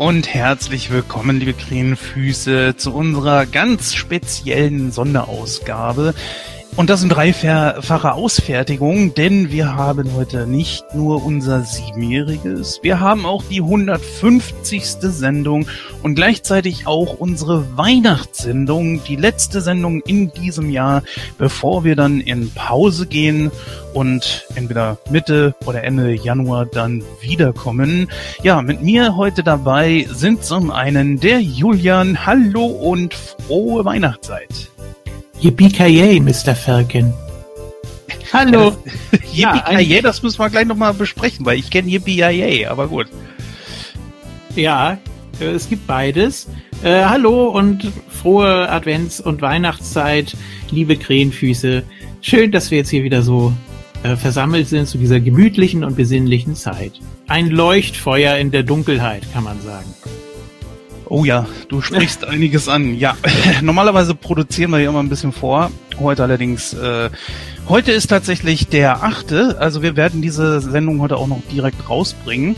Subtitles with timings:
[0.00, 6.14] Und herzlich willkommen, liebe Krähenfüße, zu unserer ganz speziellen Sonderausgabe.
[6.80, 13.26] Und das in dreifacher Ausfertigung, denn wir haben heute nicht nur unser siebenjähriges, wir haben
[13.26, 14.86] auch die 150.
[14.86, 15.66] Sendung
[16.02, 21.02] und gleichzeitig auch unsere Weihnachtssendung, die letzte Sendung in diesem Jahr,
[21.36, 23.50] bevor wir dann in Pause gehen
[23.92, 28.08] und entweder Mitte oder Ende Januar dann wiederkommen.
[28.42, 32.24] Ja, mit mir heute dabei sind zum einen der Julian.
[32.24, 34.69] Hallo und frohe Weihnachtszeit.
[35.40, 36.54] Yippie Mr.
[36.54, 37.14] Falcon.
[38.32, 38.76] Hallo.
[39.32, 43.06] Yippie ja, das müssen wir gleich nochmal besprechen, weil ich kenne Yippie aber gut.
[44.54, 44.98] Ja,
[45.40, 46.46] äh, es gibt beides.
[46.82, 50.36] Äh, hallo und frohe Advents- und Weihnachtszeit,
[50.70, 51.84] liebe Krähenfüße.
[52.20, 53.54] Schön, dass wir jetzt hier wieder so
[54.02, 56.92] äh, versammelt sind zu dieser gemütlichen und besinnlichen Zeit.
[57.28, 59.94] Ein Leuchtfeuer in der Dunkelheit, kann man sagen.
[61.10, 62.94] Oh ja, du sprichst einiges an.
[62.94, 63.16] Ja,
[63.62, 65.72] normalerweise produzieren wir ja immer ein bisschen vor.
[65.98, 67.10] Heute allerdings, äh,
[67.68, 72.54] heute ist tatsächlich der achte, also wir werden diese Sendung heute auch noch direkt rausbringen.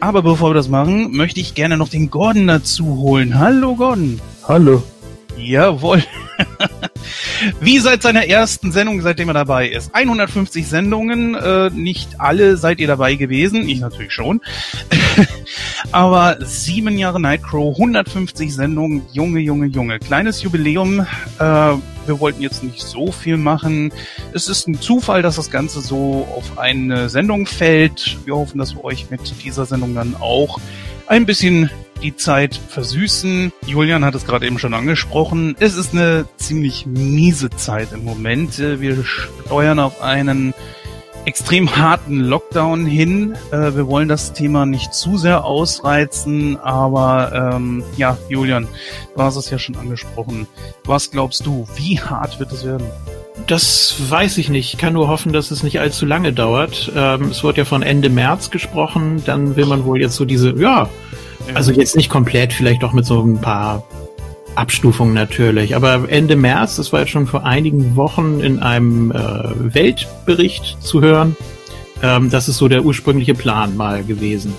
[0.00, 3.38] Aber bevor wir das machen, möchte ich gerne noch den Gordon dazu holen.
[3.38, 4.18] Hallo Gordon.
[4.48, 4.82] Hallo.
[5.36, 6.02] Jawohl.
[7.60, 9.94] Wie seit seiner ersten Sendung, seitdem er dabei ist.
[9.94, 14.40] 150 Sendungen, äh, nicht alle seid ihr dabei gewesen, ich natürlich schon.
[15.92, 19.98] Aber sieben Jahre Nightcrow, 150 Sendungen, Junge, Junge, Junge.
[19.98, 21.06] Kleines Jubiläum.
[21.38, 21.74] Äh,
[22.06, 23.92] wir wollten jetzt nicht so viel machen.
[24.32, 28.18] Es ist ein Zufall, dass das Ganze so auf eine Sendung fällt.
[28.24, 30.58] Wir hoffen, dass wir euch mit dieser Sendung dann auch
[31.10, 31.68] ein bisschen
[32.02, 33.52] die Zeit versüßen.
[33.66, 35.56] Julian hat es gerade eben schon angesprochen.
[35.58, 38.58] Es ist eine ziemlich miese Zeit im Moment.
[38.58, 40.54] Wir steuern auf einen
[41.24, 43.34] extrem harten Lockdown hin.
[43.50, 48.68] Äh, wir wollen das Thema nicht zu sehr ausreizen, aber ähm, ja, Julian,
[49.16, 50.46] du hast es ja schon angesprochen.
[50.84, 52.86] Was glaubst du, wie hart wird es werden?
[53.50, 54.74] Das weiß ich nicht.
[54.74, 56.92] Ich kann nur hoffen, dass es nicht allzu lange dauert.
[56.94, 59.24] Ähm, es wird ja von Ende März gesprochen.
[59.26, 60.88] Dann will man wohl jetzt so diese, ja,
[61.52, 63.82] also jetzt nicht komplett, vielleicht auch mit so ein paar
[64.54, 65.74] Abstufungen natürlich.
[65.74, 69.16] Aber Ende März, das war jetzt schon vor einigen Wochen in einem äh,
[69.74, 71.36] Weltbericht zu hören,
[72.04, 74.54] ähm, das ist so der ursprüngliche Plan mal gewesen.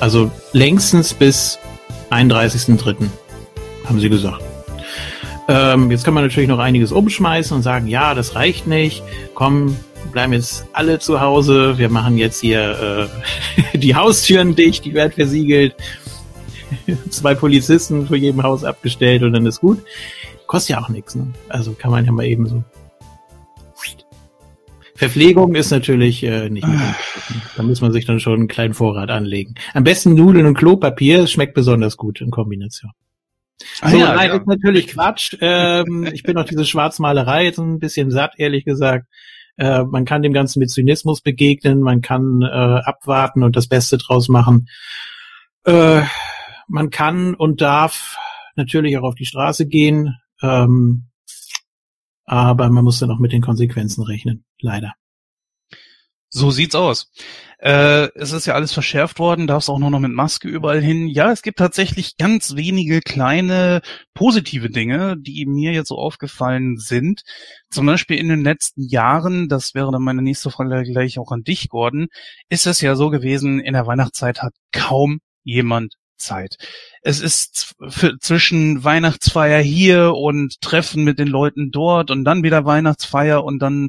[0.00, 1.58] Also längstens bis
[2.10, 3.08] 31.03.
[3.86, 4.42] haben sie gesagt.
[5.48, 9.02] Ähm, jetzt kann man natürlich noch einiges umschmeißen und sagen, ja, das reicht nicht.
[9.34, 9.76] Komm,
[10.12, 11.78] bleiben jetzt alle zu Hause.
[11.78, 13.08] Wir machen jetzt hier
[13.74, 15.74] äh, die Haustüren dicht, die werden versiegelt
[17.10, 19.82] zwei Polizisten vor jedem Haus abgestellt und dann ist gut.
[20.46, 21.26] Kostet ja auch nichts, ne?
[21.48, 22.62] Also kann man ja mal eben so.
[24.96, 26.94] Verpflegung ist natürlich äh, nicht mehr.
[27.56, 29.56] Da muss man sich dann schon einen kleinen Vorrat anlegen.
[29.72, 32.92] Am besten Nudeln und Klopapier, schmeckt besonders gut in Kombination.
[33.80, 34.36] Ah, so, ja, nein, ja.
[34.36, 35.36] ist natürlich Quatsch.
[35.40, 39.06] Ähm, ich bin auf diese Schwarzmalerei jetzt ein bisschen satt, ehrlich gesagt.
[39.56, 43.98] Äh, man kann dem Ganzen mit Zynismus begegnen, man kann äh, abwarten und das Beste
[43.98, 44.68] draus machen.
[45.64, 46.02] Äh,
[46.66, 48.16] man kann und darf
[48.56, 51.04] natürlich auch auf die Straße gehen, ähm,
[52.24, 54.94] aber man muss dann auch mit den Konsequenzen rechnen, leider.
[56.36, 57.12] So sieht's aus.
[57.60, 61.06] Äh, es ist ja alles verschärft worden, darfst auch nur noch mit Maske überall hin.
[61.06, 63.82] Ja, es gibt tatsächlich ganz wenige kleine
[64.14, 67.22] positive Dinge, die mir jetzt so aufgefallen sind.
[67.70, 71.44] Zum Beispiel in den letzten Jahren, das wäre dann meine nächste Frage gleich auch an
[71.44, 72.08] dich, Gordon,
[72.48, 76.56] ist es ja so gewesen, in der Weihnachtszeit hat kaum jemand Zeit.
[77.02, 77.76] Es ist
[78.20, 83.88] zwischen Weihnachtsfeier hier und Treffen mit den Leuten dort und dann wieder Weihnachtsfeier und dann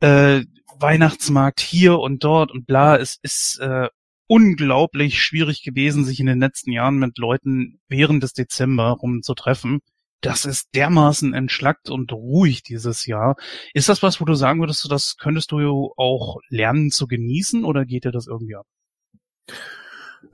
[0.00, 0.42] äh,
[0.78, 2.96] Weihnachtsmarkt hier und dort und bla.
[2.96, 3.88] Es ist äh,
[4.26, 9.80] unglaublich schwierig gewesen, sich in den letzten Jahren mit Leuten während des Dezember rumzutreffen.
[10.20, 13.36] Das ist dermaßen entschlackt und ruhig dieses Jahr.
[13.74, 17.84] Ist das was, wo du sagen würdest, das könntest du auch lernen zu genießen oder
[17.84, 18.66] geht dir das irgendwie ab?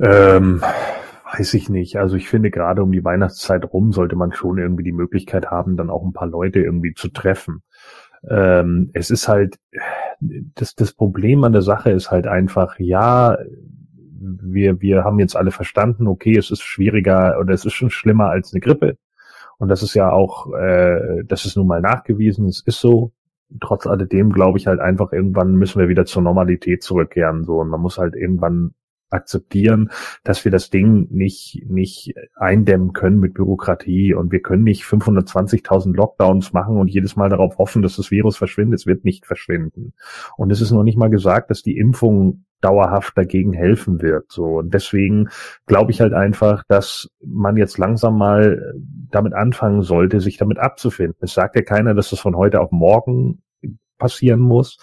[0.00, 0.62] Ähm,
[1.32, 1.96] Weiß ich nicht.
[1.96, 5.78] Also ich finde, gerade um die Weihnachtszeit rum sollte man schon irgendwie die Möglichkeit haben,
[5.78, 7.62] dann auch ein paar Leute irgendwie zu treffen.
[8.28, 9.58] Ähm, es ist halt,
[10.20, 13.36] das, das Problem an der Sache ist halt einfach, ja,
[14.22, 18.30] wir, wir haben jetzt alle verstanden, okay, es ist schwieriger oder es ist schon schlimmer
[18.30, 18.96] als eine Grippe.
[19.58, 23.12] Und das ist ja auch, äh, das ist nun mal nachgewiesen, es ist so.
[23.60, 27.44] Trotz alledem glaube ich halt einfach, irgendwann müssen wir wieder zur Normalität zurückkehren.
[27.44, 28.74] So, und man muss halt irgendwann
[29.12, 29.90] akzeptieren,
[30.24, 35.94] dass wir das Ding nicht, nicht eindämmen können mit Bürokratie und wir können nicht 520.000
[35.94, 38.80] Lockdowns machen und jedes Mal darauf hoffen, dass das Virus verschwindet.
[38.80, 39.92] Es wird nicht verschwinden.
[40.36, 44.30] Und es ist noch nicht mal gesagt, dass die Impfung dauerhaft dagegen helfen wird.
[44.30, 45.28] So und deswegen
[45.66, 48.74] glaube ich halt einfach, dass man jetzt langsam mal
[49.10, 51.16] damit anfangen sollte, sich damit abzufinden.
[51.20, 53.42] Es sagt ja keiner, dass das von heute auf morgen
[53.98, 54.78] passieren muss,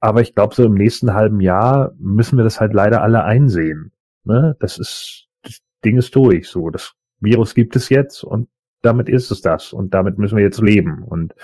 [0.00, 3.92] aber ich glaube, so im nächsten halben Jahr müssen wir das halt leider alle einsehen.
[4.24, 4.56] Ne?
[4.60, 6.48] Das ist das Ding ist durch.
[6.48, 8.48] So das Virus gibt es jetzt und
[8.82, 11.34] damit ist es das und damit müssen wir jetzt leben und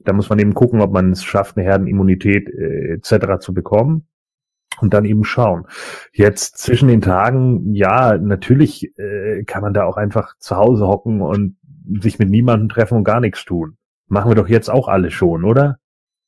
[0.00, 3.40] da muss man eben gucken, ob man es schafft, eine Herdenimmunität äh, etc.
[3.40, 4.06] zu bekommen
[4.80, 5.66] und dann eben schauen.
[6.12, 11.20] Jetzt zwischen den Tagen, ja, natürlich äh, kann man da auch einfach zu Hause hocken
[11.20, 11.56] und
[12.00, 13.76] sich mit niemandem treffen und gar nichts tun.
[14.06, 15.78] Machen wir doch jetzt auch alle schon, oder?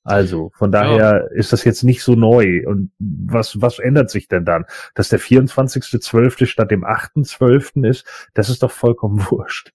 [0.02, 1.38] Also, von daher ja.
[1.38, 2.66] ist das jetzt nicht so neu.
[2.66, 4.64] Und was, was ändert sich denn dann?
[4.94, 6.46] Dass der 24.12.
[6.46, 7.88] statt dem 8.12.
[7.88, 9.72] ist, das ist doch vollkommen wurscht.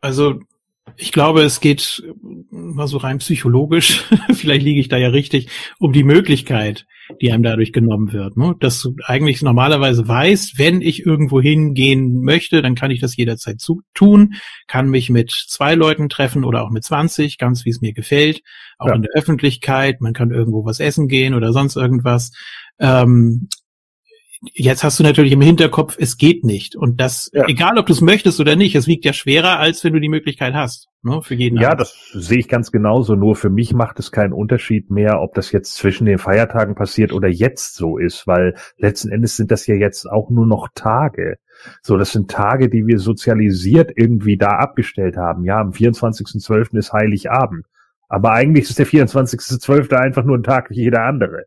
[0.00, 0.40] Also,
[0.96, 2.02] ich glaube, es geht
[2.50, 4.04] mal so rein psychologisch,
[4.34, 5.48] vielleicht liege ich da ja richtig,
[5.78, 6.86] um die Möglichkeit,
[7.20, 8.36] die einem dadurch genommen wird.
[8.36, 8.54] Ne?
[8.60, 13.60] Dass du eigentlich normalerweise weißt, wenn ich irgendwo hingehen möchte, dann kann ich das jederzeit
[13.60, 14.34] zu tun,
[14.66, 18.42] kann mich mit zwei Leuten treffen oder auch mit 20, ganz wie es mir gefällt,
[18.78, 18.94] auch ja.
[18.94, 22.32] in der Öffentlichkeit, man kann irgendwo was essen gehen oder sonst irgendwas.
[22.78, 23.48] Ähm,
[24.52, 26.76] Jetzt hast du natürlich im Hinterkopf, es geht nicht.
[26.76, 27.46] Und das, ja.
[27.48, 30.08] egal ob du es möchtest oder nicht, es wiegt ja schwerer, als wenn du die
[30.08, 30.88] Möglichkeit hast.
[31.02, 31.60] Ne, für jeden.
[31.60, 31.82] Ja, Abend.
[31.82, 33.14] das sehe ich ganz genauso.
[33.14, 37.12] Nur für mich macht es keinen Unterschied mehr, ob das jetzt zwischen den Feiertagen passiert
[37.12, 41.36] oder jetzt so ist, weil letzten Endes sind das ja jetzt auch nur noch Tage.
[41.82, 45.44] So, das sind Tage, die wir sozialisiert irgendwie da abgestellt haben.
[45.44, 46.76] Ja, am 24.12.
[46.78, 47.66] ist Heiligabend.
[48.08, 49.92] Aber eigentlich ist der 24.12.
[49.94, 51.44] einfach nur ein Tag wie jeder andere.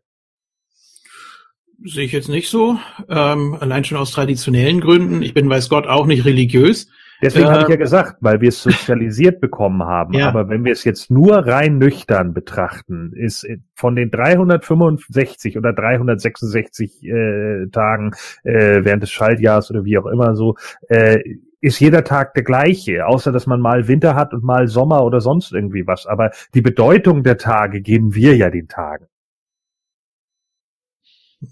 [1.84, 2.78] Sehe ich jetzt nicht so.
[3.08, 5.22] Ähm, allein schon aus traditionellen Gründen.
[5.22, 6.88] Ich bin, weiß Gott, auch nicht religiös.
[7.20, 10.14] Deswegen äh, habe ich ja gesagt, weil wir es sozialisiert bekommen haben.
[10.14, 10.28] Ja.
[10.28, 17.04] Aber wenn wir es jetzt nur rein nüchtern betrachten, ist von den 365 oder 366
[17.04, 18.12] äh, Tagen
[18.44, 20.56] äh, während des Schaltjahres oder wie auch immer so,
[20.88, 21.20] äh,
[21.60, 25.20] ist jeder Tag der gleiche, außer dass man mal Winter hat und mal Sommer oder
[25.20, 26.06] sonst irgendwie was.
[26.06, 29.06] Aber die Bedeutung der Tage geben wir ja den Tagen.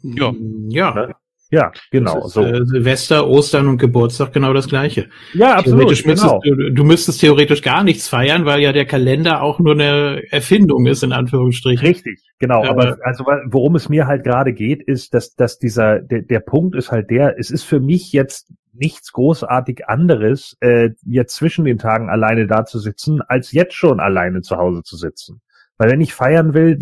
[0.02, 0.32] Ja.
[0.68, 0.94] Ja.
[0.94, 1.14] Ne?
[1.50, 2.26] Ja, genau.
[2.26, 2.42] Ist, so.
[2.42, 5.08] Äh, Silvester, Ostern und Geburtstag genau das gleiche.
[5.32, 5.90] Ja, absolut.
[5.90, 6.40] Müsstest, genau.
[6.42, 10.86] du, du, müsstest theoretisch gar nichts feiern, weil ja der Kalender auch nur eine Erfindung
[10.86, 11.86] ist, in Anführungsstrichen.
[11.86, 12.64] Richtig, genau.
[12.64, 16.40] Äh, aber also worum es mir halt gerade geht, ist, dass, dass dieser, der, der
[16.40, 21.64] Punkt ist halt der, es ist für mich jetzt nichts großartig anderes, äh, jetzt zwischen
[21.64, 25.40] den Tagen alleine da zu sitzen, als jetzt schon alleine zu Hause zu sitzen.
[25.78, 26.78] Weil wenn ich feiern will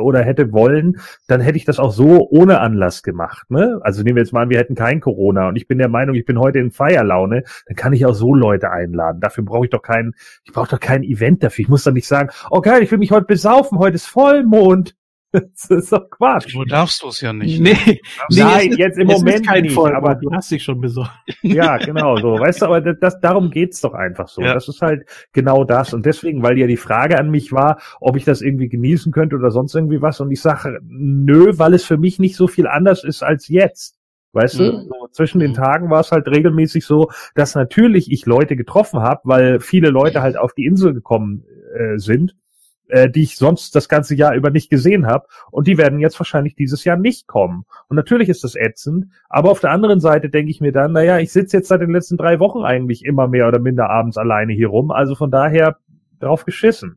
[0.00, 3.50] oder hätte wollen, dann hätte ich das auch so ohne Anlass gemacht.
[3.50, 3.80] Ne?
[3.82, 6.14] Also nehmen wir jetzt mal an, wir hätten kein Corona und ich bin der Meinung,
[6.14, 9.20] ich bin heute in Feierlaune, dann kann ich auch so Leute einladen.
[9.20, 10.14] Dafür brauche ich doch kein,
[10.44, 11.62] ich brauche doch kein Event dafür.
[11.62, 14.97] Ich muss doch nicht sagen, oh geil, ich will mich heute besaufen, heute ist Vollmond.
[15.30, 16.54] Das ist doch Quatsch.
[16.54, 17.60] Du darfst du es ja nicht.
[17.60, 20.80] Nee, nee Nein, ist, jetzt im Moment kein nicht, Vollmond, aber du hast dich schon
[20.80, 21.10] besorgt.
[21.42, 22.38] Ja, genau so.
[22.38, 24.40] Weißt du, aber das, das darum geht's doch einfach so.
[24.40, 24.54] Ja.
[24.54, 25.92] Das ist halt genau das.
[25.92, 29.36] Und deswegen, weil ja die Frage an mich war, ob ich das irgendwie genießen könnte
[29.36, 30.20] oder sonst irgendwie was.
[30.20, 33.98] Und ich sage, nö, weil es für mich nicht so viel anders ist als jetzt.
[34.32, 34.64] Weißt mhm.
[34.64, 35.56] du, so zwischen den mhm.
[35.56, 40.22] Tagen war es halt regelmäßig so, dass natürlich ich Leute getroffen habe, weil viele Leute
[40.22, 41.44] halt auf die Insel gekommen
[41.74, 42.34] äh, sind
[42.88, 45.26] äh, die ich sonst das ganze Jahr über nicht gesehen habe.
[45.50, 47.64] Und die werden jetzt wahrscheinlich dieses Jahr nicht kommen.
[47.88, 51.18] Und natürlich ist das ätzend, aber auf der anderen Seite denke ich mir dann, naja,
[51.18, 54.52] ich sitze jetzt seit den letzten drei Wochen eigentlich immer mehr oder minder abends alleine
[54.52, 54.90] hier rum.
[54.90, 55.76] Also von daher
[56.20, 56.96] drauf geschissen.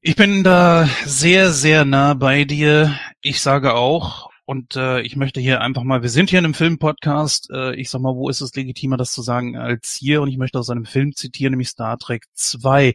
[0.00, 2.94] Ich bin da sehr, sehr nah bei dir.
[3.20, 6.54] Ich sage auch, und äh, ich möchte hier einfach mal, wir sind hier in einem
[6.54, 10.22] Film-Podcast, äh, ich sag mal, wo ist es legitimer, das zu sagen, als hier?
[10.22, 12.94] Und ich möchte aus einem Film zitieren, nämlich Star Trek 2.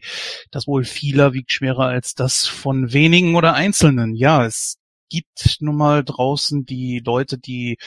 [0.50, 4.16] Das wohl vieler wiegt schwerer als das von wenigen oder Einzelnen.
[4.16, 4.78] Ja, es
[5.10, 7.78] gibt nun mal draußen die Leute, die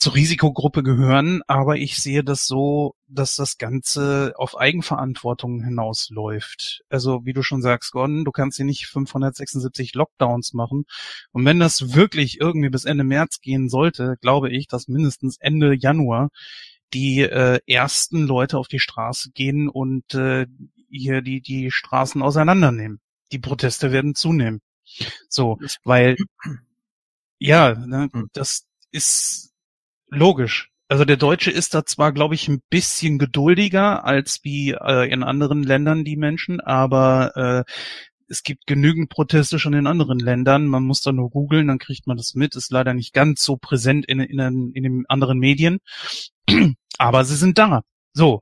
[0.00, 6.82] zur Risikogruppe gehören, aber ich sehe das so, dass das Ganze auf Eigenverantwortung hinausläuft.
[6.88, 10.86] Also wie du schon sagst, Gordon, du kannst hier nicht 576 Lockdowns machen.
[11.32, 15.74] Und wenn das wirklich irgendwie bis Ende März gehen sollte, glaube ich, dass mindestens Ende
[15.74, 16.30] Januar
[16.94, 20.46] die äh, ersten Leute auf die Straße gehen und äh,
[20.88, 23.00] hier die, die Straßen auseinandernehmen.
[23.32, 24.62] Die Proteste werden zunehmen.
[25.28, 26.16] So, weil
[27.38, 28.30] ja, ne, hm.
[28.32, 29.49] das ist
[30.10, 30.70] Logisch.
[30.88, 35.22] Also der Deutsche ist da zwar, glaube ich, ein bisschen geduldiger als wie äh, in
[35.22, 37.72] anderen Ländern die Menschen, aber äh,
[38.30, 40.66] es gibt genügend Proteste schon in anderen Ländern.
[40.66, 42.54] Man muss da nur googeln, dann kriegt man das mit.
[42.54, 45.78] Ist leider nicht ganz so präsent in, in, in den anderen Medien.
[46.98, 47.82] Aber sie sind da.
[48.12, 48.40] So.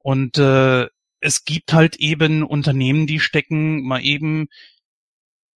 [0.00, 0.86] Und äh,
[1.20, 4.48] es gibt halt eben Unternehmen, die stecken mal eben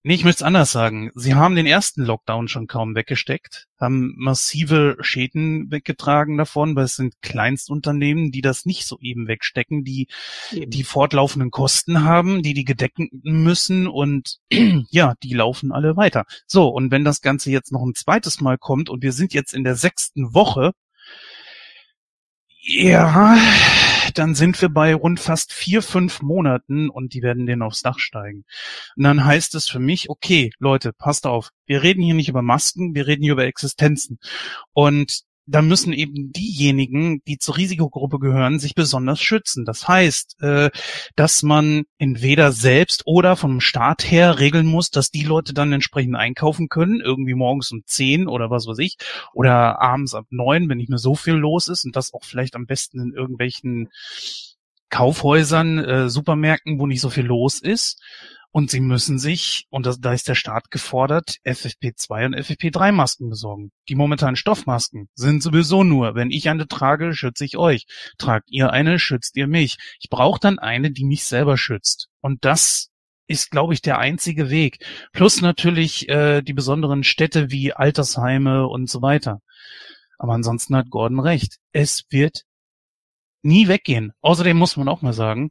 [0.05, 1.13] Nee, ich möchte es anders sagen.
[1.15, 6.97] Sie haben den ersten Lockdown schon kaum weggesteckt, haben massive Schäden weggetragen davon, weil es
[6.97, 10.09] sind Kleinstunternehmen, die das nicht so eben wegstecken, die
[10.51, 10.73] eben.
[10.73, 14.39] die fortlaufenden Kosten haben, die die gedecken müssen und
[14.91, 16.25] ja, die laufen alle weiter.
[16.49, 19.55] So, und wenn das Ganze jetzt noch ein zweites Mal kommt und wir sind jetzt
[19.55, 20.73] in der sechsten Woche,
[22.65, 23.37] ja,
[24.12, 27.99] dann sind wir bei rund fast vier, fünf Monaten und die werden denen aufs Dach
[27.99, 28.45] steigen.
[28.97, 32.42] Und dann heißt es für mich, okay, Leute, passt auf, wir reden hier nicht über
[32.42, 34.19] Masken, wir reden hier über Existenzen.
[34.73, 39.65] Und da müssen eben diejenigen, die zur Risikogruppe gehören, sich besonders schützen.
[39.65, 40.71] Das heißt, äh,
[41.17, 46.17] dass man entweder selbst oder vom Staat her regeln muss, dass die Leute dann entsprechend
[46.17, 48.97] einkaufen können, irgendwie morgens um zehn oder was weiß ich,
[49.35, 52.55] oder abends ab neun, wenn nicht mehr so viel los ist und das auch vielleicht
[52.55, 53.89] am besten in irgendwelchen
[54.91, 58.01] Kaufhäusern, äh, Supermärkten, wo nicht so viel los ist.
[58.55, 63.31] Und sie müssen sich, und das, da ist der Staat gefordert, FFP2 und FFP3 Masken
[63.31, 63.73] besorgen.
[63.89, 67.87] Die momentanen Stoffmasken sind sowieso nur, wenn ich eine trage, schütze ich euch.
[68.19, 69.79] Tragt ihr eine, schützt ihr mich.
[70.01, 72.09] Ich brauche dann eine, die mich selber schützt.
[72.21, 72.91] Und das
[73.27, 74.85] ist, glaube ich, der einzige Weg.
[75.13, 79.41] Plus natürlich äh, die besonderen Städte wie Altersheime und so weiter.
[80.19, 81.57] Aber ansonsten hat Gordon recht.
[81.73, 82.43] Es wird
[83.43, 84.13] nie weggehen.
[84.21, 85.51] Außerdem muss man auch mal sagen,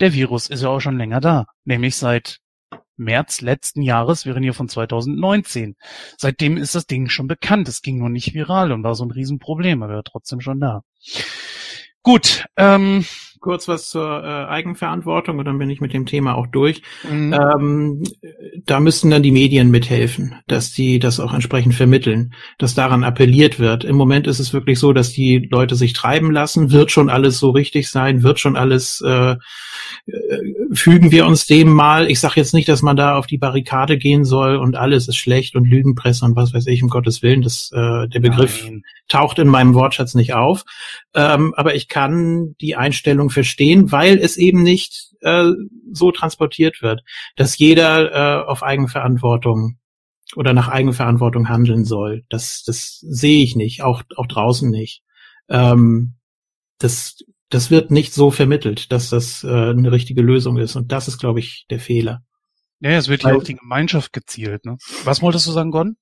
[0.00, 2.38] der Virus ist ja auch schon länger da, nämlich seit
[2.96, 5.76] März letzten Jahres, wir reden hier von 2019.
[6.18, 7.66] Seitdem ist das Ding schon bekannt.
[7.66, 10.82] Es ging nur nicht viral und war so ein Riesenproblem, aber er trotzdem schon da.
[12.02, 13.06] Gut, ähm,
[13.40, 16.82] kurz was zur äh, Eigenverantwortung und dann bin ich mit dem Thema auch durch.
[17.10, 17.32] Mhm.
[17.32, 18.02] Ähm,
[18.66, 23.58] da müssten dann die Medien mithelfen, dass die das auch entsprechend vermitteln, dass daran appelliert
[23.58, 23.84] wird.
[23.84, 27.38] Im Moment ist es wirklich so, dass die Leute sich treiben lassen, wird schon alles
[27.38, 29.36] so richtig sein, wird schon alles, äh, äh
[30.72, 32.10] fügen wir uns dem mal.
[32.10, 35.16] Ich sage jetzt nicht, dass man da auf die Barrikade gehen soll und alles ist
[35.16, 38.82] schlecht und Lügenpresse und was weiß ich, um Gottes Willen, das, äh, der Begriff Nein.
[39.08, 40.64] taucht in meinem Wortschatz nicht auf.
[41.14, 45.50] Ähm, aber ich kann die Einstellung verstehen, weil es eben nicht äh,
[45.92, 47.02] so transportiert wird,
[47.36, 49.78] dass jeder äh, auf Eigenverantwortung
[50.36, 52.24] oder nach Eigenverantwortung handeln soll.
[52.28, 55.02] Das, das sehe ich nicht, auch, auch draußen nicht.
[55.48, 56.14] Ähm,
[56.78, 57.18] das,
[57.48, 60.76] das wird nicht so vermittelt, dass das äh, eine richtige Lösung ist.
[60.76, 62.22] Und das ist, glaube ich, der Fehler.
[62.80, 64.64] Ja, es wird hier auf die Gemeinschaft gezielt.
[64.64, 64.78] Ne?
[65.04, 65.96] Was wolltest du sagen, Gon?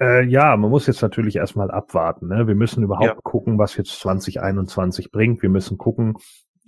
[0.00, 2.28] Äh, ja, man muss jetzt natürlich erstmal abwarten.
[2.28, 2.46] Ne?
[2.46, 3.20] Wir müssen überhaupt ja.
[3.22, 5.42] gucken, was jetzt 2021 bringt.
[5.42, 6.16] Wir müssen gucken,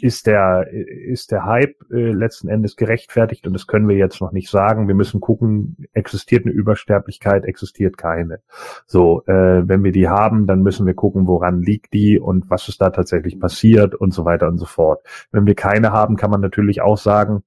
[0.01, 4.33] ist der, ist der Hype äh, letzten Endes gerechtfertigt und das können wir jetzt noch
[4.33, 4.87] nicht sagen.
[4.87, 8.41] Wir müssen gucken, existiert eine Übersterblichkeit, existiert keine.
[8.87, 12.69] So, äh, wenn wir die haben, dann müssen wir gucken, woran liegt die und was
[12.69, 15.03] ist da tatsächlich passiert und so weiter und so fort.
[15.33, 17.43] Wenn wir keine haben, kann man natürlich auch sagen,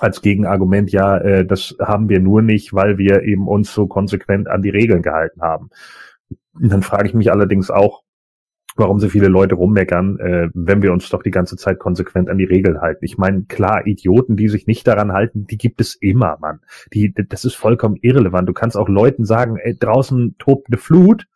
[0.00, 4.48] als Gegenargument, ja, äh, das haben wir nur nicht, weil wir eben uns so konsequent
[4.48, 5.70] an die Regeln gehalten haben.
[6.54, 8.02] Und dann frage ich mich allerdings auch,
[8.76, 12.38] warum so viele Leute rummeckern, äh, wenn wir uns doch die ganze Zeit konsequent an
[12.38, 13.04] die Regeln halten.
[13.04, 16.60] Ich meine, klar, Idioten, die sich nicht daran halten, die gibt es immer, Mann.
[16.92, 18.48] Die, das ist vollkommen irrelevant.
[18.48, 21.26] Du kannst auch Leuten sagen, ey, draußen tobt eine Flut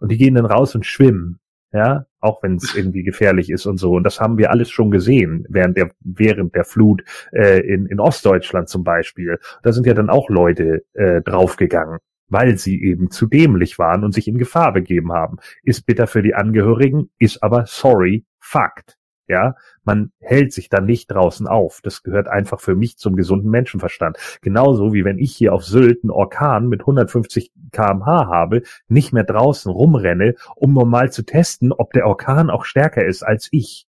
[0.00, 1.40] und die gehen dann raus und schwimmen
[1.74, 3.92] ja, auch wenn es irgendwie gefährlich ist und so.
[3.92, 8.00] Und das haben wir alles schon gesehen während der während der Flut äh, in, in
[8.00, 9.38] Ostdeutschland zum Beispiel.
[9.62, 14.12] Da sind ja dann auch Leute äh, draufgegangen, weil sie eben zu dämlich waren und
[14.12, 15.36] sich in Gefahr begeben haben.
[15.62, 18.98] Ist bitter für die Angehörigen, ist aber sorry Fakt.
[19.26, 19.54] Ja,
[19.84, 21.80] man hält sich dann nicht draußen auf.
[21.82, 24.18] Das gehört einfach für mich zum gesunden Menschenverstand.
[24.42, 29.24] Genauso wie wenn ich hier auf Sylt einen Orkan mit 150 kmh habe, nicht mehr
[29.24, 33.86] draußen rumrenne, um normal zu testen, ob der Orkan auch stärker ist als ich.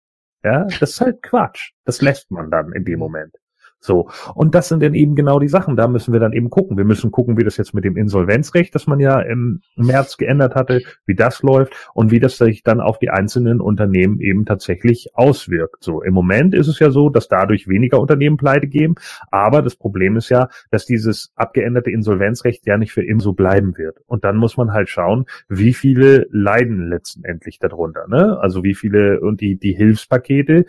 [0.43, 1.73] Ja, das ist halt Quatsch.
[1.83, 3.35] Das lässt man dann in dem Moment.
[3.79, 4.09] So.
[4.35, 5.75] Und das sind dann eben genau die Sachen.
[5.75, 6.77] Da müssen wir dann eben gucken.
[6.77, 10.55] Wir müssen gucken, wie das jetzt mit dem Insolvenzrecht, das man ja im März geändert
[10.55, 15.11] hatte, wie das läuft und wie das sich dann auf die einzelnen Unternehmen eben tatsächlich
[15.13, 15.83] auswirkt.
[15.83, 16.01] So.
[16.01, 18.95] Im Moment ist es ja so, dass dadurch weniger Unternehmen pleite geben.
[19.31, 23.77] Aber das Problem ist ja, dass dieses abgeänderte Insolvenzrecht ja nicht für immer so bleiben
[23.77, 23.97] wird.
[24.07, 28.37] Und dann muss man halt schauen, wie viele leiden letztendlich darunter, ne?
[28.39, 30.65] Also wie viele und die, die Hilfspakete,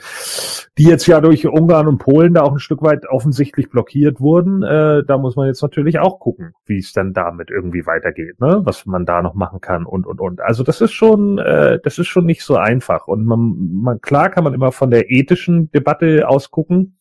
[0.78, 4.62] die jetzt ja durch Ungarn und Polen da auch ein Stück weit offensichtlich blockiert wurden.
[4.62, 8.60] Äh, da muss man jetzt natürlich auch gucken, wie es dann damit irgendwie weitergeht, ne?
[8.64, 10.40] was man da noch machen kann und und und.
[10.40, 13.06] Also das ist schon, äh, das ist schon nicht so einfach.
[13.08, 16.98] Und man, man klar kann man immer von der ethischen Debatte ausgucken,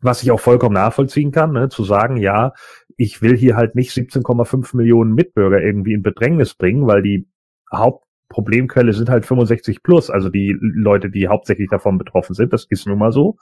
[0.00, 1.68] was ich auch vollkommen nachvollziehen kann, ne?
[1.68, 2.52] zu sagen, ja,
[2.96, 7.28] ich will hier halt nicht 17,5 Millionen Mitbürger irgendwie in Bedrängnis bringen, weil die
[7.72, 12.52] Haupt Problemquelle sind halt 65 plus, also die Leute, die hauptsächlich davon betroffen sind.
[12.52, 13.38] Das ist nun mal so.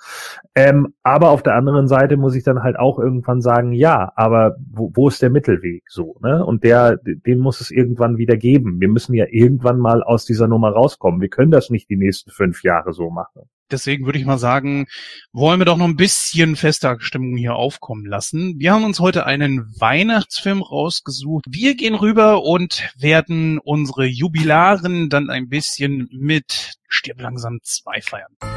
[0.55, 4.57] Ähm, aber auf der anderen Seite muss ich dann halt auch irgendwann sagen, ja, aber
[4.71, 6.17] wo, wo ist der Mittelweg so?
[6.23, 6.45] Ne?
[6.45, 8.81] Und der, den muss es irgendwann wieder geben.
[8.81, 11.21] Wir müssen ja irgendwann mal aus dieser Nummer rauskommen.
[11.21, 13.43] Wir können das nicht die nächsten fünf Jahre so machen.
[13.71, 14.87] Deswegen würde ich mal sagen,
[15.33, 18.55] wollen wir doch noch ein bisschen fester Stimmung hier aufkommen lassen.
[18.59, 21.45] Wir haben uns heute einen Weihnachtsfilm rausgesucht.
[21.49, 28.56] Wir gehen rüber und werden unsere Jubilaren dann ein bisschen mit Stirb langsam 2 feiern.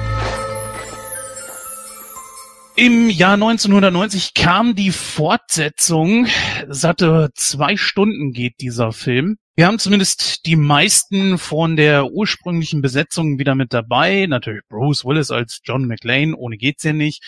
[2.80, 6.28] Im Jahr 1990 kam die Fortsetzung.
[6.70, 9.36] Satte zwei Stunden geht dieser Film.
[9.58, 14.28] Wir haben zumindest die meisten von der ursprünglichen Besetzung wieder mit dabei.
[14.30, 17.22] Natürlich Bruce Willis als John McLean, ohne geht's ja nicht.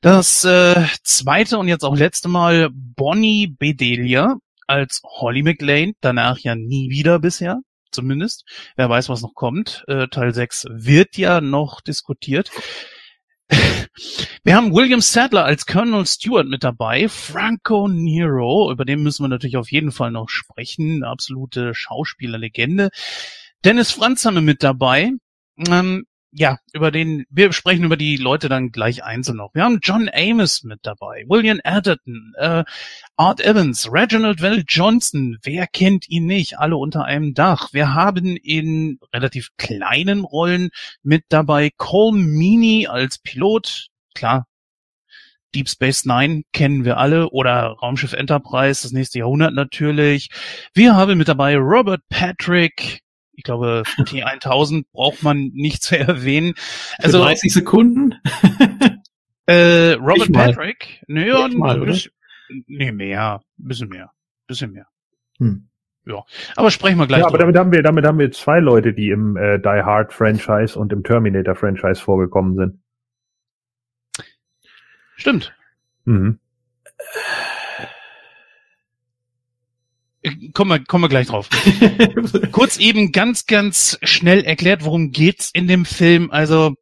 [0.00, 6.54] Das äh, zweite und jetzt auch letzte Mal Bonnie Bedelia als Holly McLean, danach ja
[6.54, 7.58] nie wieder bisher,
[7.90, 8.44] zumindest.
[8.76, 9.84] Wer weiß, was noch kommt.
[9.86, 12.50] Äh, Teil 6 wird ja noch diskutiert.
[14.44, 19.28] Wir haben William Sadler als Colonel Stewart mit dabei, Franco Nero, über den müssen wir
[19.28, 22.90] natürlich auf jeden Fall noch sprechen, absolute Schauspielerlegende.
[23.64, 25.12] Dennis Franz haben wir mit dabei.
[25.68, 29.54] Ähm, ja, über den, wir sprechen über die Leute dann gleich einzeln noch.
[29.54, 32.64] Wir haben John Amos mit dabei, William Atherton, äh,
[33.16, 37.72] Art Evans, Reginald Vell Johnson, wer kennt ihn nicht, alle unter einem Dach.
[37.72, 40.70] Wir haben in relativ kleinen Rollen
[41.02, 44.46] mit dabei Cole Meany als Pilot, klar,
[45.54, 50.28] Deep Space Nine kennen wir alle oder Raumschiff Enterprise, das nächste Jahrhundert natürlich.
[50.74, 53.00] Wir haben mit dabei Robert Patrick,
[53.38, 56.54] ich glaube, T1000 braucht man nicht zu erwähnen.
[56.98, 58.16] Also 30 Sekunden.
[59.46, 62.10] äh, Robert Patrick, naja, mal, bisschen,
[62.66, 64.10] nee, mehr, bisschen mehr,
[64.48, 64.88] bisschen mehr.
[65.38, 65.68] Hm.
[66.04, 66.24] Ja,
[66.56, 67.20] aber sprechen wir gleich.
[67.20, 70.12] Ja, aber damit haben wir, damit haben wir zwei Leute, die im äh, Die Hard
[70.12, 72.82] Franchise und im Terminator Franchise vorgekommen sind.
[75.14, 75.54] Stimmt.
[76.06, 76.40] Mhm.
[80.52, 81.48] Kommen wir, kommen wir gleich drauf.
[82.52, 86.30] Kurz eben ganz, ganz schnell erklärt, worum geht's in dem Film.
[86.30, 86.74] Also,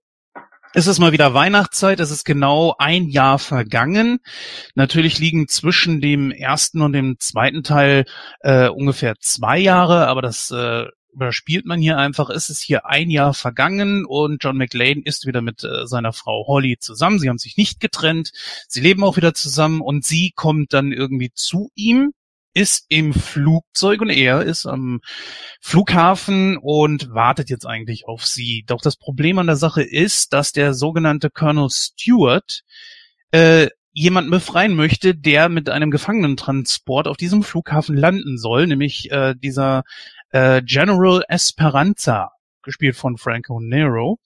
[0.74, 4.18] es ist mal wieder Weihnachtszeit, es ist genau ein Jahr vergangen.
[4.74, 8.04] Natürlich liegen zwischen dem ersten und dem zweiten Teil
[8.40, 10.84] äh, ungefähr zwei Jahre, aber das äh,
[11.16, 12.28] überspielt man hier einfach.
[12.28, 16.46] Es ist hier ein Jahr vergangen und John McLean ist wieder mit äh, seiner Frau
[16.46, 17.18] Holly zusammen.
[17.18, 18.32] Sie haben sich nicht getrennt,
[18.68, 22.12] sie leben auch wieder zusammen und sie kommt dann irgendwie zu ihm
[22.56, 25.00] ist im Flugzeug und er ist am
[25.60, 28.64] Flughafen und wartet jetzt eigentlich auf sie.
[28.66, 32.62] Doch das Problem an der Sache ist, dass der sogenannte Colonel Stewart
[33.30, 39.34] äh, jemanden befreien möchte, der mit einem Gefangenentransport auf diesem Flughafen landen soll, nämlich äh,
[39.36, 39.84] dieser
[40.30, 42.30] äh, General Esperanza,
[42.62, 44.18] gespielt von Franco Nero.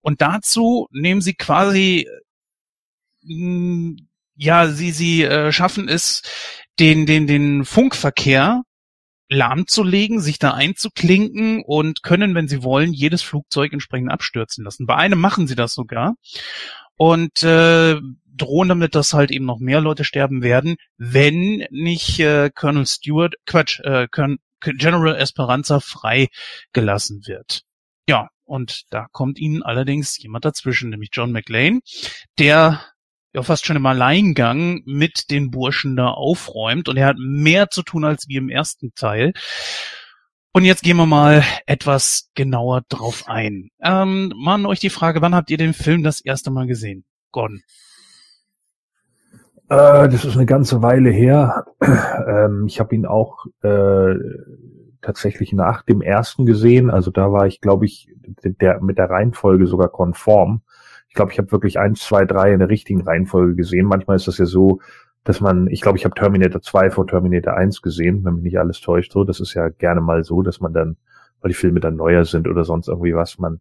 [0.00, 2.06] Und dazu nehmen sie quasi,
[3.22, 3.96] mh, mm,
[4.36, 6.22] ja, sie, sie äh, schaffen es,
[6.78, 8.62] den, den, den Funkverkehr
[9.28, 14.86] lahmzulegen, sich da einzuklinken und können, wenn sie wollen, jedes Flugzeug entsprechend abstürzen lassen.
[14.86, 16.14] Bei einem machen sie das sogar
[16.96, 17.96] und äh,
[18.36, 23.34] drohen damit, dass halt eben noch mehr Leute sterben werden, wenn nicht äh, Colonel Stewart,
[23.46, 24.08] Quatsch, äh,
[24.60, 27.62] General Esperanza freigelassen wird.
[28.08, 31.80] Ja, und da kommt ihnen allerdings jemand dazwischen, nämlich John McLean,
[32.38, 32.82] der
[33.34, 37.82] ja fast schon im Alleingang mit den Burschen da aufräumt und er hat mehr zu
[37.82, 39.32] tun als wie im ersten Teil.
[40.52, 43.70] Und jetzt gehen wir mal etwas genauer drauf ein.
[43.82, 47.04] Ähm, machen euch die Frage, wann habt ihr den Film das erste Mal gesehen?
[47.32, 47.62] Gordon.
[49.68, 51.66] Äh, das ist eine ganze Weile her.
[52.26, 54.14] Ähm, ich habe ihn auch äh,
[55.02, 56.88] tatsächlich nach dem ersten gesehen.
[56.88, 58.08] Also da war ich, glaube ich,
[58.42, 60.62] der, mit der Reihenfolge sogar konform
[61.14, 63.86] ich glaube, ich habe wirklich eins, zwei, drei in der richtigen Reihenfolge gesehen.
[63.86, 64.80] Manchmal ist das ja so,
[65.22, 68.58] dass man, ich glaube, ich habe Terminator 2 vor Terminator 1 gesehen, wenn mich nicht
[68.58, 69.12] alles täuscht.
[69.12, 70.96] So, das ist ja gerne mal so, dass man dann,
[71.40, 73.60] weil die Filme dann neuer sind oder sonst irgendwie was, man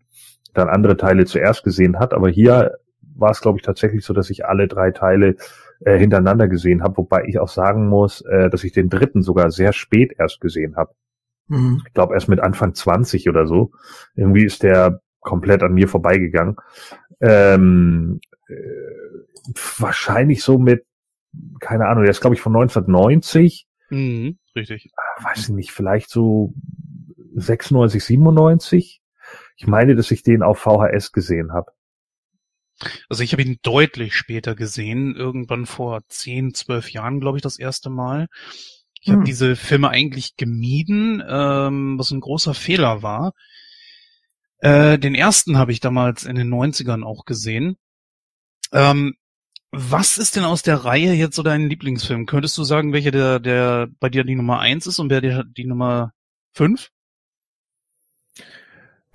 [0.56, 2.16] dann andere Teile zuerst gesehen hat.
[2.16, 2.80] Aber hier
[3.16, 5.36] war es, glaube ich, tatsächlich so, dass ich alle drei Teile
[5.82, 9.52] äh, hintereinander gesehen habe, wobei ich auch sagen muss, äh, dass ich den dritten sogar
[9.52, 10.96] sehr spät erst gesehen habe.
[11.50, 11.84] Mhm.
[11.86, 13.74] Ich glaube erst mit Anfang 20 oder so.
[14.16, 16.58] Irgendwie ist der komplett an mir vorbeigegangen
[17.24, 18.54] ähm, äh,
[19.78, 20.86] wahrscheinlich so mit,
[21.60, 23.66] keine Ahnung, der ist glaube ich von 1990.
[23.90, 24.92] Mhm, richtig.
[24.96, 26.54] Ah, weiß ich nicht, vielleicht so
[27.36, 29.02] 96, 97.
[29.56, 31.72] Ich meine, dass ich den auf VHS gesehen habe.
[33.08, 37.58] Also ich habe ihn deutlich später gesehen, irgendwann vor 10, 12 Jahren, glaube ich, das
[37.58, 38.28] erste Mal.
[39.00, 39.16] Ich hm.
[39.16, 43.34] habe diese Filme eigentlich gemieden, ähm, was ein großer Fehler war.
[44.64, 47.76] Äh, den ersten habe ich damals in den 90ern auch gesehen.
[48.72, 49.14] Ähm,
[49.72, 52.26] was ist denn aus der Reihe jetzt so dein Lieblingsfilm?
[52.28, 55.44] Könntest du sagen, welcher der, der bei dir die Nummer eins ist und wer der,
[55.44, 56.14] die Nummer
[56.54, 56.92] fünf?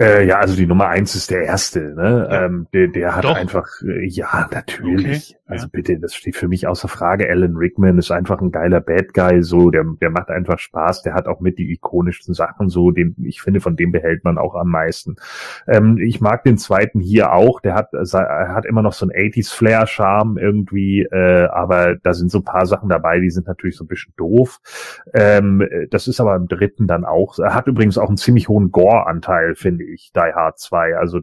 [0.00, 2.28] Äh, ja, also die Nummer eins ist der erste, ne?
[2.30, 2.44] Ja.
[2.44, 3.36] Ähm, der, der hat Doch.
[3.36, 5.34] einfach, äh, ja, natürlich.
[5.34, 5.38] Okay.
[5.48, 5.70] Also ja.
[5.72, 7.28] bitte, das steht für mich außer Frage.
[7.28, 11.14] Alan Rickman ist einfach ein geiler Bad Guy, so, der, der macht einfach Spaß, der
[11.14, 14.54] hat auch mit die ikonischsten Sachen, so, den, ich finde, von dem behält man auch
[14.54, 15.16] am meisten.
[15.66, 19.10] Ähm, ich mag den zweiten hier auch, der hat, er hat immer noch so ein
[19.10, 23.76] 80s Flair-Charme irgendwie, äh, aber da sind so ein paar Sachen dabei, die sind natürlich
[23.76, 24.60] so ein bisschen doof.
[25.14, 28.70] Ähm, das ist aber im dritten dann auch, er hat übrigens auch einen ziemlich hohen
[28.70, 30.96] Gore-Anteil, finde ich, Die Hard 2.
[30.96, 31.20] Also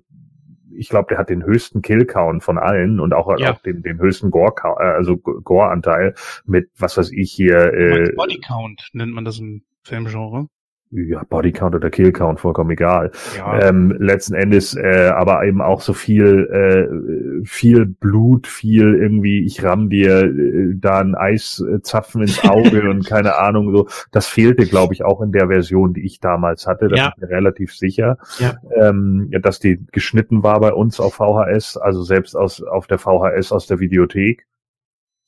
[0.78, 3.54] ich glaube, der hat den höchsten Kill-Count von allen und auch, ja.
[3.54, 7.73] auch den, den höchsten Gore, äh, also Gore-Anteil mit, was weiß ich hier.
[7.73, 10.47] Äh, Body Count nennt man das im Filmgenre
[10.95, 13.12] ja, Bodycount oder Killcount, vollkommen egal.
[13.38, 13.67] Ja.
[13.67, 19.63] Ähm, letzten Endes äh, aber eben auch so viel, äh, viel Blut, viel irgendwie, ich
[19.63, 23.88] ramm dir äh, da ein Eiszapfen ins Auge und keine Ahnung, so.
[24.12, 26.88] Das fehlte, glaube ich, auch in der Version, die ich damals hatte.
[26.88, 27.03] Da ja.
[27.10, 28.55] bin ich mir relativ sicher, ja.
[28.75, 33.51] ähm, dass die geschnitten war bei uns auf VHS, also selbst aus auf der VHS
[33.51, 34.45] aus der Videothek.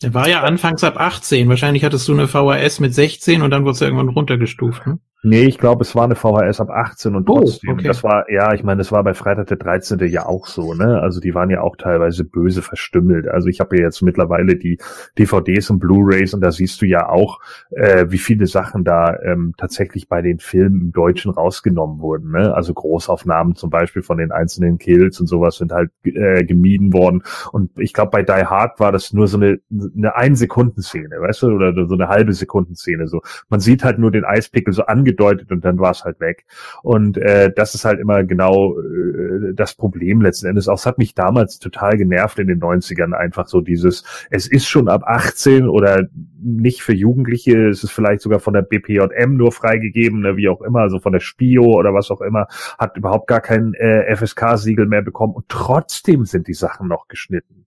[0.03, 1.49] Der war ja anfangs ab 18.
[1.49, 4.85] Wahrscheinlich hattest du eine VHS mit 16 und dann wurde es irgendwann runtergestuft.
[4.85, 4.99] Ne?
[5.23, 7.71] Nee, ich glaube, es war eine VHS ab 18 und oh, trotzdem.
[7.71, 7.87] Oh, okay.
[7.87, 9.97] Das war, ja, ich meine, das war bei Freitag der 13.
[10.09, 11.01] ja auch so, ne?
[11.01, 13.27] Also die waren ja auch teilweise böse verstümmelt.
[13.27, 14.77] Also ich habe ja jetzt mittlerweile die
[15.17, 17.39] DVDs und Blu-Rays und da siehst du ja auch,
[17.71, 22.31] äh, wie viele Sachen da ähm, tatsächlich bei den Filmen im Deutschen rausgenommen wurden.
[22.31, 22.53] Ne?
[22.53, 27.23] Also Großaufnahmen zum Beispiel von den einzelnen Kills und sowas sind halt äh, gemieden worden.
[27.51, 31.47] Und ich glaube, bei Die Hard war das nur so eine, eine Ein-Sekunden-Szene, weißt du,
[31.47, 33.07] oder so eine halbe Sekundenszene.
[33.07, 36.19] So, man sieht halt nur den Eispickel so an angedeutet und dann war es halt
[36.19, 36.45] weg.
[36.83, 40.67] Und äh, das ist halt immer genau äh, das Problem letzten Endes.
[40.67, 44.67] Auch es hat mich damals total genervt in den 90ern einfach so dieses, es ist
[44.67, 46.07] schon ab 18 oder
[46.39, 50.61] nicht für Jugendliche, es ist vielleicht sogar von der BPJM nur freigegeben, ne, wie auch
[50.61, 54.87] immer, also von der Spio oder was auch immer, hat überhaupt gar kein äh, FSK-Siegel
[54.87, 57.65] mehr bekommen und trotzdem sind die Sachen noch geschnitten.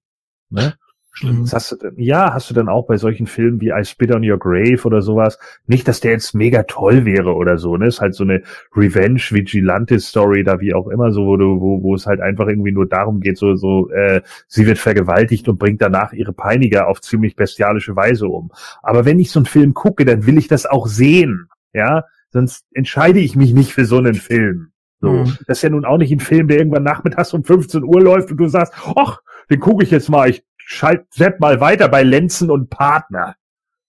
[0.50, 0.74] Ne?
[1.12, 1.42] Schlimm.
[1.42, 4.12] Was hast du denn, ja, hast du dann auch bei solchen Filmen wie I Spit
[4.12, 7.88] on Your Grave oder sowas, nicht, dass der jetzt mega toll wäre oder so, ne?
[7.88, 8.42] Ist halt so eine
[8.76, 12.46] Revenge Vigilante Story da wie auch immer so, wo du, wo, wo es halt einfach
[12.46, 16.86] irgendwie nur darum geht, so, so, äh, sie wird vergewaltigt und bringt danach ihre Peiniger
[16.86, 18.52] auf ziemlich bestialische Weise um.
[18.82, 22.04] Aber wenn ich so einen Film gucke, dann will ich das auch sehen, ja?
[22.32, 24.70] Sonst entscheide ich mich nicht für so einen Film.
[25.00, 25.10] So.
[25.10, 25.36] Mhm.
[25.46, 28.30] Das ist ja nun auch nicht ein Film, der irgendwann nachmittags um 15 Uhr läuft
[28.30, 29.20] und du sagst, ach,
[29.50, 33.34] den gucke ich jetzt mal, ich schalt Sepp mal weiter bei Lenzen und Partner.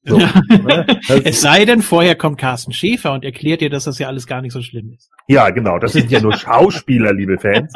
[0.04, 0.88] So, ne?
[1.24, 4.42] es sei denn, vorher kommt Carsten Schäfer und erklärt dir, dass das ja alles gar
[4.42, 5.12] nicht so schlimm ist.
[5.28, 5.78] Ja, genau.
[5.78, 7.72] Das sind ja nur Schauspieler, liebe Fans.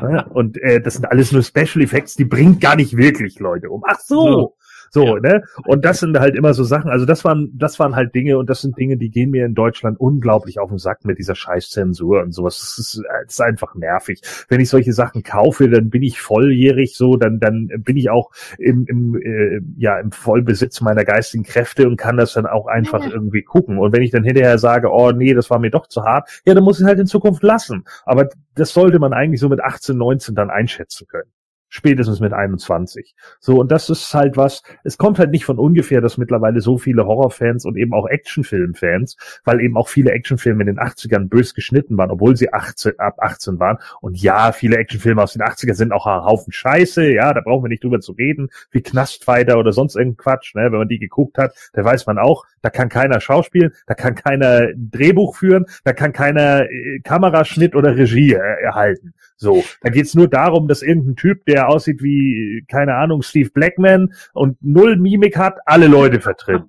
[0.00, 0.24] Ne?
[0.30, 3.82] Und äh, das sind alles nur Special Effects, die bringt gar nicht wirklich Leute um.
[3.86, 4.24] Ach so.
[4.24, 4.56] so.
[4.90, 5.20] So, ja.
[5.20, 5.42] ne?
[5.64, 8.48] Und das sind halt immer so Sachen, also das waren, das waren halt Dinge und
[8.50, 12.22] das sind Dinge, die gehen mir in Deutschland unglaublich auf den Sack mit dieser Scheißzensur
[12.22, 12.58] und sowas.
[12.58, 14.22] Das ist, das ist einfach nervig.
[14.48, 18.30] Wenn ich solche Sachen kaufe, dann bin ich volljährig so, dann, dann bin ich auch
[18.58, 23.02] im, im, äh, ja, im Vollbesitz meiner geistigen Kräfte und kann das dann auch einfach
[23.02, 23.10] ja.
[23.10, 23.78] irgendwie gucken.
[23.78, 26.54] Und wenn ich dann hinterher sage, oh nee, das war mir doch zu hart, ja,
[26.54, 27.84] dann muss ich halt in Zukunft lassen.
[28.04, 31.30] Aber das sollte man eigentlich so mit 18, 19 dann einschätzen können
[31.68, 33.14] spätestens mit 21.
[33.40, 36.78] So, und das ist halt was, es kommt halt nicht von ungefähr, dass mittlerweile so
[36.78, 41.54] viele Horrorfans und eben auch Actionfilmfans, weil eben auch viele Actionfilme in den 80ern bös
[41.54, 43.78] geschnitten waren, obwohl sie 18, ab 18 waren.
[44.00, 47.64] Und ja, viele Actionfilme aus den 80ern sind auch ein Haufen Scheiße, ja, da brauchen
[47.64, 50.98] wir nicht drüber zu reden, wie Knastfighter oder sonst irgendein Quatsch, ne, wenn man die
[50.98, 55.66] geguckt hat, da weiß man auch, da kann keiner schauspielen, da kann keiner Drehbuch führen,
[55.84, 59.14] da kann keiner äh, Kameraschnitt oder Regie äh, erhalten.
[59.36, 64.14] So, da geht's nur darum, dass irgendein Typ, der aussieht wie, keine Ahnung, Steve Blackman
[64.32, 66.62] und null Mimik hat, alle Leute vertritt.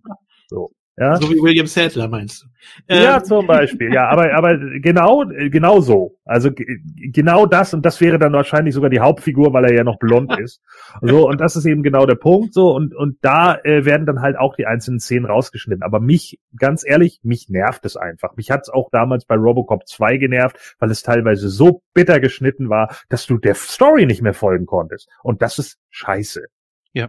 [0.47, 0.71] So.
[0.99, 1.15] Ja?
[1.17, 2.93] So wie William Sadler meinst du?
[2.93, 3.23] Ja, ähm.
[3.23, 3.93] zum Beispiel.
[3.93, 6.17] Ja, aber, aber genau, genau so.
[6.25, 9.99] Also genau das und das wäre dann wahrscheinlich sogar die Hauptfigur, weil er ja noch
[9.99, 10.59] blond ist.
[11.01, 12.53] So und das ist eben genau der Punkt.
[12.55, 15.83] So und und da äh, werden dann halt auch die einzelnen Szenen rausgeschnitten.
[15.83, 18.35] Aber mich, ganz ehrlich, mich nervt es einfach.
[18.35, 22.95] Mich hat's auch damals bei RoboCop 2 genervt, weil es teilweise so bitter geschnitten war,
[23.09, 25.09] dass du der Story nicht mehr folgen konntest.
[25.21, 26.45] Und das ist scheiße.
[26.93, 27.07] Ja.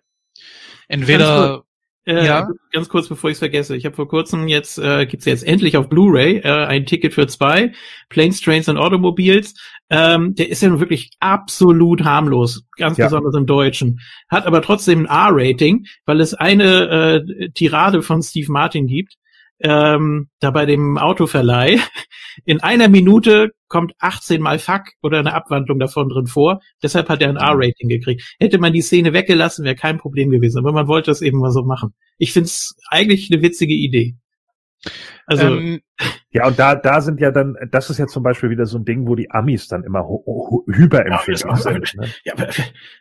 [0.89, 1.65] Entweder
[2.09, 2.49] äh, ja.
[2.73, 3.77] Ganz kurz, bevor ich es vergesse.
[3.77, 7.27] Ich habe vor kurzem jetzt, äh, gibt's jetzt endlich auf Blu-ray äh, ein Ticket für
[7.27, 7.73] zwei,
[8.09, 9.55] Planes, Trains und Automobiles.
[9.91, 13.07] Ähm, der ist ja nun wirklich absolut harmlos, ganz ja.
[13.07, 14.01] besonders im Deutschen.
[14.31, 19.17] Hat aber trotzdem ein R-Rating, weil es eine äh, Tirade von Steve Martin gibt.
[19.61, 21.79] Ähm, da bei dem Autoverleih.
[22.45, 26.61] In einer Minute kommt 18 mal Fuck oder eine Abwandlung davon drin vor.
[26.83, 27.37] Deshalb hat er ein.
[27.37, 28.23] R-Rating gekriegt.
[28.39, 30.59] Hätte man die Szene weggelassen, wäre kein Problem gewesen.
[30.59, 31.95] Aber man wollte das eben mal so machen.
[32.17, 34.17] Ich find's eigentlich eine witzige Idee.
[35.27, 35.81] Also ähm,
[36.31, 38.85] ja, und da da sind ja dann, das ist ja zum Beispiel wieder so ein
[38.85, 40.07] Ding, wo die Amis dann immer
[40.67, 41.95] hyperempfindlich ja, sind.
[41.97, 42.09] Ne?
[42.25, 42.35] Ja,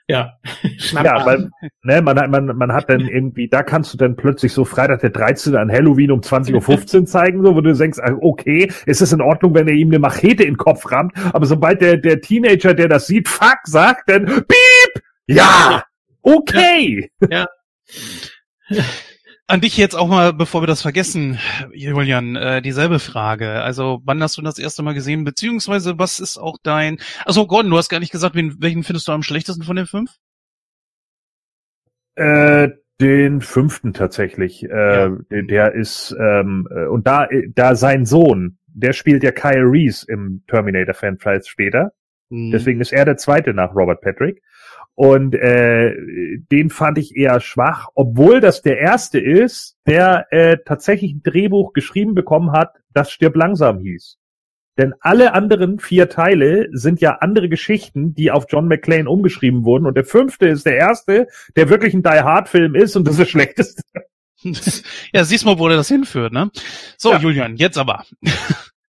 [0.07, 1.49] ja, ja, weil
[1.83, 5.11] ne, man, man, man hat dann irgendwie, da kannst du dann plötzlich so Freitag der
[5.11, 5.55] 13.
[5.55, 9.21] an Halloween um 20.15 Uhr zeigen, so, wo du denkst, ah, okay, ist es in
[9.21, 12.73] Ordnung, wenn er ihm eine Machete in den Kopf rammt, aber sobald der, der Teenager,
[12.73, 15.83] der das sieht, fuck, sagt, dann piep, ja,
[16.21, 17.11] okay.
[17.29, 17.45] ja.
[18.69, 18.83] ja.
[19.49, 21.39] An dich jetzt auch mal, bevor wir das vergessen,
[21.71, 23.61] Julian, äh, dieselbe Frage.
[23.61, 25.23] Also, wann hast du das erste Mal gesehen?
[25.23, 26.99] Beziehungsweise, was ist auch dein...
[27.23, 29.85] Also, Gordon, du hast gar nicht gesagt, wen, welchen findest du am schlechtesten von den
[29.85, 30.11] fünf?
[32.15, 34.63] Äh, den fünften tatsächlich.
[34.63, 35.17] Äh, ja.
[35.29, 40.43] der, ist, ähm, äh, und da, da sein Sohn, der spielt ja Kyle Reese im
[40.47, 41.93] Terminator-Franchise später.
[42.29, 42.51] Mhm.
[42.51, 44.41] Deswegen ist er der zweite nach Robert Patrick.
[44.97, 45.93] Und äh,
[46.51, 51.73] den fand ich eher schwach, obwohl das der erste ist, der äh, tatsächlich ein Drehbuch
[51.73, 54.17] geschrieben bekommen hat, das stirb langsam hieß.
[54.75, 59.85] Denn alle anderen vier Teile sind ja andere Geschichten, die auf John McClane umgeschrieben wurden.
[59.85, 63.13] Und der fünfte ist der erste, der wirklich ein Die Hard Film ist und das
[63.13, 63.83] ist der schlechteste.
[65.13, 66.49] ja, siehst mal, wo der das hinführt, ne?
[66.97, 67.19] So, ja.
[67.19, 68.03] Julian, jetzt aber.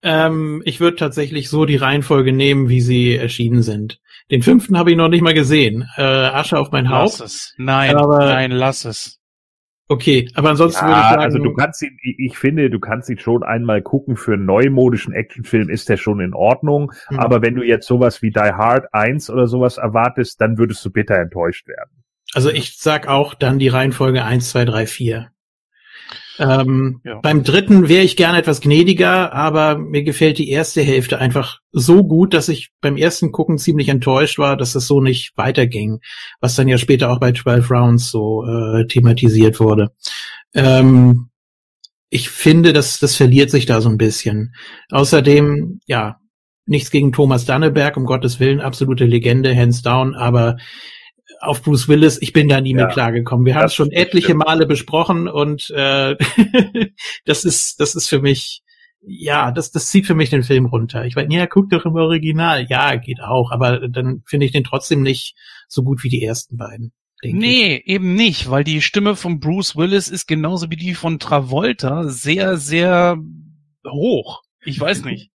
[0.02, 4.00] Ähm, ich würde tatsächlich so die Reihenfolge nehmen, wie sie erschienen sind.
[4.30, 5.88] Den fünften habe ich noch nicht mal gesehen.
[5.96, 7.18] Äh, Asche auf mein Haupt.
[7.18, 7.54] Lass es.
[7.56, 9.18] Nein, aber, nein, lass es.
[9.90, 11.22] Okay, aber ansonsten ja, würde ich sagen.
[11.22, 14.16] Also du kannst ihn, ich finde, du kannst ihn schon einmal gucken.
[14.16, 16.92] Für einen neumodischen Actionfilm ist der schon in Ordnung.
[17.08, 17.18] Mhm.
[17.18, 20.90] Aber wenn du jetzt sowas wie Die Hard 1 oder sowas erwartest, dann würdest du
[20.90, 22.04] bitter enttäuscht werden.
[22.34, 25.30] Also ich sag auch dann die Reihenfolge 1, 2, 3, 4.
[26.38, 27.20] Ähm, ja.
[27.20, 32.05] Beim dritten wäre ich gerne etwas gnädiger, aber mir gefällt die erste Hälfte einfach so
[32.05, 36.01] gut, dass ich beim ersten Gucken ziemlich enttäuscht war, dass es so nicht weiterging,
[36.40, 39.90] was dann ja später auch bei 12 Rounds so äh, thematisiert wurde.
[40.55, 41.29] Ähm,
[42.11, 44.55] ich finde, dass das verliert sich da so ein bisschen.
[44.90, 46.18] Außerdem, ja,
[46.66, 50.57] nichts gegen Thomas Danneberg, um Gottes Willen, absolute Legende, hands down, aber
[51.40, 53.46] auf Bruce Willis, ich bin da nie ja, mehr klargekommen.
[53.46, 54.44] Wir haben es schon etliche stimmt.
[54.46, 56.16] Male besprochen und äh,
[57.24, 58.62] das ist, das ist für mich,
[59.00, 61.04] ja, das, das zieht für mich den Film runter.
[61.04, 62.66] Ich meine, ja, guck doch im Original.
[62.68, 65.36] Ja, geht auch, aber dann finde ich den trotzdem nicht
[65.68, 66.92] so gut wie die ersten beiden.
[67.22, 67.86] Nee, ich.
[67.86, 72.58] eben nicht, weil die Stimme von Bruce Willis ist genauso wie die von Travolta sehr,
[72.58, 73.16] sehr
[73.86, 74.42] hoch.
[74.64, 75.30] Ich weiß nicht.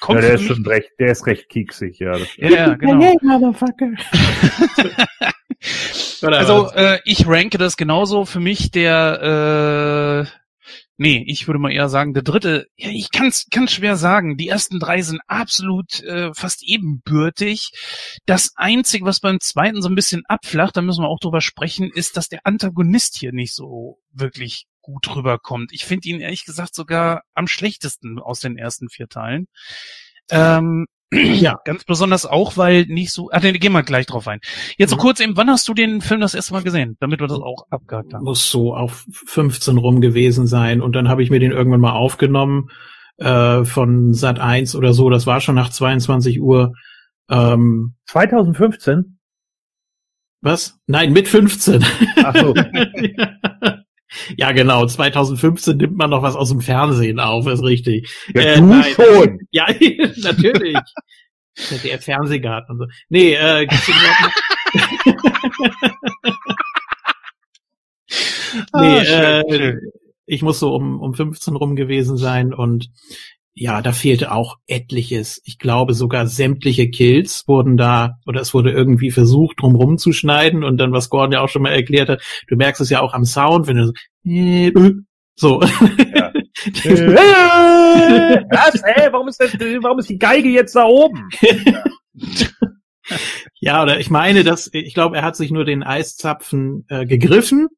[0.00, 2.12] Kommt ja, der ist schon recht, der ist recht kieksig, ja.
[2.12, 3.02] Das ja, ja, genau.
[3.02, 3.90] Hey, Motherfucker.
[6.22, 10.46] also äh, ich ranke das genauso für mich der äh,
[10.98, 14.38] Nee, ich würde mal eher sagen, der dritte, ja, ich kann es ganz schwer sagen.
[14.38, 17.72] Die ersten drei sind absolut äh, fast ebenbürtig.
[18.24, 21.90] Das Einzige, was beim zweiten so ein bisschen abflacht, da müssen wir auch drüber sprechen,
[21.92, 25.70] ist, dass der Antagonist hier nicht so wirklich gut rüberkommt.
[25.72, 29.48] Ich finde ihn ehrlich gesagt sogar am schlechtesten aus den ersten vier Teilen.
[30.30, 33.30] Ähm, ja, ganz besonders auch, weil nicht so.
[33.30, 34.40] Ah, nee, gehen wir gleich drauf ein.
[34.76, 35.00] Jetzt so mhm.
[35.00, 37.66] kurz eben, wann hast du den Film das erste Mal gesehen, damit wir das auch
[37.70, 38.24] abgehakt haben?
[38.24, 41.92] Muss so auf 15 rum gewesen sein und dann habe ich mir den irgendwann mal
[41.92, 42.70] aufgenommen
[43.18, 45.10] äh, von Sat 1 oder so.
[45.10, 46.72] Das war schon nach 22 Uhr.
[47.28, 49.18] Ähm, 2015?
[50.42, 50.78] Was?
[50.86, 51.84] Nein, mit 15.
[52.22, 52.54] Ach so.
[52.54, 53.36] Ja,
[54.52, 54.86] genau.
[54.86, 58.10] 2015 nimmt man noch was aus dem Fernsehen auf, ist richtig.
[58.34, 58.84] Ja, äh, du nein.
[58.94, 59.38] schon.
[59.50, 59.66] Ja,
[60.16, 60.76] natürlich.
[61.84, 62.86] Der Fernsehgarten und so.
[63.08, 63.66] Nee, äh,
[68.74, 69.76] nee, ah, äh,
[70.26, 72.90] ich muss so um, um 15 rum gewesen sein und
[73.58, 75.40] ja, da fehlte auch etliches.
[75.46, 80.62] Ich glaube sogar sämtliche Kills wurden da, oder es wurde irgendwie versucht, drumrum zu schneiden
[80.62, 83.14] und dann, was Gordon ja auch schon mal erklärt hat, du merkst es ja auch
[83.14, 83.92] am Sound, wenn du
[84.26, 84.92] so,
[85.36, 85.60] so.
[86.74, 88.44] Ja.
[88.50, 88.82] Was?
[88.82, 91.28] Hey, warum ist das, warum ist die Geige jetzt da oben?
[93.60, 97.68] ja, oder ich meine, dass, ich glaube, er hat sich nur den Eiszapfen äh, gegriffen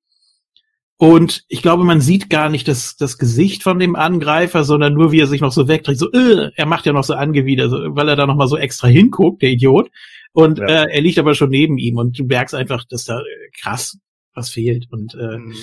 [1.01, 5.13] und ich glaube, man sieht gar nicht das, das Gesicht von dem Angreifer, sondern nur,
[5.13, 5.99] wie er sich noch so wegdreht.
[5.99, 8.57] So, äh, er macht ja noch so angewidert, so, weil er da noch mal so
[8.57, 9.91] extra hinguckt, der Idiot.
[10.33, 10.67] Und ja.
[10.67, 13.25] äh, er liegt aber schon neben ihm und du merkst einfach, dass da äh,
[13.61, 13.97] krass
[14.35, 14.87] was fehlt.
[14.91, 15.55] Und äh, mhm.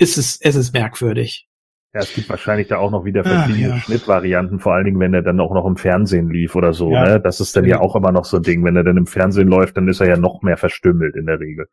[0.00, 1.46] Ist es, es ist merkwürdig.
[1.92, 3.80] Ja, es gibt wahrscheinlich da auch noch wieder verschiedene ja.
[3.80, 6.92] Schnittvarianten, vor allen Dingen, wenn er dann auch noch im Fernsehen lief oder so.
[6.92, 7.04] Ja.
[7.04, 7.20] Ne?
[7.20, 8.64] Das ist dann ja auch immer noch so ein Ding.
[8.64, 11.40] Wenn er dann im Fernsehen läuft, dann ist er ja noch mehr verstümmelt in der
[11.40, 11.66] Regel.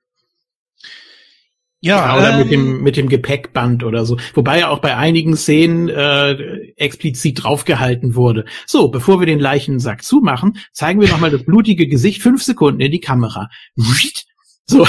[1.80, 4.18] Ja, oder ähm, mit dem mit dem Gepäckband oder so.
[4.34, 6.32] Wobei ja auch bei einigen Szenen äh,
[6.78, 8.46] explizit draufgehalten wurde.
[8.66, 12.92] So, bevor wir den Leichensack zumachen, zeigen wir nochmal das blutige Gesicht fünf Sekunden in
[12.92, 13.50] die Kamera.
[14.66, 14.88] So.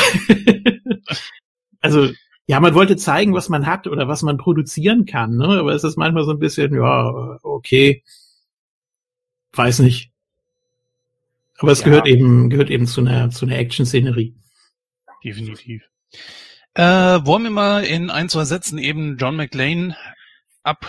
[1.81, 2.09] also
[2.49, 5.61] ja, man wollte zeigen, was man hat oder was man produzieren kann, ne?
[5.61, 8.03] Aber es ist manchmal so ein bisschen, ja, okay,
[9.53, 10.11] weiß nicht.
[11.59, 11.85] Aber es ja.
[11.85, 14.35] gehört eben gehört eben zu einer zu einer Action-Szenerie.
[15.23, 15.83] Definitiv.
[16.73, 19.95] Äh, wollen wir mal in ein, zwei Sätzen eben John McLean
[20.63, 20.87] ab,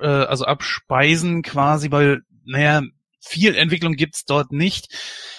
[0.00, 2.82] äh, also abspeisen quasi, weil, naja,
[3.20, 4.88] viel Entwicklung gibt's dort nicht.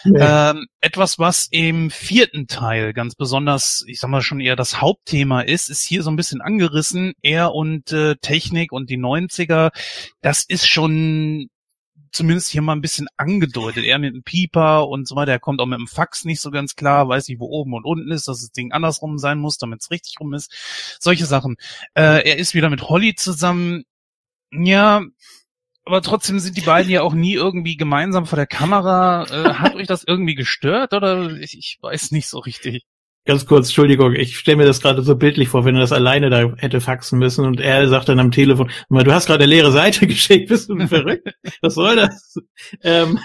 [0.04, 0.52] Ja.
[0.52, 5.42] Ähm, etwas, was im vierten Teil ganz besonders, ich sag mal schon eher das Hauptthema
[5.42, 7.14] ist, ist hier so ein bisschen angerissen.
[7.22, 9.72] Er und äh, Technik und die 90er,
[10.22, 11.50] das ist schon
[12.12, 13.86] zumindest hier mal ein bisschen angedeutet.
[13.86, 15.32] Er mit dem Pieper und so weiter.
[15.32, 17.86] Er kommt auch mit dem Fax nicht so ganz klar, weiß nicht, wo oben und
[17.86, 20.54] unten ist, dass das Ding andersrum sein muss, damit es richtig rum ist.
[21.00, 21.56] Solche Sachen.
[21.94, 23.84] Äh, er ist wieder mit Holly zusammen.
[24.52, 25.02] Ja,
[25.92, 29.26] aber trotzdem sind die beiden ja auch nie irgendwie gemeinsam vor der Kamera.
[29.26, 32.86] Äh, hat euch das irgendwie gestört oder ich, ich weiß nicht so richtig.
[33.26, 36.30] Ganz kurz, Entschuldigung, ich stelle mir das gerade so bildlich vor, wenn er das alleine
[36.30, 39.74] da hätte faxen müssen und er sagt dann am Telefon, du hast gerade eine leere
[39.74, 41.28] Seite geschickt, bist du verrückt?
[41.62, 42.36] Was soll das?
[42.84, 43.20] Ähm,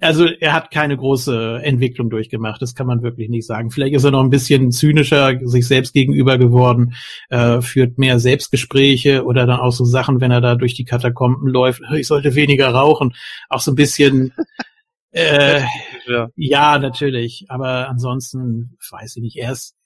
[0.00, 3.70] also er hat keine große Entwicklung durchgemacht, das kann man wirklich nicht sagen.
[3.70, 6.94] Vielleicht ist er noch ein bisschen zynischer sich selbst gegenüber geworden,
[7.30, 11.48] äh, führt mehr Selbstgespräche oder dann auch so Sachen, wenn er da durch die Katakomben
[11.48, 13.14] läuft, ich sollte weniger rauchen,
[13.48, 14.32] auch so ein bisschen
[15.12, 15.62] äh,
[16.06, 16.28] ja.
[16.36, 17.46] ja, natürlich.
[17.48, 19.36] Aber ansonsten weiß ich nicht.
[19.36, 19.76] Erst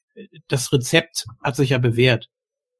[0.48, 2.28] das Rezept hat sich ja bewährt.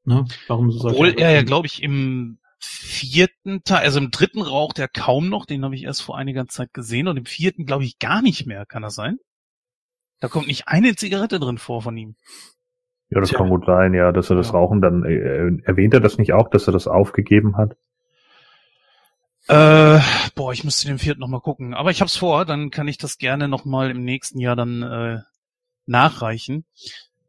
[0.05, 0.25] Ne?
[0.47, 4.89] Warum so Obwohl er ja, glaube ich, im vierten Teil, also im dritten raucht er
[4.89, 7.99] kaum noch, den habe ich erst vor einiger Zeit gesehen und im vierten glaube ich
[7.99, 9.19] gar nicht mehr, kann das sein?
[10.21, 12.17] Da kommt nicht eine Zigarette drin vor von ihm.
[13.11, 13.39] Ja, das Tja.
[13.39, 14.55] kann gut sein, ja, dass er das ja.
[14.55, 17.77] Rauchen dann, äh, erwähnt er das nicht auch, dass er das aufgegeben hat?
[19.49, 20.01] Äh,
[20.35, 21.75] boah, ich müsste den vierten nochmal gucken.
[21.75, 25.19] Aber ich hab's vor, dann kann ich das gerne nochmal im nächsten Jahr dann äh,
[25.87, 26.65] nachreichen.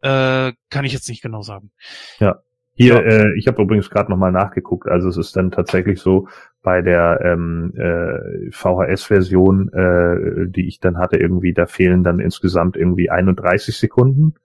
[0.02, 1.72] Äh, kann ich jetzt nicht genau sagen.
[2.20, 2.40] Ja.
[2.78, 3.02] Hier, ja.
[3.02, 4.88] äh, ich habe übrigens gerade nochmal nachgeguckt.
[4.88, 6.28] Also es ist dann tatsächlich so,
[6.62, 12.78] bei der ähm, äh, VHS-Version, äh, die ich dann hatte, irgendwie, da fehlen dann insgesamt
[12.78, 14.36] irgendwie 31 Sekunden,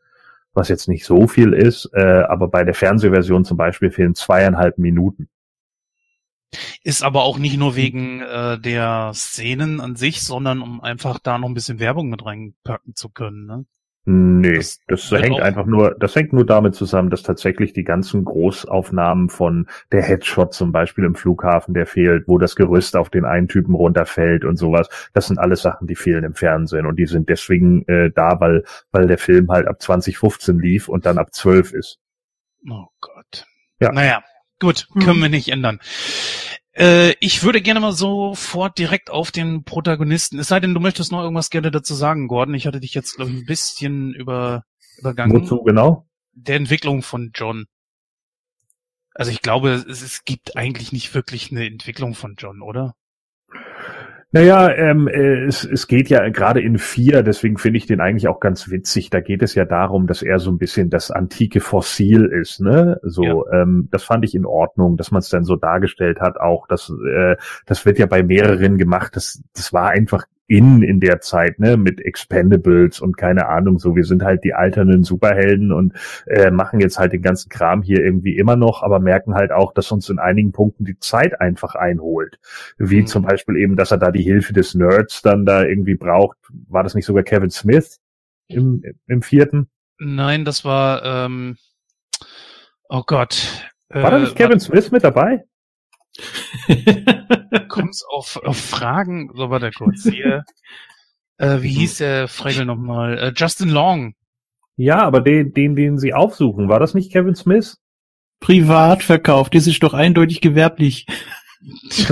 [0.55, 4.79] was jetzt nicht so viel ist, äh, aber bei der Fernsehversion zum Beispiel fehlen zweieinhalb
[4.79, 5.29] Minuten.
[6.83, 11.37] Ist aber auch nicht nur wegen äh, der Szenen an sich, sondern um einfach da
[11.39, 13.45] noch ein bisschen Werbung mit reinpacken zu können.
[13.47, 13.67] Ne?
[14.05, 18.25] Nee, das, das hängt einfach nur, das hängt nur damit zusammen, dass tatsächlich die ganzen
[18.25, 23.25] Großaufnahmen von der Headshot zum Beispiel im Flughafen, der fehlt, wo das Gerüst auf den
[23.25, 24.89] einen Typen runterfällt und sowas.
[25.13, 28.65] Das sind alles Sachen, die fehlen im Fernsehen und die sind deswegen äh, da, weil,
[28.91, 32.01] weil der Film halt ab 2015 lief und dann ab 12 ist.
[32.69, 33.47] Oh Gott.
[33.81, 33.93] Ja.
[33.93, 34.23] Naja,
[34.63, 35.23] Gut, können mhm.
[35.23, 35.81] wir nicht ändern.
[36.75, 40.39] Äh, ich würde gerne mal sofort direkt auf den Protagonisten.
[40.39, 42.55] Es sei denn, du möchtest noch irgendwas gerne dazu sagen, Gordon.
[42.55, 44.65] Ich hatte dich jetzt, glaube ich, ein bisschen über,
[44.99, 45.43] übergangen.
[45.43, 46.07] Wozu genau?
[46.33, 47.67] Der Entwicklung von John.
[49.15, 52.95] Also ich glaube, es, es gibt eigentlich nicht wirklich eine Entwicklung von John, oder?
[54.35, 58.29] Naja, ähm, äh, es, es geht ja gerade in vier, deswegen finde ich den eigentlich
[58.29, 59.11] auch ganz witzig.
[59.11, 62.99] Da geht es ja darum, dass er so ein bisschen das antike Fossil ist, ne?
[63.03, 63.63] So, ja.
[63.63, 66.41] ähm, das fand ich in Ordnung, dass man es dann so dargestellt hat.
[66.41, 69.17] Auch das, äh, das wird ja bei mehreren gemacht.
[69.17, 73.97] Das, das war einfach in in der Zeit, ne, mit Expendables und keine Ahnung, so
[73.97, 75.95] wir sind halt die alternden Superhelden und
[76.27, 79.73] äh, machen jetzt halt den ganzen Kram hier irgendwie immer noch, aber merken halt auch,
[79.73, 82.39] dass uns in einigen Punkten die Zeit einfach einholt.
[82.77, 83.07] Wie mhm.
[83.07, 86.37] zum Beispiel eben, dass er da die Hilfe des Nerds dann da irgendwie braucht.
[86.69, 88.01] War das nicht sogar Kevin Smith
[88.49, 89.69] im, im vierten?
[89.99, 91.57] Nein, das war ähm,
[92.89, 93.71] oh Gott.
[93.89, 95.45] War da nicht äh, Kevin Smith mit dabei?
[97.69, 100.45] Kommst auf, auf Fragen, so war der kurz hier.
[101.39, 103.19] Äh, wie hieß der Fregel nochmal?
[103.19, 104.15] Äh, Justin Long.
[104.77, 107.79] Ja, aber den, den, den sie aufsuchen, war das nicht Kevin Smith?
[108.41, 111.07] Privatverkauf, das ist doch eindeutig gewerblich.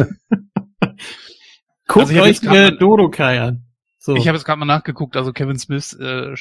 [1.86, 3.64] Guckt also euch äh, Dodo-Kai an.
[3.98, 4.14] So.
[4.14, 6.34] Ich habe jetzt gerade mal nachgeguckt, also Kevin Smith äh,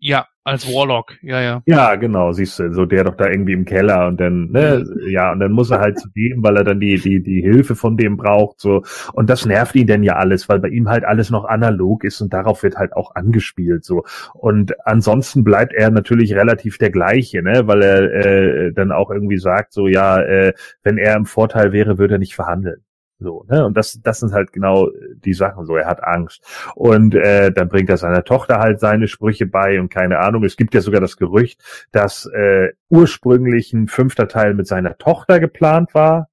[0.00, 1.62] ja, als Warlock, ja, ja.
[1.66, 5.30] Ja, genau, siehst du, so der doch da irgendwie im Keller und dann, ne, ja,
[5.30, 7.98] und dann muss er halt zu dem, weil er dann die, die, die Hilfe von
[7.98, 8.82] dem braucht, so.
[9.12, 12.22] Und das nervt ihn denn ja alles, weil bei ihm halt alles noch analog ist
[12.22, 14.04] und darauf wird halt auch angespielt, so.
[14.32, 19.38] Und ansonsten bleibt er natürlich relativ der gleiche, ne, weil er äh, dann auch irgendwie
[19.38, 22.82] sagt, so, ja, äh, wenn er im Vorteil wäre, würde er nicht verhandeln.
[23.20, 23.66] So, ne?
[23.66, 24.88] Und das, das sind halt genau
[25.24, 25.76] die Sachen so.
[25.76, 26.42] Er hat Angst.
[26.74, 30.42] Und äh, dann bringt er seiner Tochter halt seine Sprüche bei und keine Ahnung.
[30.44, 31.62] Es gibt ja sogar das Gerücht,
[31.92, 36.28] dass äh, ursprünglich ein fünfter Teil mit seiner Tochter geplant war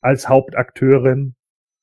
[0.00, 1.34] als Hauptakteurin.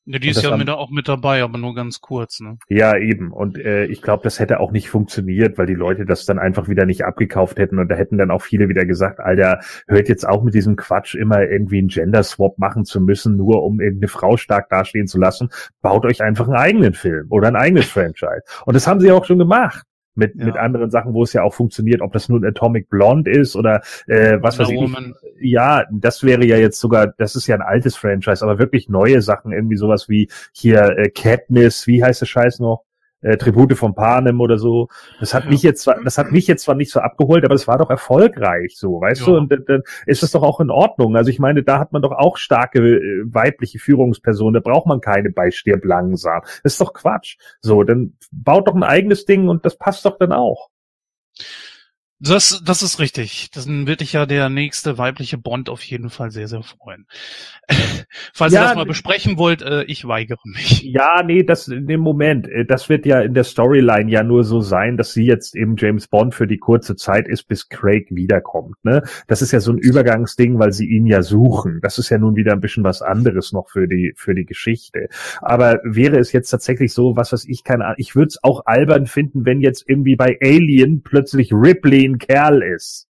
[0.07, 2.59] Ja, die ist ja mit, auch mit dabei, aber nur ganz kurz, ne?
[2.69, 3.31] Ja, eben.
[3.31, 6.67] Und äh, ich glaube, das hätte auch nicht funktioniert, weil die Leute das dann einfach
[6.67, 10.27] wieder nicht abgekauft hätten und da hätten dann auch viele wieder gesagt, Alter, hört jetzt
[10.27, 14.37] auch mit diesem Quatsch immer irgendwie einen Gender-Swap machen zu müssen, nur um irgendeine Frau
[14.37, 15.49] stark dastehen zu lassen.
[15.81, 18.43] Baut euch einfach einen eigenen Film oder ein eigenes Franchise.
[18.65, 20.45] Und das haben sie auch schon gemacht mit, ja.
[20.45, 23.81] mit anderen Sachen, wo es ja auch funktioniert, ob das nun Atomic Blonde ist oder
[24.07, 24.79] äh, was weiß ich.
[25.39, 29.21] Ja, das wäre ja jetzt sogar, das ist ja ein altes Franchise, aber wirklich neue
[29.21, 32.83] Sachen, irgendwie sowas wie hier äh, Katniss, wie heißt der Scheiß noch?
[33.25, 34.87] Äh, Tribute von Panem oder so.
[35.19, 37.67] Das hat mich jetzt zwar, das hat mich jetzt zwar nicht so abgeholt, aber es
[37.67, 39.27] war doch erfolgreich, so, weißt ja.
[39.27, 39.37] du?
[39.37, 41.15] Und dann ist es doch auch in Ordnung.
[41.17, 44.53] Also ich meine, da hat man doch auch starke äh, weibliche Führungspersonen.
[44.53, 46.41] Da braucht man keine bei Stirb langsam.
[46.63, 47.37] Das ist doch Quatsch.
[47.61, 50.69] So, dann baut doch ein eigenes Ding und das passt doch dann auch.
[52.19, 53.49] Das, das ist richtig.
[53.53, 57.07] Dann wird dich ja der nächste weibliche Bond auf jeden Fall sehr, sehr freuen.
[58.33, 60.81] Falls ja, ihr das mal besprechen wollt, äh, ich weigere mich.
[60.83, 64.45] Ja, nee, das in dem Moment, äh, das wird ja in der Storyline ja nur
[64.45, 68.07] so sein, dass sie jetzt eben James Bond für die kurze Zeit ist, bis Craig
[68.11, 68.77] wiederkommt.
[68.83, 69.03] Ne?
[69.27, 71.79] Das ist ja so ein Übergangsding, weil sie ihn ja suchen.
[71.81, 75.09] Das ist ja nun wieder ein bisschen was anderes noch für die für die Geschichte.
[75.41, 78.65] Aber wäre es jetzt tatsächlich so, was weiß ich, keine Ahnung, ich würde es auch
[78.65, 83.07] albern finden, wenn jetzt irgendwie bei Alien plötzlich Ripley ein Kerl ist.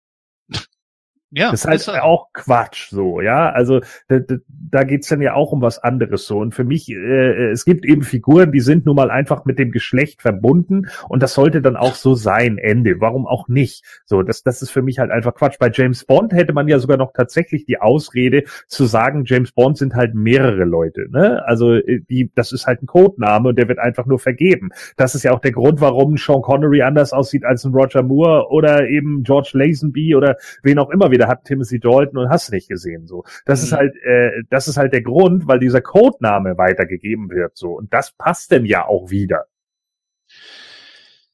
[1.31, 3.51] Ja, das ist halt auch Quatsch, so, ja.
[3.51, 6.39] Also da, da, geht's dann ja auch um was anderes so.
[6.39, 9.71] Und für mich, äh, es gibt eben Figuren, die sind nun mal einfach mit dem
[9.71, 13.01] Geschlecht verbunden und das sollte dann auch so sein, Ende.
[13.01, 13.85] Warum auch nicht?
[14.07, 15.59] So, das, das ist für mich halt einfach Quatsch.
[15.59, 19.77] Bei James Bond hätte man ja sogar noch tatsächlich die Ausrede zu sagen, James Bond
[19.77, 21.09] sind halt mehrere Leute.
[21.11, 21.45] Ne?
[21.45, 24.71] Also äh, die, das ist halt ein Codename und der wird einfach nur vergeben.
[24.97, 28.49] Das ist ja auch der Grund, warum Sean Connery anders aussieht als ein Roger Moore
[28.51, 32.69] oder eben George Lazenby oder wen auch immer wieder hat Timothy Dalton und hast nicht
[32.69, 33.25] gesehen so.
[33.45, 33.65] Das mhm.
[33.67, 37.93] ist halt äh, das ist halt der Grund, weil dieser Codename weitergegeben wird so und
[37.93, 39.47] das passt denn ja auch wieder.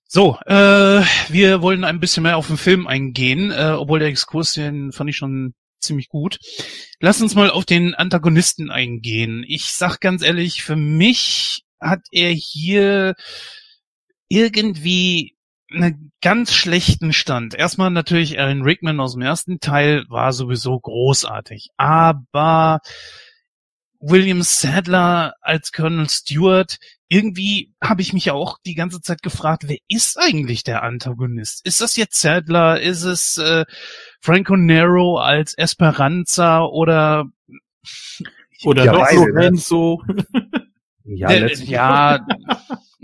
[0.07, 4.53] So, äh, wir wollen ein bisschen mehr auf den Film eingehen, äh, obwohl der Exkurs,
[4.55, 6.39] den fand ich schon ziemlich gut.
[7.01, 9.45] Lass uns mal auf den Antagonisten eingehen.
[9.47, 13.15] Ich sag ganz ehrlich, für mich hat er hier
[14.29, 15.34] irgendwie
[15.77, 17.55] einen ganz schlechten Stand.
[17.55, 22.81] Erstmal natürlich Alan Rickman aus dem ersten Teil war sowieso großartig, aber
[24.07, 29.65] William Sadler als Colonel Stewart, irgendwie habe ich mich ja auch die ganze Zeit gefragt,
[29.67, 31.65] wer ist eigentlich der Antagonist?
[31.65, 32.81] Ist das jetzt Sadler?
[32.81, 33.65] Ist es äh,
[34.21, 37.25] Franco Nero als Esperanza oder
[38.65, 39.33] oder ja, doch beide?
[39.33, 39.51] Ne?
[41.05, 42.27] Ja, äh, ja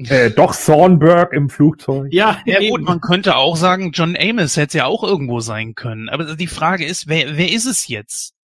[0.09, 2.13] äh, doch Thornburg im Flugzeug.
[2.13, 6.09] Ja, ja gut, man könnte auch sagen, John Amos hätte ja auch irgendwo sein können.
[6.09, 8.35] Aber die Frage ist, wer, wer ist es jetzt?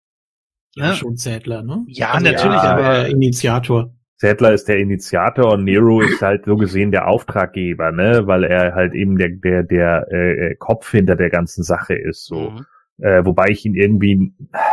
[0.75, 0.95] Ja, ne?
[0.95, 1.85] schon Zädler, ne?
[1.89, 3.91] Ja, also natürlich, ja, aber Initiator.
[4.19, 8.75] Zädler ist der Initiator und Nero ist halt so gesehen der Auftraggeber, ne, weil er
[8.75, 12.51] halt eben der der der äh, Kopf hinter der ganzen Sache ist, so.
[12.51, 12.67] Mhm.
[12.99, 14.33] Äh, wobei ich ihn irgendwie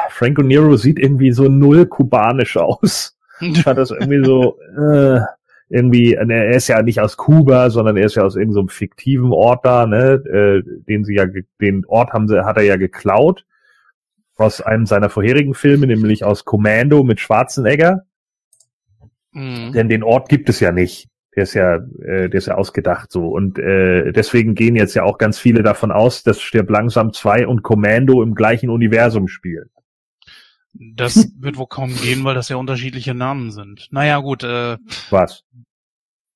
[0.09, 3.17] Franco Nero sieht irgendwie so null kubanisch aus.
[3.41, 5.19] Ich fand das irgendwie so, äh,
[5.73, 9.31] irgendwie, er ist ja nicht aus Kuba, sondern er ist ja aus irgendeinem so fiktiven
[9.31, 11.25] Ort da, ne, äh, den sie ja,
[11.59, 13.43] den Ort haben sie, hat er ja geklaut
[14.35, 18.05] aus einem seiner vorherigen Filme, nämlich aus Commando mit Schwarzenegger.
[19.31, 19.71] Mhm.
[19.73, 21.07] Denn den Ort gibt es ja nicht.
[21.35, 23.29] Der ist ja, äh, der ist ja ausgedacht so.
[23.29, 27.47] Und äh, deswegen gehen jetzt ja auch ganz viele davon aus, dass Stirb langsam 2
[27.47, 29.69] und Commando im gleichen Universum spielen.
[30.73, 33.87] Das wird wohl kaum gehen, weil das ja unterschiedliche Namen sind.
[33.91, 34.43] Naja, gut.
[34.43, 34.77] Äh,
[35.09, 35.43] Was?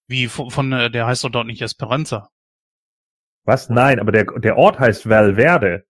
[0.08, 2.30] Wie von, von äh, der heißt doch dort nicht Esperanza.
[3.44, 3.70] Was?
[3.70, 5.86] Nein, aber der, der Ort heißt Valverde.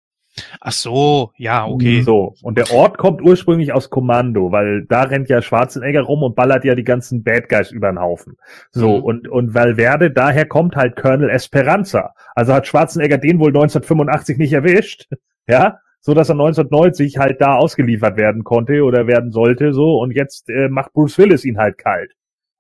[0.61, 2.03] Ach so, ja, okay.
[2.03, 6.35] So, und der Ort kommt ursprünglich aus Kommando, weil da rennt ja Schwarzenegger rum und
[6.35, 8.37] ballert ja die ganzen Bad Guys über den Haufen.
[8.73, 9.05] So, mhm.
[9.05, 12.15] und, und Valverde, daher kommt halt Colonel Esperanza.
[12.35, 15.09] Also hat Schwarzenegger den wohl 1985 nicht erwischt,
[15.47, 20.11] ja, so dass er 1990 halt da ausgeliefert werden konnte oder werden sollte, so und
[20.11, 22.13] jetzt äh, macht Bruce Willis ihn halt kalt.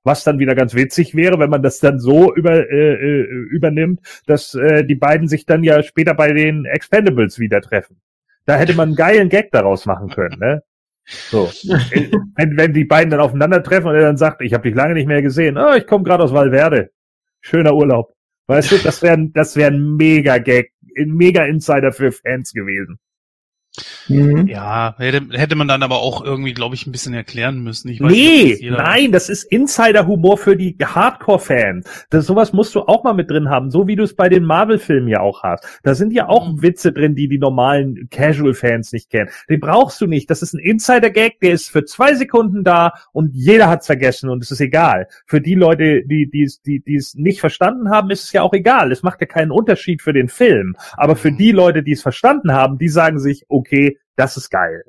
[0.02, 4.00] Was dann wieder ganz witzig wäre, wenn man das dann so über, äh, äh, übernimmt,
[4.26, 8.00] dass äh, die beiden sich dann ja später bei den Expendables wieder treffen.
[8.46, 10.62] Da hätte man einen geilen Gag daraus machen können, ne?
[11.04, 11.50] So.
[12.36, 15.06] wenn, wenn die beiden dann aufeinandertreffen und er dann sagt, ich habe dich lange nicht
[15.06, 16.90] mehr gesehen, oh, ich komme gerade aus Valverde.
[17.42, 18.14] Schöner Urlaub.
[18.46, 22.98] Weißt du, das wäre das wär ein mega Gag, ein mega Insider für Fans gewesen.
[24.08, 24.46] Mhm.
[24.46, 27.88] Ja, hätte, hätte man dann aber auch irgendwie, glaube ich, ein bisschen erklären müssen.
[27.88, 32.06] Ich weiß nee, nicht, nein, das ist Insider-Humor für die Hardcore-Fans.
[32.10, 34.44] Das sowas musst du auch mal mit drin haben, so wie du es bei den
[34.44, 35.64] Marvel-Filmen ja auch hast.
[35.82, 36.62] Da sind ja auch mhm.
[36.62, 39.30] Witze drin, die die normalen Casual-Fans nicht kennen.
[39.48, 40.30] Den brauchst du nicht.
[40.30, 44.42] Das ist ein Insider-Gag, der ist für zwei Sekunden da und jeder hat's vergessen und
[44.42, 45.08] es ist egal.
[45.26, 48.52] Für die Leute, die die die die es nicht verstanden haben, ist es ja auch
[48.52, 48.92] egal.
[48.92, 50.76] Es macht ja keinen Unterschied für den Film.
[50.96, 51.38] Aber für mhm.
[51.38, 54.84] die Leute, die es verstanden haben, die sagen sich, okay, das ist geil.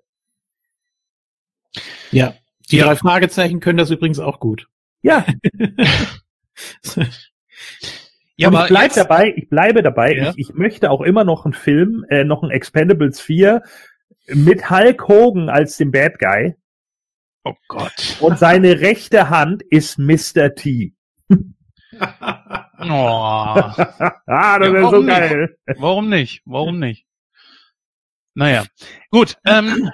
[2.12, 2.36] Ja,
[2.72, 2.86] die ja.
[2.86, 4.68] drei Fragezeichen können das übrigens auch gut.
[5.02, 5.26] Ja.
[8.38, 10.16] ja, aber ich bleib jetzt, dabei, ich bleibe dabei.
[10.16, 10.30] Ja.
[10.32, 13.62] Ich, ich möchte auch immer noch einen Film, äh, noch ein Expendables 4
[14.28, 16.56] mit Hulk Hogan als dem Bad Guy.
[17.44, 18.18] Oh Gott.
[18.22, 20.56] Und seine rechte Hand ist Mr.
[20.56, 20.96] T.
[21.30, 21.36] oh.
[22.80, 25.58] ah, das ja, ist so geil.
[25.68, 25.82] Nicht?
[25.82, 26.42] Warum nicht?
[26.46, 27.05] Warum nicht?
[28.36, 28.66] Naja,
[29.10, 29.38] gut.
[29.46, 29.90] Ähm,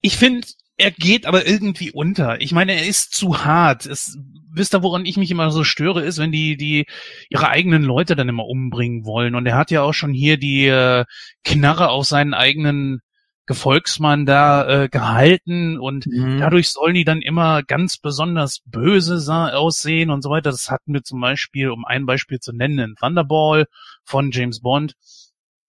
[0.00, 2.40] ich finde, er geht aber irgendwie unter.
[2.40, 3.86] Ich meine, er ist zu hart.
[3.86, 4.18] Es,
[4.50, 6.86] wisst ihr, woran ich mich immer so störe, ist, wenn die, die
[7.30, 9.34] ihre eigenen Leute dann immer umbringen wollen.
[9.34, 11.04] Und er hat ja auch schon hier die äh,
[11.44, 13.00] Knarre auf seinen eigenen
[13.46, 16.38] Gefolgsmann da äh, gehalten und mhm.
[16.40, 19.16] dadurch sollen die dann immer ganz besonders böse
[19.54, 20.50] aussehen und so weiter.
[20.50, 23.66] Das hatten wir zum Beispiel, um ein Beispiel zu nennen, in Thunderball
[24.02, 24.94] von James Bond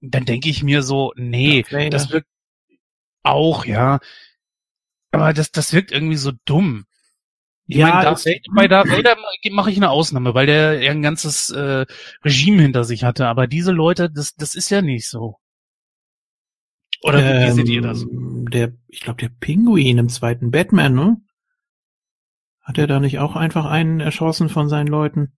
[0.02, 2.28] dann denke ich mir so, nee, ja, das wirkt
[3.24, 4.00] auch, ja.
[5.12, 6.86] Aber das, das wirkt irgendwie so dumm.
[7.66, 8.26] Ich ja, meine, Darth
[8.56, 9.18] bei Darth Vader
[9.52, 11.86] mache ich eine Ausnahme, weil der ja ein ganzes äh,
[12.24, 13.28] Regime hinter sich hatte.
[13.28, 15.36] Aber diese Leute, das, das ist ja nicht so.
[17.04, 18.06] Oder ähm, wie seht ihr das?
[18.10, 21.18] Der, ich glaube, der Pinguin im zweiten Batman, ne?
[22.62, 25.38] Hat er da nicht auch einfach einen erschossen von seinen Leuten?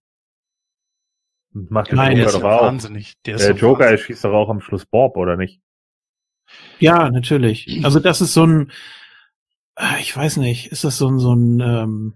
[1.51, 2.61] Macht Nein, der Joker doch auch.
[2.63, 3.15] Wahnsinnig.
[3.25, 4.05] Der, der Joker wahnsinnig.
[4.05, 5.61] schießt doch auch am Schluss Bob, oder nicht?
[6.79, 7.81] Ja, natürlich.
[7.83, 8.71] Also das ist so ein,
[9.75, 12.13] ah, ich weiß nicht, ist das so ein, so ein, ähm,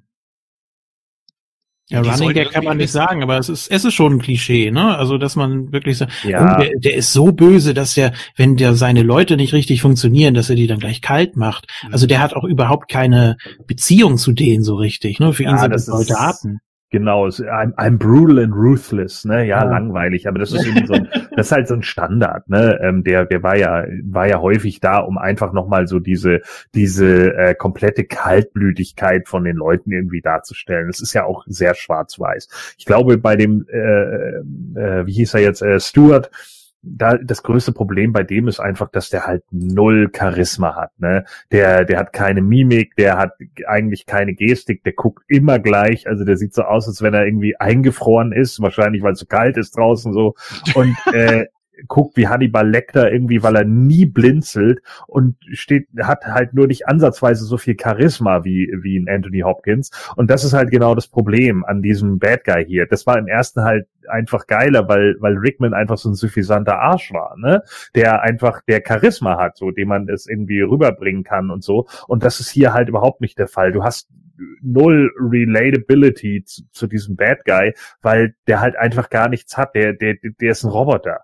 [1.90, 4.22] ja, die Running Gag kann man nicht sagen, aber es ist, es ist schon ein
[4.22, 4.98] Klischee, ne?
[4.98, 6.56] Also, dass man wirklich sagt, ja.
[6.56, 10.34] oh, der, der ist so böse, dass der, wenn der seine Leute nicht richtig funktionieren,
[10.34, 11.68] dass er die dann gleich kalt macht.
[11.92, 13.36] Also, der hat auch überhaupt keine
[13.68, 15.34] Beziehung zu denen so richtig, ne?
[15.34, 16.62] Für ihn ja, sind das Soldaten.
[16.94, 19.48] Genau, I'm, I'm brutal and ruthless, ne?
[19.48, 22.48] Ja, ja, langweilig, aber das ist irgendwie so ein, das ist halt so ein Standard,
[22.48, 22.80] ne?
[22.84, 26.42] Ähm, der, der war ja, war ja häufig da, um einfach nochmal so diese,
[26.76, 30.86] diese äh, komplette Kaltblütigkeit von den Leuten irgendwie darzustellen.
[30.86, 32.76] Das ist ja auch sehr schwarz-weiß.
[32.78, 36.30] Ich glaube, bei dem, äh, äh, wie hieß er jetzt, äh, Stuart,
[36.84, 40.92] da das größte Problem bei dem ist einfach, dass der halt null Charisma hat.
[41.00, 41.24] Ne?
[41.52, 43.34] Der, der hat keine Mimik, der hat
[43.66, 46.08] eigentlich keine Gestik, der guckt immer gleich.
[46.08, 49.26] Also der sieht so aus, als wenn er irgendwie eingefroren ist, wahrscheinlich weil es so
[49.26, 50.36] kalt ist draußen so.
[50.76, 51.46] Und äh,
[51.88, 56.88] guckt wie Hannibal Lecter irgendwie, weil er nie blinzelt und steht, hat halt nur nicht
[56.88, 59.92] ansatzweise so viel Charisma wie, wie ein Anthony Hopkins.
[60.16, 62.86] Und das ist halt genau das Problem an diesem Bad Guy hier.
[62.86, 67.12] Das war im ersten halt einfach geiler, weil, weil Rickman einfach so ein suffisanter Arsch
[67.14, 67.64] war, ne?
[67.96, 71.88] Der einfach, der Charisma hat, so, dem man es irgendwie rüberbringen kann und so.
[72.08, 73.72] Und das ist hier halt überhaupt nicht der Fall.
[73.72, 74.10] Du hast
[74.62, 79.76] null Relatability zu, zu diesem Bad Guy, weil der halt einfach gar nichts hat.
[79.76, 81.22] Der, der, der ist ein Roboter.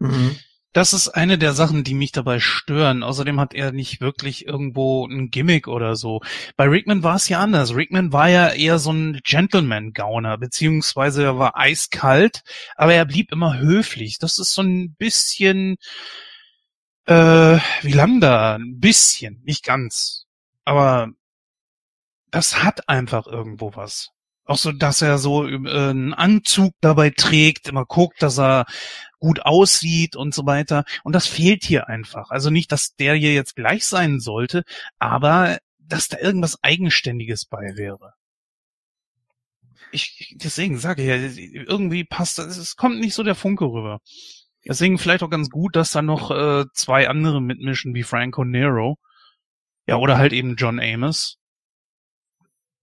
[0.00, 0.36] Mhm.
[0.72, 3.02] Das ist eine der Sachen, die mich dabei stören.
[3.02, 6.20] Außerdem hat er nicht wirklich irgendwo ein Gimmick oder so.
[6.56, 7.74] Bei Rickman war es ja anders.
[7.74, 12.42] Rickman war ja eher so ein Gentleman-Gauner, beziehungsweise er war eiskalt,
[12.76, 14.18] aber er blieb immer höflich.
[14.18, 15.76] Das ist so ein bisschen,
[17.06, 20.26] äh, wie Lambda, ein bisschen, nicht ganz.
[20.64, 21.08] Aber
[22.30, 24.10] das hat einfach irgendwo was.
[24.44, 28.66] Auch so, dass er so äh, einen Anzug dabei trägt, immer guckt, dass er
[29.18, 30.84] gut aussieht und so weiter.
[31.04, 32.30] Und das fehlt hier einfach.
[32.30, 34.64] Also nicht, dass der hier jetzt gleich sein sollte,
[34.98, 38.14] aber dass da irgendwas Eigenständiges bei wäre.
[39.92, 44.00] Ich, deswegen sage ich ja, irgendwie passt das, es kommt nicht so der Funke rüber.
[44.64, 48.98] Deswegen vielleicht auch ganz gut, dass da noch äh, zwei andere mitmischen wie Franco Nero.
[49.86, 51.39] Ja, oder halt eben John Amos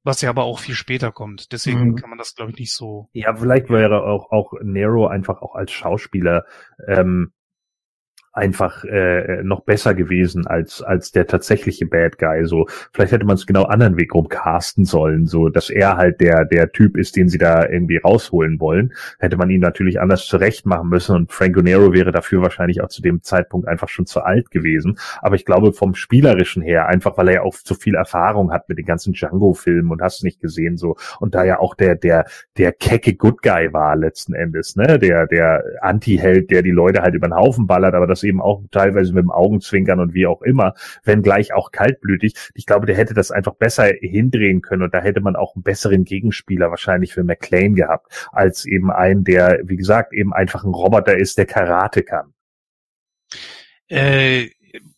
[0.08, 1.52] was ja aber auch viel später kommt.
[1.52, 1.96] Deswegen mhm.
[1.96, 3.10] kann man das, glaube ich, nicht so.
[3.12, 6.46] Ja, vielleicht wäre auch, auch Nero einfach auch als Schauspieler
[6.88, 7.34] ähm,
[8.38, 12.46] einfach äh, noch besser gewesen als als der tatsächliche Bad Guy.
[12.46, 16.22] So vielleicht hätte man es genau anderen Weg rum casten sollen, so dass er halt
[16.22, 18.94] der der Typ ist, den sie da irgendwie rausholen wollen.
[19.20, 22.90] Hätte man ihn natürlich anders zurecht machen müssen und Franco Nero wäre dafür wahrscheinlich auch
[22.90, 24.98] zu dem Zeitpunkt einfach schon zu alt gewesen.
[25.22, 28.70] Aber ich glaube vom spielerischen her, einfach weil er ja auch so viel Erfahrung hat
[28.70, 32.26] mit den ganzen Django-Filmen und hast nicht gesehen so und da ja auch der der
[32.58, 37.16] der kecke Good Guy war letzten Endes, ne, der der Anti-Held, der die Leute halt
[37.16, 40.42] über den Haufen ballert, aber das eben auch teilweise mit dem Augenzwinkern und wie auch
[40.42, 40.74] immer,
[41.04, 42.34] wenn gleich auch kaltblütig.
[42.54, 45.64] Ich glaube, der hätte das einfach besser hindrehen können und da hätte man auch einen
[45.64, 50.74] besseren Gegenspieler wahrscheinlich für McLean gehabt, als eben einen, der, wie gesagt, eben einfach ein
[50.74, 52.34] Roboter ist, der Karate kann.
[53.90, 54.50] Äh,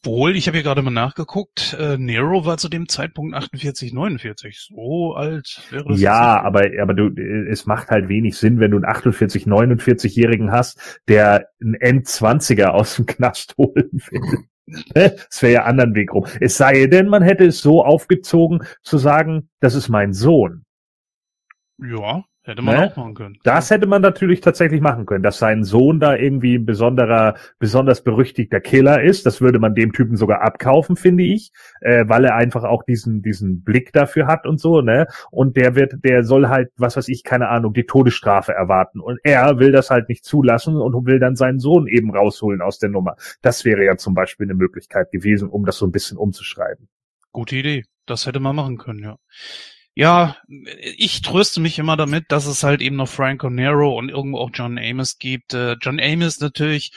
[0.04, 4.60] wohl, ich habe hier gerade mal nachgeguckt, äh, Nero war zu dem Zeitpunkt 48, 49.
[4.60, 6.00] So alt wäre das.
[6.00, 7.10] Ja, aber, aber du,
[7.50, 12.96] es macht halt wenig Sinn, wenn du einen 48, 49-Jährigen hast, der einen N20er aus
[12.96, 14.22] dem Knast holen will.
[15.32, 16.28] Es wäre ja anderen Weg rum.
[16.40, 20.64] Es sei denn, man hätte es so aufgezogen, zu sagen, das ist mein Sohn.
[21.80, 22.88] Ja, Hätte man ne?
[22.88, 23.38] auch machen können.
[23.44, 28.04] Das hätte man natürlich tatsächlich machen können, dass sein Sohn da irgendwie ein besonderer, besonders
[28.04, 29.28] berüchtigter Killer ist.
[29.28, 33.22] Das würde man dem Typen sogar abkaufen, finde ich, äh, weil er einfach auch diesen,
[33.22, 35.06] diesen Blick dafür hat und so, ne?
[35.30, 39.00] Und der wird, der soll halt, was weiß ich, keine Ahnung, die Todesstrafe erwarten.
[39.00, 42.80] Und er will das halt nicht zulassen und will dann seinen Sohn eben rausholen aus
[42.80, 43.16] der Nummer.
[43.44, 46.90] Das wäre ja zum Beispiel eine Möglichkeit gewesen, um das so ein bisschen umzuschreiben.
[47.32, 47.84] Gute Idee.
[48.08, 49.18] Das hätte man machen können, ja.
[50.00, 50.38] Ja,
[50.96, 54.52] ich tröste mich immer damit, dass es halt eben noch Frank Nero und irgendwo auch
[54.54, 55.54] John Amos gibt.
[55.54, 56.94] Äh, John Amos natürlich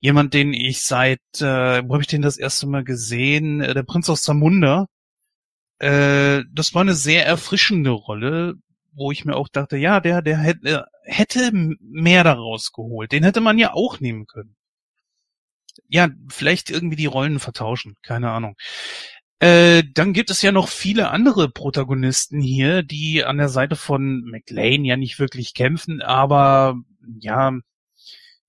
[0.00, 3.60] jemand, den ich seit, äh, wo habe ich den das erste Mal gesehen?
[3.60, 4.86] Äh, der Prinz aus Zamunda.
[5.78, 8.54] Das war eine sehr erfrischende Rolle,
[8.92, 10.36] wo ich mir auch dachte, ja, der, der
[11.04, 13.12] hätte mehr daraus geholt.
[13.12, 14.56] Den hätte man ja auch nehmen können.
[15.88, 18.56] Ja, vielleicht irgendwie die Rollen vertauschen, keine Ahnung.
[19.40, 24.22] Äh, dann gibt es ja noch viele andere Protagonisten hier, die an der Seite von
[24.24, 26.76] McLean ja nicht wirklich kämpfen, aber
[27.20, 27.52] ja,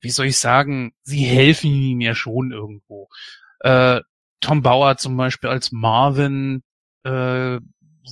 [0.01, 3.07] wie soll ich sagen, sie helfen ihm ja schon irgendwo.
[3.61, 4.01] Äh,
[4.41, 6.61] Tom Bauer zum Beispiel als Marvin
[7.03, 7.59] äh,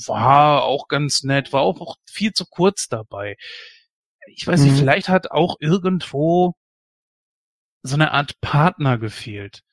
[0.08, 3.36] war auch ganz nett, war auch, auch viel zu kurz dabei.
[4.28, 4.78] Ich weiß nicht, mhm.
[4.78, 6.56] vielleicht hat auch irgendwo
[7.82, 9.64] so eine Art Partner gefehlt.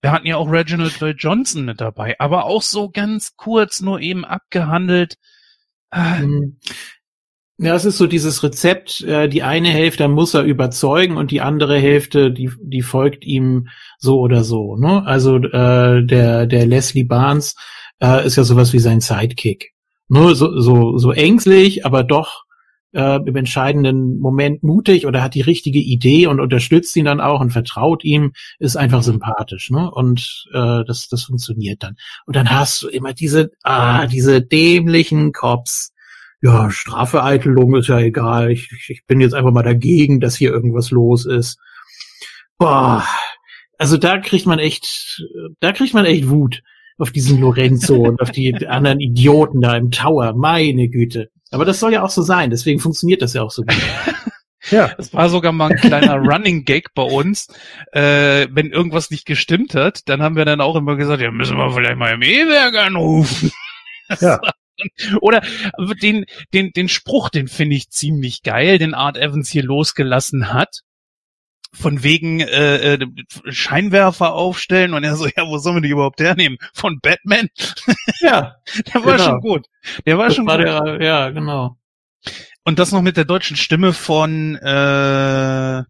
[0.00, 4.00] Wir hatten ja auch Reginald Ray Johnson mit dabei, aber auch so ganz kurz nur
[4.00, 5.18] eben abgehandelt.
[5.90, 6.58] Äh, mhm.
[7.60, 11.40] Ja, es ist so dieses Rezept, äh, die eine Hälfte muss er überzeugen und die
[11.40, 13.68] andere Hälfte, die, die folgt ihm
[13.98, 14.76] so oder so.
[14.76, 15.04] Ne?
[15.04, 17.56] Also äh, der, der Leslie Barnes
[18.00, 19.72] äh, ist ja sowas wie sein Sidekick.
[20.06, 22.44] Nur so, so, so ängstlich, aber doch
[22.92, 27.40] äh, im entscheidenden Moment mutig oder hat die richtige Idee und unterstützt ihn dann auch
[27.40, 29.90] und vertraut ihm, ist einfach sympathisch, ne?
[29.90, 31.96] Und äh, das, das funktioniert dann.
[32.26, 35.92] Und dann hast du immer diese, ah, diese dämlichen Cops.
[36.40, 38.50] Ja, Strafeeitelung ist ja egal.
[38.52, 41.58] Ich, ich bin jetzt einfach mal dagegen, dass hier irgendwas los ist.
[42.58, 43.04] Boah,
[43.76, 45.24] also da kriegt man echt,
[45.60, 46.62] da kriegt man echt Wut
[46.98, 50.34] auf diesen Lorenzo und auf die anderen Idioten da im Tower.
[50.34, 51.30] Meine Güte.
[51.50, 53.76] Aber das soll ja auch so sein, deswegen funktioniert das ja auch so gut.
[54.70, 54.92] Ja.
[54.96, 57.46] Das war sogar mal ein kleiner Running Gag bei uns.
[57.92, 61.56] Äh, wenn irgendwas nicht gestimmt hat, dann haben wir dann auch immer gesagt, ja, müssen
[61.56, 63.50] wir vielleicht mal im E-Werk anrufen.
[64.20, 64.40] Ja.
[65.22, 65.42] Oder
[66.02, 70.82] den, den, den Spruch, den finde ich ziemlich geil, den Art Evans hier losgelassen hat
[71.72, 73.06] von wegen äh, äh,
[73.48, 76.58] Scheinwerfer aufstellen und er so, ja, wo sollen wir die überhaupt hernehmen?
[76.74, 77.48] Von Batman?
[78.20, 78.56] Ja.
[78.92, 79.24] der war genau.
[79.24, 79.66] schon gut.
[80.04, 80.66] Der war das schon war gut.
[80.66, 81.76] Der, ja, genau.
[82.64, 85.82] Und das noch mit der deutschen Stimme von äh,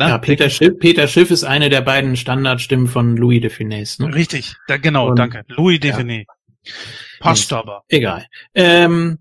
[0.00, 4.02] na, ja, Peter Schiff, Peter Schiff ist eine der beiden Standardstimmen von Louis de Funès.
[4.02, 4.14] Ne?
[4.14, 5.44] Richtig, da, genau, und, danke.
[5.48, 5.96] Louis de ja.
[5.98, 6.24] Funès.
[7.20, 7.84] Passt aber.
[7.88, 8.26] Egal.
[8.54, 9.18] Ähm,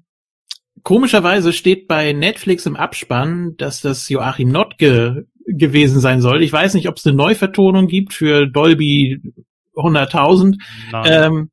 [0.84, 5.28] komischerweise steht bei Netflix im Abspann, dass das Joachim Notke
[5.58, 6.44] gewesen sein soll.
[6.44, 9.22] Ich weiß nicht, ob es eine Neuvertonung gibt für Dolby
[9.76, 10.58] 100.000.
[11.06, 11.50] Ähm,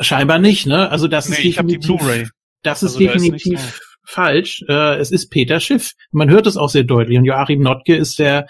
[0.00, 0.90] scheinbar nicht, ne?
[0.90, 2.30] Also das nee, ist definitiv,
[2.62, 4.64] das ist also definitiv da ist falsch.
[4.68, 5.92] Äh, es ist Peter Schiff.
[6.10, 7.18] Man hört es auch sehr deutlich.
[7.18, 8.46] Und Joachim Notke ist der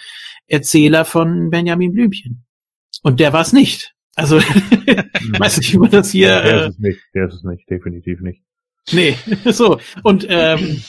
[0.46, 2.44] Erzähler von Benjamin Blümchen.
[3.02, 3.92] Und der war es nicht.
[4.14, 4.36] Also,
[5.38, 6.28] weiß nicht, wie man das hier.
[6.28, 8.42] Ja, der ist äh, es nicht, der ist es nicht, definitiv nicht.
[8.92, 9.16] Nee,
[9.52, 9.78] so.
[10.02, 10.82] Und ähm,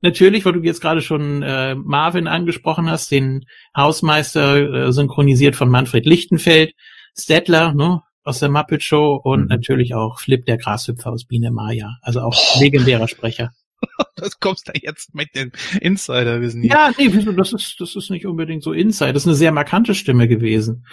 [0.00, 3.44] natürlich, weil du jetzt gerade schon äh, Marvin angesprochen hast, den
[3.76, 6.74] Hausmeister äh, synchronisiert von Manfred Lichtenfeld,
[7.16, 9.46] Stettler, ne, aus der Muppet Show und mhm.
[9.46, 12.60] natürlich auch Flip, der Grashüpfer aus Biene Maya, also auch oh.
[12.60, 13.52] legendärer Sprecher.
[14.16, 16.64] Das kommst da jetzt mit dem Insider-Wissen.
[16.64, 19.94] Ja, nee, das ist, das ist nicht unbedingt so Insider, das ist eine sehr markante
[19.94, 20.84] Stimme gewesen.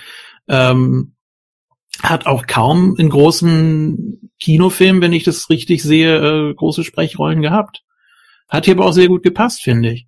[0.48, 1.16] Ähm,
[2.04, 7.85] hat auch kaum in großen Kinofilmen, wenn ich das richtig sehe, äh, große Sprechrollen gehabt.
[8.48, 10.08] Hat hier aber auch sehr gut gepasst, finde ich.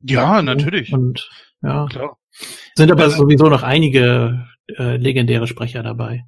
[0.00, 0.92] Ja, natürlich.
[0.92, 1.28] Und
[1.62, 2.18] ja, Klar.
[2.74, 6.24] sind aber äh, sowieso noch einige äh, legendäre Sprecher dabei.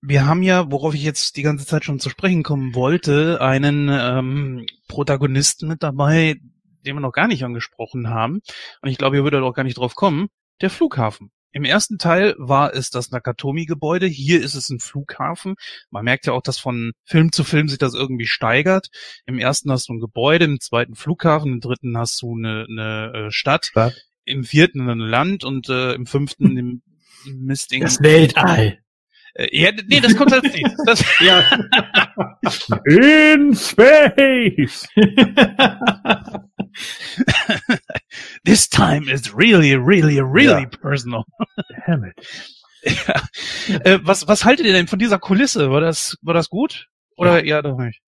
[0.00, 3.88] Wir haben ja, worauf ich jetzt die ganze Zeit schon zu sprechen kommen wollte, einen
[3.88, 6.36] ähm, Protagonisten mit dabei,
[6.84, 8.40] den wir noch gar nicht angesprochen haben.
[8.80, 10.28] Und ich glaube, ihr würdet auch gar nicht drauf kommen.
[10.60, 11.30] Der Flughafen.
[11.52, 15.54] Im ersten Teil war es das Nakatomi-Gebäude, hier ist es ein Flughafen.
[15.90, 18.88] Man merkt ja auch, dass von Film zu Film sich das irgendwie steigert.
[19.26, 23.26] Im ersten hast du ein Gebäude, im zweiten Flughafen, im dritten hast du eine, eine
[23.26, 23.94] äh, Stadt, Stadt,
[24.24, 26.82] im vierten ein Land und äh, im fünften im
[27.26, 27.82] Mistding.
[27.82, 28.78] Das Weltall.
[29.34, 31.04] Äh, ja, nee, das kommt als nächstes.
[31.20, 31.44] ja.
[32.86, 34.86] In space!
[38.44, 40.68] This time is really, really, really ja.
[40.80, 41.24] personal.
[41.86, 42.14] Damn it.
[42.84, 43.22] Ja.
[43.84, 45.70] Äh, was, was haltet ihr denn von dieser Kulisse?
[45.70, 46.88] War das, war das gut?
[47.16, 48.00] Oder ja, ja doch nicht?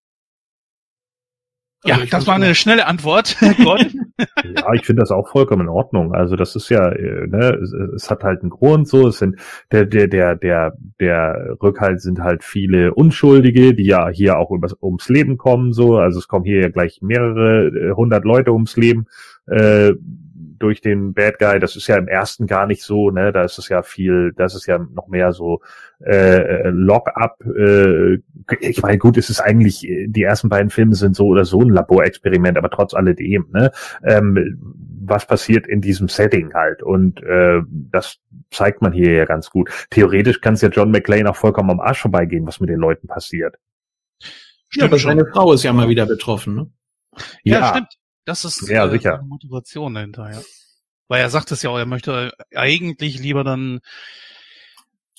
[1.85, 3.37] Ja, also das war eine schnelle Antwort.
[3.41, 6.15] ja, ich finde das auch vollkommen in Ordnung.
[6.15, 8.89] Also das ist ja, äh, ne, es, es, hat halt einen Grund.
[8.89, 9.37] So, es sind
[9.73, 14.75] der der der der der Rückhalt sind halt viele Unschuldige, die ja hier auch übers,
[14.81, 15.73] ums Leben kommen.
[15.73, 19.07] So, also es kommen hier ja gleich mehrere äh, hundert Leute ums Leben.
[19.47, 19.93] Äh,
[20.65, 23.33] durch den Bad Guy, das ist ja im ersten gar nicht so, ne?
[23.33, 25.61] Da ist es ja viel, das ist ja noch mehr so
[26.03, 27.37] äh, Lock-up.
[27.45, 28.21] Äh,
[28.61, 31.69] ich meine, gut, es ist eigentlich, die ersten beiden Filme sind so oder so ein
[31.69, 33.73] Laborexperiment, aber trotz alledem, ne?
[34.05, 34.59] Ähm,
[35.07, 36.83] was passiert in diesem Setting halt.
[36.83, 38.17] Und äh, das
[38.51, 39.69] zeigt man hier ja ganz gut.
[39.91, 43.07] Theoretisch kann es ja John McClane auch vollkommen am Arsch vorbeigehen, was mit den Leuten
[43.07, 43.57] passiert.
[44.19, 46.71] Stimmt, ja, aber seine Frau ist ja mal wieder betroffen, ne?
[47.43, 47.99] Ja, ja stimmt.
[48.25, 49.23] Das ist ja, äh, sicher.
[49.23, 50.41] Motivation dahinter, ja.
[51.09, 53.81] Weil er sagt es ja auch, er möchte eigentlich lieber dann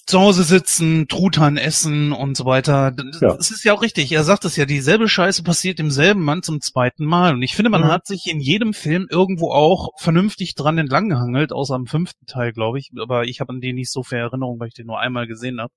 [0.06, 2.92] zu Hause sitzen, Truthahn essen und so weiter.
[2.92, 3.34] Das ja.
[3.36, 4.12] ist ja auch richtig.
[4.12, 7.34] Er sagt es ja, dieselbe Scheiße passiert demselben Mann zum zweiten Mal.
[7.34, 7.92] Und ich finde, man mhm.
[7.92, 12.54] hat sich in jedem Film irgendwo auch vernünftig dran entlang gehangelt, außer am fünften Teil,
[12.54, 12.92] glaube ich.
[13.00, 15.60] Aber ich habe an den nicht so viel Erinnerung, weil ich den nur einmal gesehen
[15.60, 15.74] habe.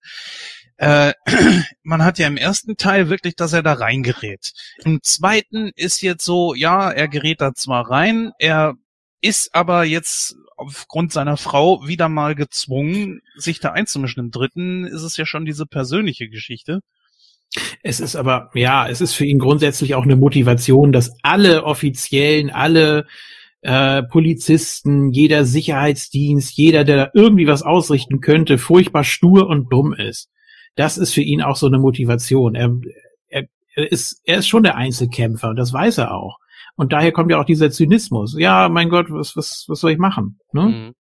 [0.77, 1.15] Äh,
[1.83, 4.53] man hat ja im ersten Teil wirklich, dass er da reingerät.
[4.85, 8.75] Im zweiten ist jetzt so, ja, er gerät da zwar rein, er
[9.21, 14.25] ist aber jetzt aufgrund seiner Frau wieder mal gezwungen, sich da einzumischen.
[14.25, 16.81] Im dritten ist es ja schon diese persönliche Geschichte.
[17.83, 22.51] Es ist aber, ja, es ist für ihn grundsätzlich auch eine Motivation, dass alle Offiziellen,
[22.51, 23.07] alle
[23.63, 29.95] äh, Polizisten, jeder Sicherheitsdienst, jeder, der da irgendwie was ausrichten könnte, furchtbar stur und dumm
[29.95, 30.29] ist.
[30.75, 32.55] Das ist für ihn auch so eine Motivation.
[32.55, 32.71] Er,
[33.29, 33.45] er,
[33.75, 36.39] er, ist, er ist schon der Einzelkämpfer und das weiß er auch.
[36.79, 38.37] Und daher kommt ja auch dieser Zynismus.
[38.39, 40.39] Ja, mein Gott, was, was, was soll ich machen?
[40.53, 40.63] Ne?
[40.63, 40.95] Mhm.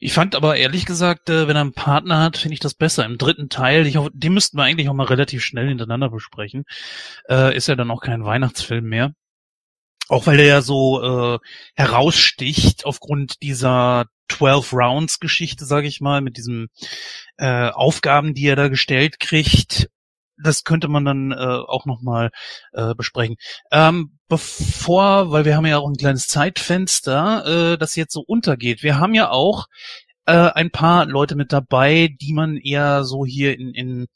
[0.00, 3.04] Ich fand aber ehrlich gesagt, äh, wenn er einen Partner hat, finde ich das besser.
[3.04, 6.64] Im dritten Teil, ich hoffe, den müssten wir eigentlich auch mal relativ schnell hintereinander besprechen.
[7.28, 9.12] Äh, ist ja dann auch kein Weihnachtsfilm mehr.
[10.08, 11.38] Auch weil der ja so äh,
[11.76, 16.66] heraussticht aufgrund dieser 12 Rounds Geschichte, sage ich mal, mit diesen
[17.36, 19.88] äh, Aufgaben, die er da gestellt kriegt
[20.42, 22.30] das könnte man dann äh, auch nochmal
[22.72, 23.36] äh, besprechen.
[23.70, 28.82] Ähm, bevor, weil wir haben ja auch ein kleines Zeitfenster, äh, das jetzt so untergeht.
[28.82, 29.66] Wir haben ja auch
[30.26, 34.06] äh, ein paar Leute mit dabei, die man eher so hier in, in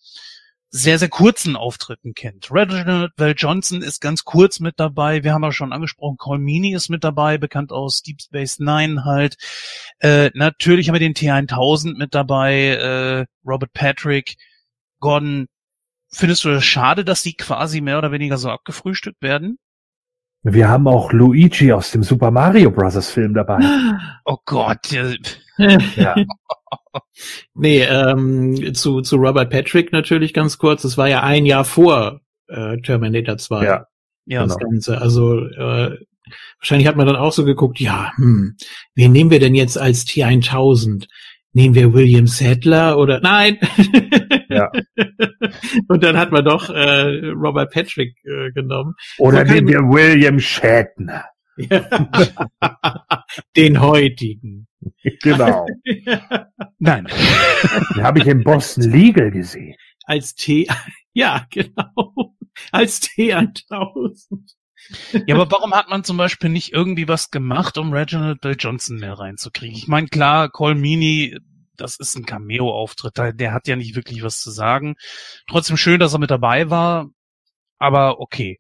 [0.77, 2.51] sehr, sehr kurzen Auftritten kennt.
[2.51, 5.23] Reginald Val Johnson ist ganz kurz mit dabei.
[5.23, 9.37] Wir haben ja schon angesprochen, Colmini ist mit dabei, bekannt aus Deep Space Nine halt.
[10.01, 14.37] Äh, natürlich haben wir den T1000 mit dabei, äh, Robert Patrick,
[14.99, 15.47] Gordon
[16.15, 19.59] Findest du das schade, dass die quasi mehr oder weniger so abgefrühstückt werden?
[20.43, 23.11] Wir haben auch Luigi aus dem Super Mario Bros.
[23.11, 23.59] Film dabei.
[24.27, 24.91] Oh Gott.
[25.97, 26.15] ja.
[27.55, 30.85] nee, ähm, zu, zu Robert Patrick natürlich ganz kurz.
[30.85, 33.65] Es war ja ein Jahr vor äh, Terminator 2.
[33.65, 33.87] Ja.
[34.25, 34.71] Ja, das genau.
[34.71, 35.01] Ganze.
[35.03, 35.99] Also äh,
[36.59, 38.57] wahrscheinlich hat man dann auch so geguckt, ja, hm,
[38.95, 41.07] wen nehmen wir denn jetzt als T1000?
[41.55, 43.59] nehmen wir William Sadler oder nein.
[44.55, 44.73] Ja.
[45.89, 48.95] Und dann hat man doch äh, Robert Patrick äh, genommen.
[49.19, 51.25] Oder nehmen wir William Shatner.
[53.57, 54.67] Den heutigen.
[55.23, 55.67] Genau.
[56.79, 57.07] Nein.
[57.95, 59.75] Den habe ich in Boston Legal gesehen.
[60.05, 60.69] Als T,
[61.15, 62.35] ja, genau.
[62.71, 64.55] Als T1000.
[65.27, 68.99] Ja, aber warum hat man zum Beispiel nicht irgendwie was gemacht, um Reginald Bill Johnson
[68.99, 69.77] mehr reinzukriegen?
[69.77, 71.39] Ich meine, klar, Cole Meany,
[71.77, 74.95] das ist ein Cameo-Auftritt, der hat ja nicht wirklich was zu sagen.
[75.49, 77.11] Trotzdem schön, dass er mit dabei war,
[77.79, 78.59] aber okay.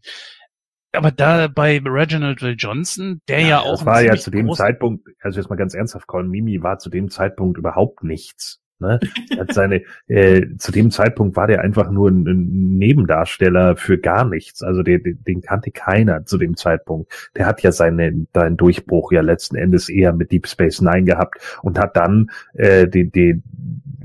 [0.93, 3.79] Aber da bei Reginald Will Johnson, der ja, ja auch.
[3.79, 6.89] Das war ja zu dem Zeitpunkt, also jetzt mal ganz ernsthaft, Colin Mimi war zu
[6.89, 8.61] dem Zeitpunkt überhaupt nichts.
[8.85, 9.01] Ne?
[9.39, 14.24] hat seine, äh, zu dem Zeitpunkt war der einfach nur ein, ein Nebendarsteller für gar
[14.24, 14.62] nichts.
[14.62, 17.30] Also der, den kannte keiner zu dem Zeitpunkt.
[17.37, 21.39] Der hat ja seine, seinen Durchbruch ja letzten Endes eher mit Deep Space Nine gehabt
[21.62, 23.43] und hat dann äh, den, den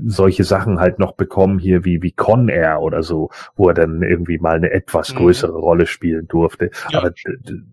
[0.06, 4.02] solche Sachen halt noch bekommen hier wie, wie Con Air oder so, wo er dann
[4.02, 5.18] irgendwie mal eine etwas mhm.
[5.18, 5.58] größere mhm.
[5.58, 6.70] Rolle spielen durfte.
[6.90, 7.00] Ja.
[7.00, 7.12] Aber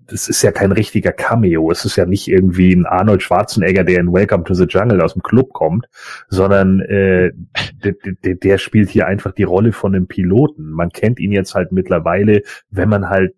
[0.07, 1.71] das ist ja kein richtiger Cameo.
[1.71, 5.13] Es ist ja nicht irgendwie ein Arnold Schwarzenegger, der in Welcome to the Jungle aus
[5.13, 5.87] dem Club kommt,
[6.29, 6.96] sondern äh,
[7.83, 7.93] der,
[8.23, 10.69] der, der spielt hier einfach die Rolle von einem Piloten.
[10.69, 13.35] Man kennt ihn jetzt halt mittlerweile, wenn man halt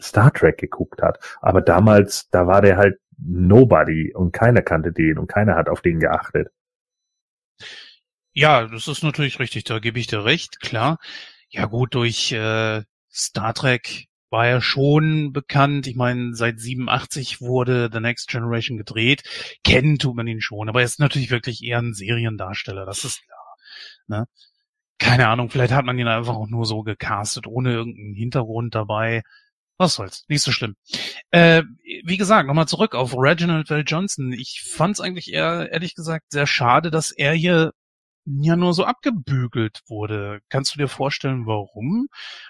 [0.00, 1.18] Star Trek geguckt hat.
[1.40, 5.80] Aber damals, da war der halt Nobody und keiner kannte den und keiner hat auf
[5.80, 6.48] den geachtet.
[8.32, 10.98] Ja, das ist natürlich richtig, da gebe ich dir recht, klar.
[11.48, 15.86] Ja gut, durch äh, Star Trek war er schon bekannt.
[15.86, 19.22] Ich meine, seit 87 wurde The Next Generation gedreht.
[19.64, 23.22] Kennen tut man ihn schon, aber er ist natürlich wirklich eher ein Seriendarsteller, das ist
[23.22, 23.56] klar.
[24.08, 24.26] Ne?
[24.98, 29.22] Keine Ahnung, vielleicht hat man ihn einfach auch nur so gecastet, ohne irgendeinen Hintergrund dabei.
[29.78, 30.74] Was soll's, nicht so schlimm.
[31.30, 31.62] Äh,
[32.04, 34.32] wie gesagt, nochmal zurück auf Reginald Val Johnson.
[34.32, 37.72] Ich fand's eigentlich eher, ehrlich gesagt, sehr schade, dass er hier
[38.24, 40.40] ja nur so abgebügelt wurde.
[40.48, 42.08] Kannst du dir vorstellen, warum?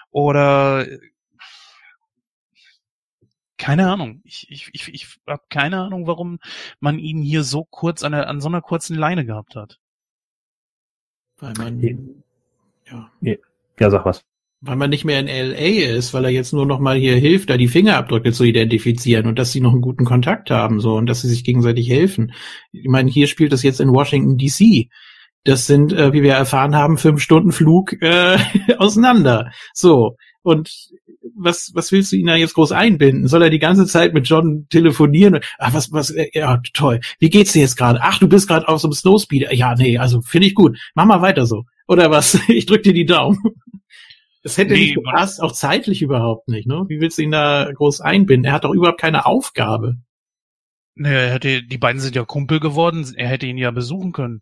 [0.09, 0.87] Oder
[3.57, 4.21] keine Ahnung.
[4.23, 6.39] Ich, ich, ich, ich habe keine Ahnung, warum
[6.79, 9.79] man ihn hier so kurz an, der, an so einer kurzen Leine gehabt hat.
[11.39, 11.81] Weil man
[12.85, 13.11] ja.
[13.79, 14.23] Ja, sag was
[14.61, 17.49] weil man nicht mehr in LA ist, weil er jetzt nur noch mal hier hilft,
[17.49, 21.05] da die Fingerabdrücke zu identifizieren und dass sie noch einen guten Kontakt haben so und
[21.05, 22.33] dass sie sich gegenseitig helfen.
[22.71, 24.89] Ich meine, hier spielt das jetzt in Washington DC.
[25.43, 28.37] Das sind, äh, wie wir erfahren haben, fünf Stunden Flug äh,
[28.77, 29.51] auseinander.
[29.73, 30.89] So und
[31.35, 33.27] was was willst du ihn da jetzt groß einbinden?
[33.27, 35.39] Soll er die ganze Zeit mit John telefonieren?
[35.59, 36.99] Ach was was äh, ja toll.
[37.19, 37.99] Wie geht's dir jetzt gerade?
[38.01, 39.53] Ach du bist gerade auf so einem Snowspeeder.
[39.53, 40.77] Ja nee, also finde ich gut.
[40.95, 41.65] Mach mal weiter so.
[41.87, 42.39] Oder was?
[42.47, 43.37] Ich drück dir die Daumen.
[44.43, 46.67] Es hätte nee, nicht gepasst, auch zeitlich überhaupt nicht.
[46.67, 46.85] Ne?
[46.87, 48.45] Wie willst du ihn da groß einbinden?
[48.45, 49.97] Er hat doch überhaupt keine Aufgabe.
[50.95, 54.41] Nee, er hätte, die beiden sind ja Kumpel geworden, er hätte ihn ja besuchen können.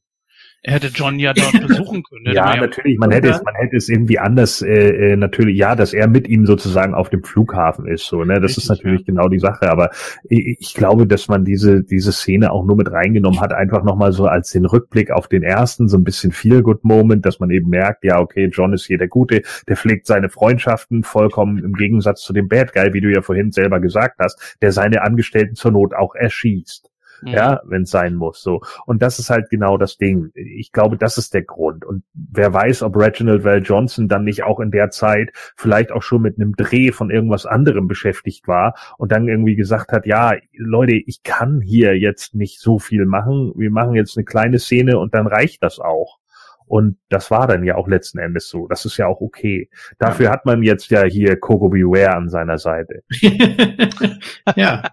[0.64, 2.34] Er hätte John ja dort besuchen können.
[2.34, 2.98] ja, natürlich.
[2.98, 6.28] Man hätte es, man hätte es irgendwie anders, äh, äh, natürlich, ja, dass er mit
[6.28, 9.06] ihm sozusagen auf dem Flughafen ist, so, ne, das Richtig, ist natürlich ja.
[9.06, 9.70] genau die Sache.
[9.70, 9.92] Aber
[10.24, 14.12] ich, ich, glaube, dass man diese, diese Szene auch nur mit reingenommen hat, einfach nochmal
[14.12, 18.04] so als den Rückblick auf den ersten, so ein bisschen Feel-Good-Moment, dass man eben merkt,
[18.04, 22.34] ja, okay, John ist hier der Gute, der pflegt seine Freundschaften vollkommen im Gegensatz zu
[22.34, 25.94] dem Bad Guy, wie du ja vorhin selber gesagt hast, der seine Angestellten zur Not
[25.94, 26.90] auch erschießt
[27.22, 27.30] mhm.
[27.30, 28.42] ja, wenn es sein muss.
[28.42, 28.62] So.
[28.86, 30.32] Und das ist halt genau das Ding.
[30.34, 31.86] Ich glaube, das ist der Grund.
[31.86, 36.04] Und wer weiß, ob Reginald Val Johnson dann nicht auch in der Zeit vielleicht auch
[36.04, 40.34] schon mit einem Dreh von irgendwas anderem beschäftigt war und dann irgendwie gesagt hat, ja,
[40.54, 43.54] Leute, ich kann hier jetzt nicht so viel machen.
[43.56, 46.20] Wir machen jetzt eine kleine Szene und dann reicht das auch.
[46.68, 48.68] Und das war dann ja auch letzten Endes so.
[48.68, 49.70] Das ist ja auch okay.
[50.00, 53.04] Dafür hat man jetzt ja hier Coco Beware an seiner Seite.
[54.56, 54.84] ja.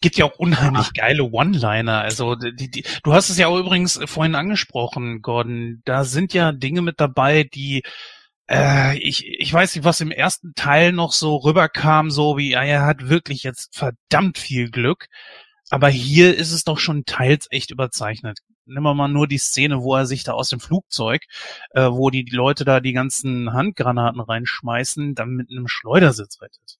[0.00, 0.92] Gibt ja auch unheimlich Ach.
[0.94, 2.00] geile One-Liner.
[2.00, 5.82] Also die, die, du hast es ja auch übrigens vorhin angesprochen, Gordon.
[5.84, 7.82] Da sind ja Dinge mit dabei, die
[8.50, 12.64] äh, ich, ich weiß nicht, was im ersten Teil noch so rüberkam, so wie, ja,
[12.64, 15.06] er hat wirklich jetzt verdammt viel Glück.
[15.70, 18.40] Aber hier ist es doch schon teils echt überzeichnet.
[18.66, 21.22] Nehmen wir mal nur die Szene, wo er sich da aus dem Flugzeug,
[21.70, 26.79] äh, wo die, die Leute da die ganzen Handgranaten reinschmeißen, dann mit einem Schleudersitz rettet.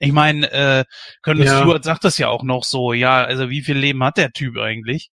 [0.00, 0.84] Ich meine, äh,
[1.22, 1.60] Colonel ja.
[1.60, 4.56] Stewart sagt das ja auch noch so, ja, also wie viel Leben hat der Typ
[4.56, 5.10] eigentlich?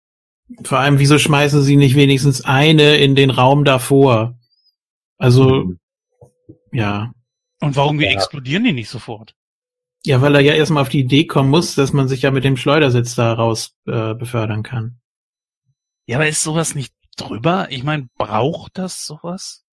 [0.62, 4.39] Vor allem, wieso schmeißen sie nicht wenigstens eine in den Raum davor?
[5.18, 5.80] Also, mhm.
[6.70, 7.12] ja.
[7.61, 8.11] Und warum ja.
[8.11, 9.34] explodieren die nicht sofort?
[10.05, 12.45] Ja, weil er ja erstmal auf die Idee kommen muss, dass man sich ja mit
[12.45, 15.01] dem Schleudersitz da raus äh, befördern kann.
[16.07, 17.66] Ja, aber ist sowas nicht drüber?
[17.70, 19.66] Ich meine, braucht das sowas?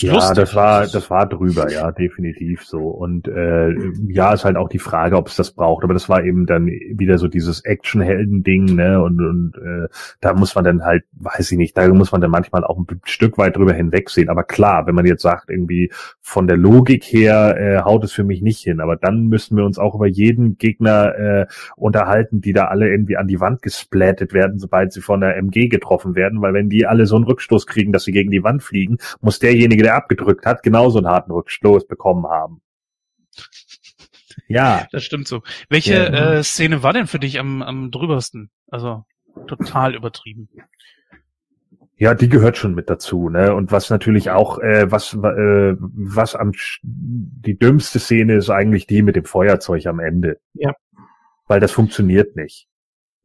[0.00, 0.36] Ja, lustig.
[0.36, 2.78] das war, das war drüber, ja, definitiv so.
[2.78, 3.74] Und äh,
[4.08, 5.84] ja, ist halt auch die Frage, ob es das braucht.
[5.84, 9.02] Aber das war eben dann wieder so dieses Action-Helden-Ding, ne?
[9.02, 9.88] Und, und äh,
[10.20, 12.86] da muss man dann halt, weiß ich nicht, da muss man dann manchmal auch ein
[13.04, 14.28] Stück weit drüber hinwegsehen.
[14.28, 15.90] Aber klar, wenn man jetzt sagt, irgendwie
[16.20, 18.80] von der Logik her äh, haut es für mich nicht hin.
[18.80, 21.46] Aber dann müssen wir uns auch über jeden Gegner äh,
[21.76, 25.68] unterhalten, die da alle irgendwie an die Wand gesplattet werden, sobald sie von der MG
[25.68, 26.40] getroffen werden.
[26.40, 29.38] Weil wenn die alle so einen Rückstoß kriegen, dass sie gegen die Wand fliegen, muss
[29.38, 32.60] der derjenige, der abgedrückt hat, genauso einen harten Rückstoß bekommen haben.
[34.48, 34.86] Ja.
[34.92, 35.42] Das stimmt so.
[35.68, 36.34] Welche ja.
[36.34, 38.50] äh, Szene war denn für dich am, am drübersten?
[38.68, 39.04] Also
[39.46, 40.48] total übertrieben.
[41.98, 43.54] Ja, die gehört schon mit dazu, ne?
[43.54, 46.52] Und was natürlich auch, äh, was, äh, was am
[46.82, 50.38] die dümmste Szene ist eigentlich die mit dem Feuerzeug am Ende.
[50.52, 50.74] Ja.
[51.46, 52.68] Weil das funktioniert nicht.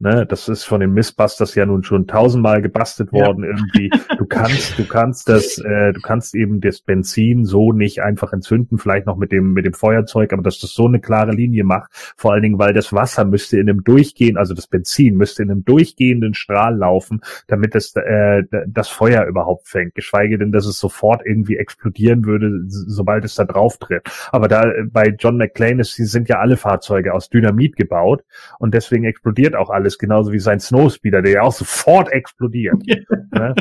[0.04, 3.52] Ne, das ist von den Missbusters ja nun schon tausendmal gebastelt worden ja.
[3.52, 3.92] irgendwie.
[4.18, 8.80] Du kannst, du kannst das, äh, du kannst eben das Benzin so nicht einfach entzünden,
[8.80, 11.92] vielleicht noch mit dem mit dem Feuerzeug, aber dass das so eine klare Linie macht,
[12.18, 15.52] vor allen Dingen, weil das Wasser müsste in einem durchgehen, also das Benzin müsste in
[15.52, 19.94] einem durchgehenden Strahl laufen, damit es äh, das Feuer überhaupt fängt.
[19.94, 24.10] Geschweige denn, dass es sofort irgendwie explodieren würde, sobald es da drauf tritt.
[24.32, 28.24] Aber da äh, bei John McClane ist, sind ja alle Fahrzeuge aus Dynamit gebaut
[28.58, 32.82] und deswegen explodiert auch alles ist, genauso wie sein Snowspeeder, der ja auch sofort explodiert.
[33.32, 33.56] ne?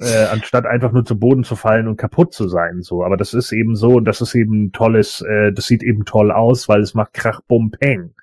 [0.00, 2.82] äh, anstatt einfach nur zu Boden zu fallen und kaputt zu sein.
[2.82, 6.04] So, aber das ist eben so, und das ist eben tolles, äh, das sieht eben
[6.04, 8.14] toll aus, weil es macht Krach, Bum, Peng.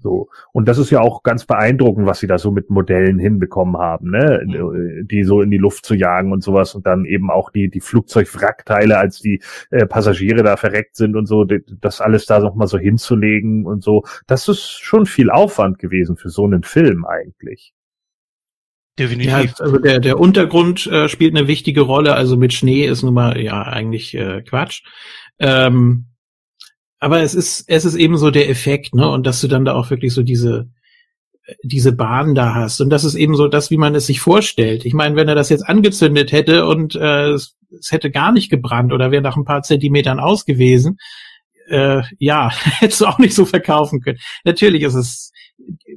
[0.00, 0.28] So.
[0.52, 4.10] Und das ist ja auch ganz beeindruckend, was sie da so mit Modellen hinbekommen haben,
[4.10, 4.42] ne?
[4.44, 5.08] Mhm.
[5.08, 7.80] Die so in die Luft zu jagen und sowas und dann eben auch die, die
[7.80, 12.78] Flugzeugwrackteile, als die äh, Passagiere da verreckt sind und so, das alles da nochmal so
[12.78, 14.04] hinzulegen und so.
[14.26, 17.74] Das ist schon viel Aufwand gewesen für so einen Film eigentlich.
[18.98, 19.32] Definitiv.
[19.58, 22.14] Ja, also der, der Untergrund äh, spielt eine wichtige Rolle.
[22.14, 24.82] Also mit Schnee ist nun mal ja eigentlich äh, Quatsch.
[25.40, 26.06] Ähm,
[26.98, 29.08] aber es ist, es ist eben so der Effekt, ne?
[29.08, 30.68] Und dass du dann da auch wirklich so diese,
[31.62, 32.80] diese Bahn da hast.
[32.80, 34.84] Und das ist eben so das, wie man es sich vorstellt.
[34.84, 38.50] Ich meine, wenn er das jetzt angezündet hätte und äh, es, es hätte gar nicht
[38.50, 40.98] gebrannt oder wäre nach ein paar Zentimetern aus gewesen,
[41.68, 44.18] äh, ja, hättest du auch nicht so verkaufen können.
[44.44, 45.32] Natürlich ist es,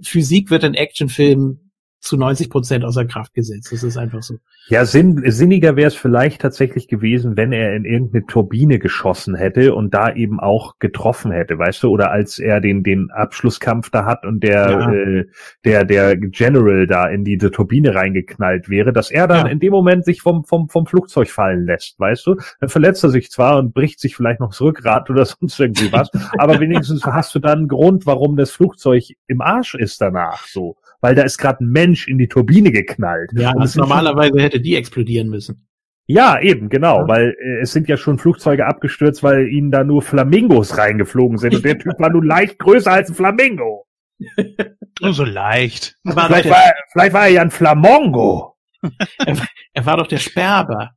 [0.03, 1.66] Physik wird in Actionfilmen
[1.99, 3.71] zu 90 Prozent außer Kraft gesetzt.
[3.71, 4.35] Das ist einfach so.
[4.69, 9.73] Ja, sinn, sinniger wäre es vielleicht tatsächlich gewesen, wenn er in irgendeine Turbine geschossen hätte
[9.73, 14.05] und da eben auch getroffen hätte, weißt du, oder als er den den Abschlusskampf da
[14.05, 14.91] hat und der ja.
[14.91, 15.25] äh,
[15.65, 19.51] der der General da in diese Turbine reingeknallt wäre, dass er dann ja.
[19.51, 22.35] in dem Moment sich vom vom vom Flugzeug fallen lässt, weißt du?
[22.59, 25.91] Dann verletzt er sich zwar und bricht sich vielleicht noch das Rückgrat oder sonst irgendwie
[25.91, 30.45] was, aber wenigstens hast du dann einen Grund, warum das Flugzeug im Arsch ist danach,
[30.45, 33.31] so weil da ist gerade ein Mensch in die Turbine geknallt.
[33.33, 35.67] Ja, und normalerweise hätte die explodieren müssen.
[36.09, 37.07] Ja, eben, genau, ja.
[37.07, 41.53] weil äh, es sind ja schon Flugzeuge abgestürzt, weil ihnen da nur Flamingos reingeflogen sind
[41.53, 43.85] und der Typ war nur leicht größer als ein Flamingo.
[45.01, 45.95] nur so leicht.
[46.03, 48.55] War vielleicht, war, vielleicht war er ja ein Flamongo.
[49.25, 49.37] er,
[49.73, 50.91] er war doch der Sperber.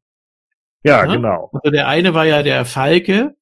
[0.83, 1.51] Ja, ja, genau.
[1.53, 3.35] Also der eine war ja der Falke.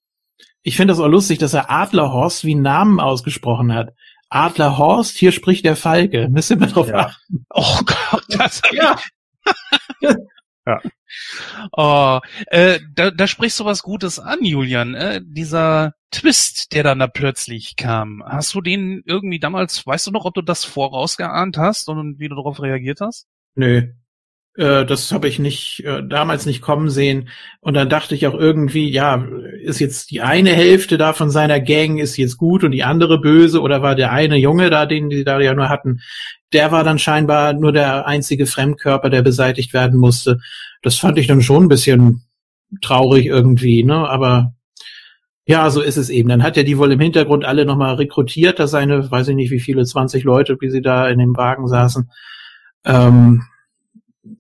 [0.63, 3.95] Ich finde das auch lustig, dass er Adlerhorst wie einen Namen ausgesprochen hat.
[4.31, 6.29] Adlerhorst, hier spricht der Falke.
[6.29, 7.07] Müssen wir drauf ja.
[7.07, 7.47] achten.
[7.51, 8.99] Oh Gott, das ja.
[10.67, 10.81] ja.
[11.73, 14.95] Oh, äh, da, da sprichst du was Gutes an, Julian.
[14.95, 18.23] Äh, dieser Twist, der dann da plötzlich kam.
[18.27, 22.29] Hast du den irgendwie damals, weißt du noch, ob du das vorausgeahnt hast und wie
[22.29, 23.27] du darauf reagiert hast?
[23.55, 23.95] Nö.
[24.59, 27.29] Äh, das habe ich nicht äh, damals nicht kommen sehen.
[27.61, 29.25] Und dann dachte ich auch irgendwie, ja,
[29.63, 33.21] ist jetzt die eine Hälfte da von seiner Gang ist jetzt gut und die andere
[33.21, 36.01] böse oder war der eine Junge da, den die da ja nur hatten,
[36.53, 40.41] der war dann scheinbar nur der einzige Fremdkörper, der beseitigt werden musste.
[40.83, 42.25] Das fand ich dann schon ein bisschen
[42.83, 44.09] traurig irgendwie, ne?
[44.09, 44.55] Aber
[45.47, 46.29] ja, so ist es eben.
[46.29, 49.51] Dann hat er die wohl im Hintergrund alle nochmal rekrutiert, da seine, weiß ich nicht
[49.53, 52.11] wie viele, 20 Leute, wie sie da in dem Wagen saßen.
[52.85, 53.43] Ähm,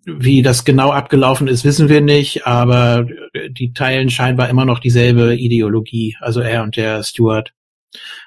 [0.04, 3.06] wie das genau abgelaufen ist, wissen wir nicht, aber
[3.50, 7.52] die teilen scheinbar immer noch dieselbe Ideologie, also er und der Stuart.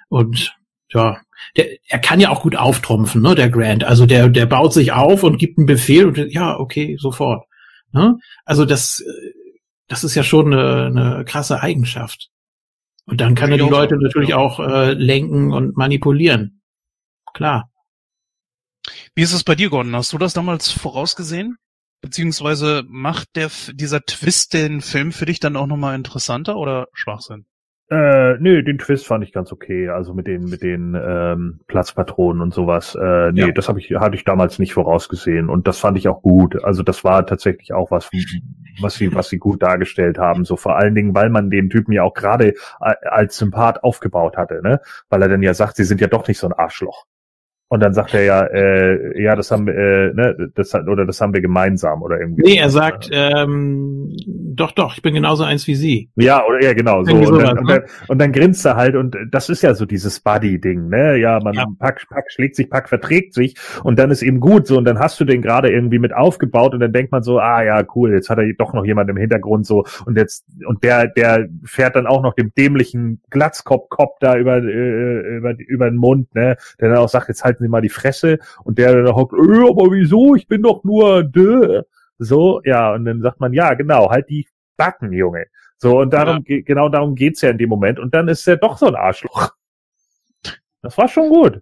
[0.10, 0.56] Und
[0.90, 1.18] ja,
[1.58, 3.84] der, er kann ja auch gut auftrumpfen, ne, der Grant.
[3.84, 7.46] Also der, der baut sich auf und gibt einen Befehl und ja, okay, sofort.
[7.92, 8.18] Ne?
[8.46, 9.04] Also das,
[9.88, 12.30] das ist ja schon eine, eine krasse Eigenschaft.
[13.06, 16.62] Und dann kann er die Leute natürlich auch äh, lenken und manipulieren.
[17.34, 17.71] Klar.
[19.14, 19.96] Wie ist es bei dir, Gordon?
[19.96, 21.58] Hast du das damals vorausgesehen?
[22.02, 27.46] Beziehungsweise macht der, dieser Twist den Film für dich dann auch nochmal interessanter oder Schwachsinn?
[27.90, 29.90] Äh, nö, den Twist fand ich ganz okay.
[29.90, 32.96] Also mit den mit den ähm, Platzpatronen und sowas.
[32.96, 33.52] Äh, nee, ja.
[33.52, 36.64] das habe ich hatte ich damals nicht vorausgesehen und das fand ich auch gut.
[36.64, 38.10] Also das war tatsächlich auch was,
[38.80, 40.46] was sie was sie gut dargestellt haben.
[40.46, 44.62] So vor allen Dingen, weil man den Typen ja auch gerade als Sympath aufgebaut hatte,
[44.64, 44.80] ne?
[45.10, 47.08] Weil er dann ja sagt, sie sind ja doch nicht so ein Arschloch.
[47.72, 51.22] Und dann sagt er ja, äh, ja, das haben wir, äh, ne, das oder das
[51.22, 52.42] haben wir gemeinsam oder irgendwie.
[52.42, 56.10] Nee, er sagt, ähm, doch, doch, ich bin genauso eins wie Sie.
[56.18, 57.06] Ja, oder ja, genau.
[57.06, 57.16] So.
[57.16, 60.20] Und dann, und, dann, und dann grinst er halt und das ist ja so dieses
[60.20, 61.16] Buddy-Ding, ne?
[61.16, 61.66] Ja, man ja.
[61.80, 63.56] Pack, Pack schlägt sich, Pack verträgt sich
[63.86, 66.74] und dann ist eben gut so und dann hast du den gerade irgendwie mit aufgebaut
[66.74, 69.16] und dann denkt man so, ah ja, cool, jetzt hat er doch noch jemand im
[69.16, 74.36] Hintergrund so und jetzt und der, der fährt dann auch noch dem dämlichen Glatzkopf-Kopf da
[74.36, 76.58] über, äh, über, über den Mund, ne?
[76.82, 78.40] Der dann auch sagt, jetzt halt halten Sie mal die Fresse.
[78.64, 80.36] Und der dann hockt, äh, aber wieso?
[80.36, 81.84] Ich bin doch nur dö.
[82.18, 84.48] So, ja, und dann sagt man, ja, genau, halt die
[84.78, 85.46] Backen, Junge.
[85.78, 86.62] So, und darum, ja.
[86.62, 88.00] genau darum geht's ja in dem Moment.
[88.00, 89.52] Und dann ist er doch so ein Arschloch.
[90.84, 91.62] Das war schon gut.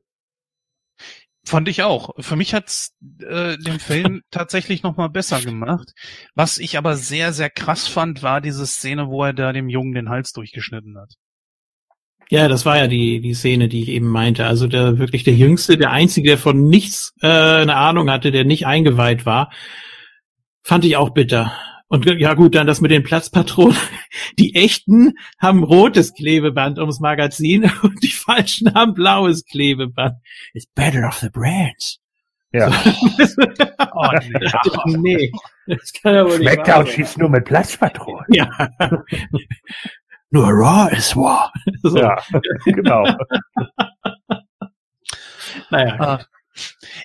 [1.45, 2.13] Fand ich auch.
[2.19, 5.93] Für mich hat's äh, den Film tatsächlich noch mal besser gemacht.
[6.35, 9.93] Was ich aber sehr, sehr krass fand, war diese Szene, wo er da dem Jungen
[9.93, 11.15] den Hals durchgeschnitten hat.
[12.31, 14.45] Ja, das war ja die, die Szene, die ich eben meinte.
[14.45, 18.45] Also der wirklich der Jüngste, der Einzige, der von nichts äh, eine Ahnung hatte, der
[18.45, 19.51] nicht eingeweiht war,
[20.61, 21.51] fand ich auch bitter.
[21.87, 23.75] Und ja gut, dann das mit den Platzpatronen.
[24.37, 30.13] Die echten haben rotes Klebeband ums Magazin und die falschen haben blaues Klebeband.
[30.53, 31.99] It's better off the brands.
[32.51, 32.71] Ja.
[33.93, 34.09] oh,
[34.97, 34.97] nee.
[34.97, 35.31] nee.
[35.65, 38.25] Das kann ja wohl nicht Smackdown schießt nur mit Platzpatronen.
[38.29, 38.49] Ja.
[40.31, 41.51] Nur Raw ist War.
[41.81, 41.97] So.
[41.97, 42.17] Ja,
[42.65, 43.05] genau.
[45.69, 45.99] naja.
[45.99, 46.25] Ah.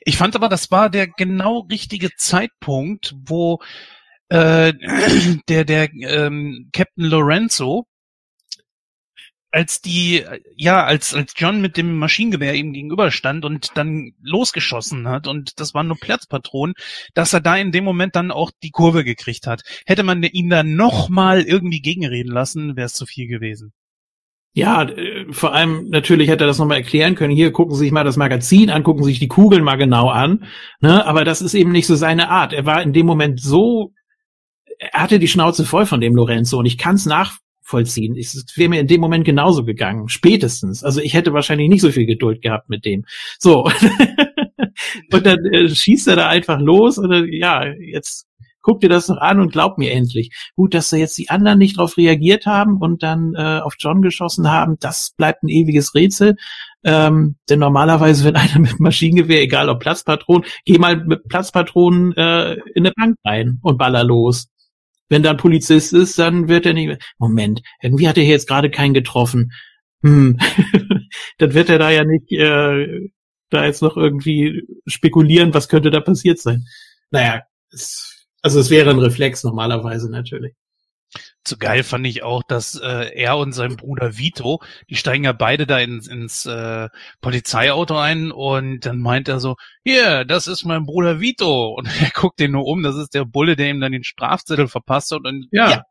[0.04, 3.60] Ich fand aber, das war der genau richtige Zeitpunkt, wo
[4.28, 4.72] äh,
[5.48, 7.86] der der ähm, Captain Lorenzo
[9.54, 10.24] als die
[10.56, 15.74] ja als als John mit dem Maschinengewehr ihm gegenüberstand und dann losgeschossen hat und das
[15.74, 16.74] waren nur Platzpatronen,
[17.14, 19.62] dass er da in dem Moment dann auch die Kurve gekriegt hat.
[19.86, 23.72] Hätte man ihn dann noch mal irgendwie gegenreden lassen, wäre es zu viel gewesen.
[24.54, 27.34] Ja, äh, vor allem natürlich hätte er das nochmal erklären können.
[27.34, 30.08] Hier gucken Sie sich mal das Magazin an, gucken Sie sich die Kugeln mal genau
[30.08, 30.46] an.
[30.80, 31.06] Ne?
[31.06, 32.52] Aber das ist eben nicht so seine Art.
[32.52, 33.92] Er war in dem Moment so
[34.78, 37.06] er hatte die Schnauze voll von dem Lorenzo und ich kann es
[37.64, 38.16] nachvollziehen.
[38.16, 40.84] Es wäre mir in dem Moment genauso gegangen, spätestens.
[40.84, 43.04] Also ich hätte wahrscheinlich nicht so viel Geduld gehabt mit dem.
[43.38, 43.64] So.
[45.12, 48.26] und dann äh, schießt er da einfach los und äh, ja, jetzt
[48.62, 50.30] guck dir das noch an und glaub mir endlich.
[50.56, 54.00] Gut, dass da jetzt die anderen nicht drauf reagiert haben und dann äh, auf John
[54.00, 56.36] geschossen haben, das bleibt ein ewiges Rätsel.
[56.82, 62.54] Ähm, denn normalerweise, wenn einer mit Maschinengewehr, egal ob Platzpatron, geh mal mit Platzpatronen äh,
[62.74, 64.48] in eine Bank rein und baller los.
[65.14, 67.00] Wenn da ein Polizist ist, dann wird er nicht.
[67.18, 69.52] Moment, irgendwie hat er jetzt gerade keinen getroffen.
[70.02, 70.40] Hm.
[71.38, 73.08] dann wird er da ja nicht äh,
[73.48, 76.64] da jetzt noch irgendwie spekulieren, was könnte da passiert sein.
[77.12, 80.54] Naja, es, also es wäre ein Reflex normalerweise natürlich.
[81.44, 85.32] Zu geil fand ich auch, dass äh, er und sein Bruder Vito, die steigen ja
[85.32, 86.88] beide da ins, ins äh,
[87.20, 91.74] Polizeiauto ein und dann meint er so, hier, das ist mein Bruder Vito.
[91.76, 94.68] Und er guckt den nur um, das ist der Bulle, der ihm dann den Strafzettel
[94.68, 95.24] verpasst hat.
[95.24, 95.82] Und ja, ja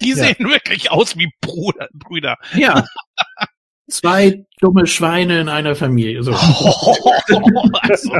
[0.00, 0.16] die ja.
[0.16, 2.36] sehen wirklich aus wie Bruder, Brüder.
[2.54, 2.84] Ja.
[3.88, 6.22] Zwei dumme Schweine in einer Familie.
[6.22, 6.32] So.
[7.80, 8.12] also.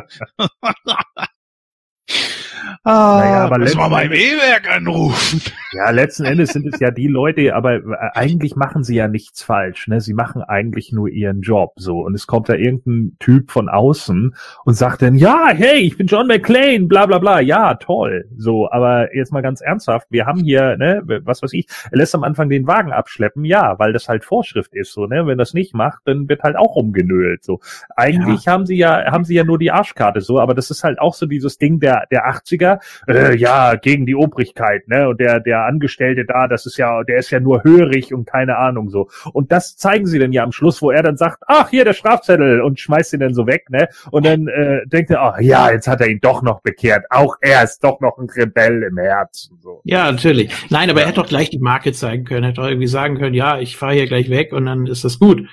[2.84, 5.40] Ah, naja, aber müssen wir beim E-Werk anrufen.
[5.74, 7.80] Ja, letzten Endes sind es ja die Leute, aber äh,
[8.12, 9.88] eigentlich machen sie ja nichts falsch.
[9.88, 10.02] Ne?
[10.02, 12.00] Sie machen eigentlich nur ihren Job so.
[12.00, 14.34] Und es kommt da irgendein Typ von außen
[14.66, 17.40] und sagt dann, ja, hey, ich bin John McClane, bla bla bla.
[17.40, 18.26] Ja, toll.
[18.36, 22.14] So, aber jetzt mal ganz ernsthaft, wir haben hier, ne, was weiß ich, er lässt
[22.14, 24.92] am Anfang den Wagen abschleppen, ja, weil das halt Vorschrift ist.
[24.92, 25.26] So, ne?
[25.26, 27.44] Wenn das nicht macht, dann wird halt auch rumgenölt.
[27.44, 27.60] So.
[27.96, 28.52] Eigentlich ja.
[28.52, 31.14] haben sie ja, haben sie ja nur die Arschkarte so, aber das ist halt auch
[31.14, 32.78] so dieses Ding der, der 80er,
[33.08, 35.08] äh, ja, gegen die Obrigkeit, ne?
[35.08, 38.58] Und der, der Angestellte da, das ist ja, der ist ja nur hörig und keine
[38.58, 39.08] Ahnung so.
[39.32, 41.92] Und das zeigen sie dann ja am Schluss, wo er dann sagt, ach, hier der
[41.92, 43.88] Strafzettel und schmeißt ihn dann so weg, ne?
[44.10, 47.04] Und dann äh, denkt er, ach ja, jetzt hat er ihn doch noch bekehrt.
[47.10, 49.58] Auch er ist doch noch ein Rebell im Herzen.
[49.60, 49.80] So.
[49.84, 50.52] Ja, natürlich.
[50.70, 51.06] Nein, aber ja.
[51.06, 53.58] er hätte doch gleich die Marke zeigen können, er hätte doch irgendwie sagen können, ja,
[53.58, 55.46] ich fahre hier gleich weg und dann ist das gut.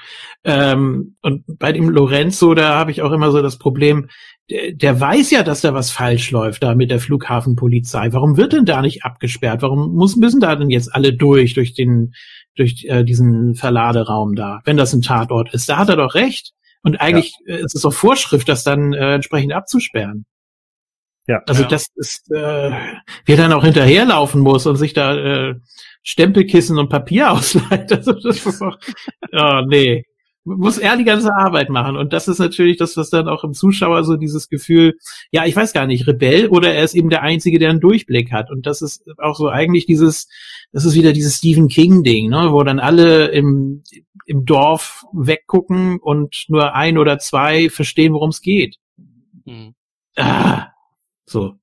[0.43, 4.07] Ähm, und bei dem Lorenzo, da habe ich auch immer so das Problem,
[4.49, 8.11] der, der weiß ja, dass da was falsch läuft da mit der Flughafenpolizei.
[8.13, 9.61] Warum wird denn da nicht abgesperrt?
[9.61, 12.13] Warum muss, müssen da denn jetzt alle durch, durch den,
[12.55, 15.69] durch äh, diesen Verladeraum da, wenn das ein Tatort ist?
[15.69, 16.51] Da hat er doch recht.
[16.81, 17.55] Und eigentlich ja.
[17.55, 20.25] äh, ist es doch Vorschrift, das dann äh, entsprechend abzusperren.
[21.27, 21.41] Ja.
[21.45, 21.67] Also ja.
[21.67, 22.71] das ist, äh,
[23.25, 25.55] wie er dann auch hinterherlaufen muss und sich da äh,
[26.01, 27.91] Stempelkissen und Papier ausleiht.
[27.91, 28.77] Also das ist doch,
[29.33, 30.05] oh, nee
[30.57, 31.95] muss er die ganze Arbeit machen.
[31.95, 34.97] Und das ist natürlich das, was dann auch im Zuschauer so dieses Gefühl,
[35.31, 38.31] ja, ich weiß gar nicht, Rebell oder er ist eben der Einzige, der einen Durchblick
[38.31, 38.49] hat.
[38.51, 40.27] Und das ist auch so eigentlich dieses,
[40.71, 43.83] das ist wieder dieses Stephen King-Ding, ne, wo dann alle im,
[44.25, 48.77] im Dorf weggucken und nur ein oder zwei verstehen, worum es geht.
[49.45, 49.75] Mhm.
[50.15, 50.67] Ah,
[51.25, 51.55] so.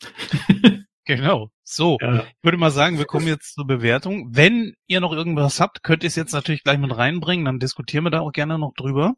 [1.06, 1.50] Genau.
[1.62, 2.24] So, ja.
[2.24, 4.34] ich würde mal sagen, wir kommen jetzt zur Bewertung.
[4.34, 8.04] Wenn ihr noch irgendwas habt, könnt ihr es jetzt natürlich gleich mit reinbringen, dann diskutieren
[8.04, 9.14] wir da auch gerne noch drüber.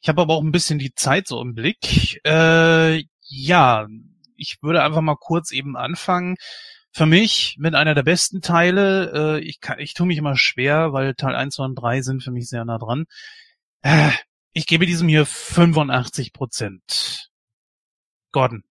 [0.00, 2.20] Ich habe aber auch ein bisschen die Zeit so im Blick.
[2.24, 3.88] Äh, ja,
[4.36, 6.36] ich würde einfach mal kurz eben anfangen.
[6.92, 9.38] Für mich mit einer der besten Teile.
[9.38, 12.22] Äh, ich, kann, ich tue mich immer schwer, weil Teil 1, 2 und 3 sind
[12.22, 13.06] für mich sehr nah dran.
[13.82, 14.10] Äh,
[14.52, 17.30] ich gebe diesem hier 85 Prozent.
[18.30, 18.62] Gordon.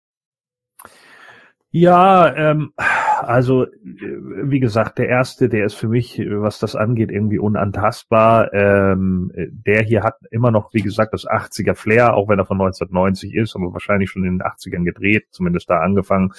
[1.78, 7.38] Ja, ähm, also wie gesagt, der erste, der ist für mich, was das angeht, irgendwie
[7.38, 8.54] unantastbar.
[8.54, 12.62] Ähm, der hier hat immer noch, wie gesagt, das 80er Flair, auch wenn er von
[12.62, 16.32] 1990 ist, aber wahrscheinlich schon in den 80ern gedreht, zumindest da angefangen.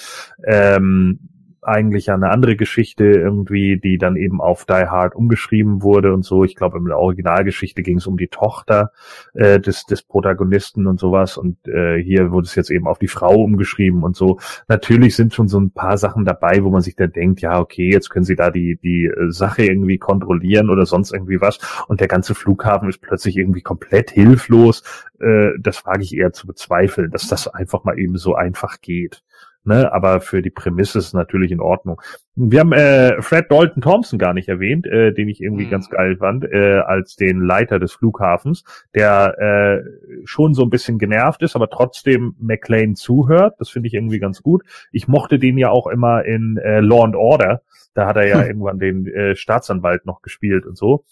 [0.42, 1.18] Ähm,
[1.66, 6.44] eigentlich eine andere Geschichte irgendwie, die dann eben auf Die Hard umgeschrieben wurde und so.
[6.44, 8.92] Ich glaube, in der Originalgeschichte ging es um die Tochter
[9.34, 11.36] äh, des, des Protagonisten und sowas.
[11.36, 14.38] Und äh, hier wurde es jetzt eben auf die Frau umgeschrieben und so.
[14.68, 17.90] Natürlich sind schon so ein paar Sachen dabei, wo man sich dann denkt, ja, okay,
[17.90, 21.58] jetzt können sie da die, die äh, Sache irgendwie kontrollieren oder sonst irgendwie was.
[21.88, 24.82] Und der ganze Flughafen ist plötzlich irgendwie komplett hilflos.
[25.20, 29.22] Äh, das wage ich eher zu bezweifeln, dass das einfach mal eben so einfach geht.
[29.68, 32.00] Ne, aber für die Prämisse ist es natürlich in Ordnung.
[32.36, 35.70] Wir haben äh, Fred Dalton Thompson gar nicht erwähnt, äh, den ich irgendwie mhm.
[35.70, 38.62] ganz geil fand, äh, als den Leiter des Flughafens,
[38.94, 43.56] der äh, schon so ein bisschen genervt ist, aber trotzdem McLean zuhört.
[43.58, 44.62] Das finde ich irgendwie ganz gut.
[44.92, 47.62] Ich mochte den ja auch immer in äh, Law and Order.
[47.92, 48.46] Da hat er ja hm.
[48.46, 51.02] irgendwann den äh, Staatsanwalt noch gespielt und so.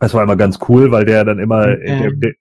[0.00, 1.98] Das war immer ganz cool, weil der dann immer, okay.
[2.00, 2.32] der, der,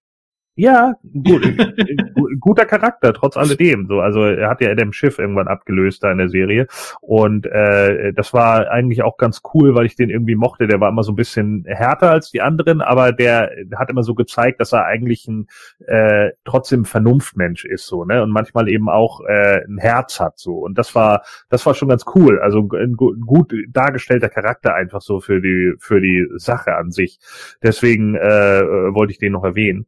[0.60, 1.42] ja, gut,
[2.42, 3.88] guter Charakter, trotz alledem.
[3.88, 6.68] So, also er hat ja Adam Schiff irgendwann abgelöst da in der Serie.
[7.00, 10.68] Und äh, das war eigentlich auch ganz cool, weil ich den irgendwie mochte.
[10.68, 14.16] Der war immer so ein bisschen härter als die anderen, aber der hat immer so
[14.16, 15.48] gezeigt, dass er eigentlich ein
[15.88, 18.22] äh, trotzdem Vernunftmensch ist, so, ne?
[18.22, 20.56] Und manchmal eben auch äh, ein Herz hat so.
[20.56, 22.38] Und das war, das war schon ganz cool.
[22.42, 27.18] Also ein gut dargestellter Charakter einfach so für die, für die Sache an sich.
[27.64, 28.20] Deswegen äh,
[28.94, 29.86] wollte ich den noch erwähnen.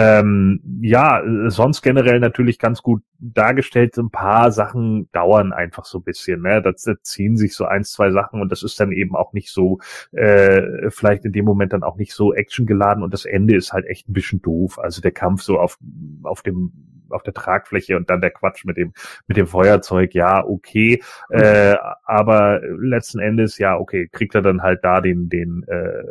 [0.00, 3.98] Ähm, ja, sonst generell natürlich ganz gut dargestellt.
[3.98, 6.42] Ein paar Sachen dauern einfach so ein bisschen.
[6.42, 6.62] Ne?
[6.62, 6.72] Da
[7.02, 9.80] ziehen sich so ein, zwei Sachen und das ist dann eben auch nicht so,
[10.12, 13.86] äh, vielleicht in dem Moment dann auch nicht so actiongeladen und das Ende ist halt
[13.86, 14.78] echt ein bisschen doof.
[14.78, 15.78] Also der Kampf so auf,
[16.22, 16.72] auf dem
[17.10, 18.92] auf der Tragfläche und dann der Quatsch mit dem
[19.26, 24.84] mit dem Feuerzeug, ja, okay, äh, aber letzten Endes ja, okay, kriegt er dann halt
[24.84, 26.04] da den den äh,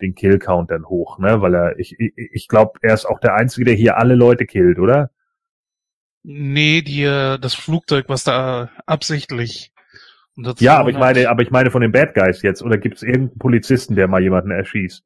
[0.00, 3.20] den Kill Count dann hoch, ne, weil er ich ich, ich glaube, er ist auch
[3.20, 5.10] der einzige, der hier alle Leute killt, oder?
[6.26, 9.72] Nee, die, das Flugzeug, was da absichtlich.
[10.58, 12.62] Ja, aber ich meine, aber ich meine von den Bad Guys jetzt.
[12.62, 15.04] Oder gibt es irgendeinen Polizisten, der mal jemanden erschießt?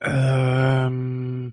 [0.00, 1.52] Ähm,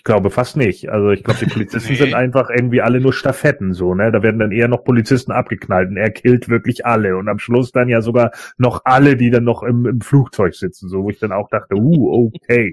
[0.00, 0.88] ich glaube fast nicht.
[0.88, 1.98] Also ich glaube, die Polizisten nee.
[1.98, 4.10] sind einfach irgendwie alle nur Staffetten so, ne?
[4.10, 7.70] Da werden dann eher noch Polizisten abgeknallt und er killt wirklich alle und am Schluss
[7.70, 11.18] dann ja sogar noch alle, die dann noch im, im Flugzeug sitzen, so wo ich
[11.18, 12.72] dann auch dachte, uh, okay.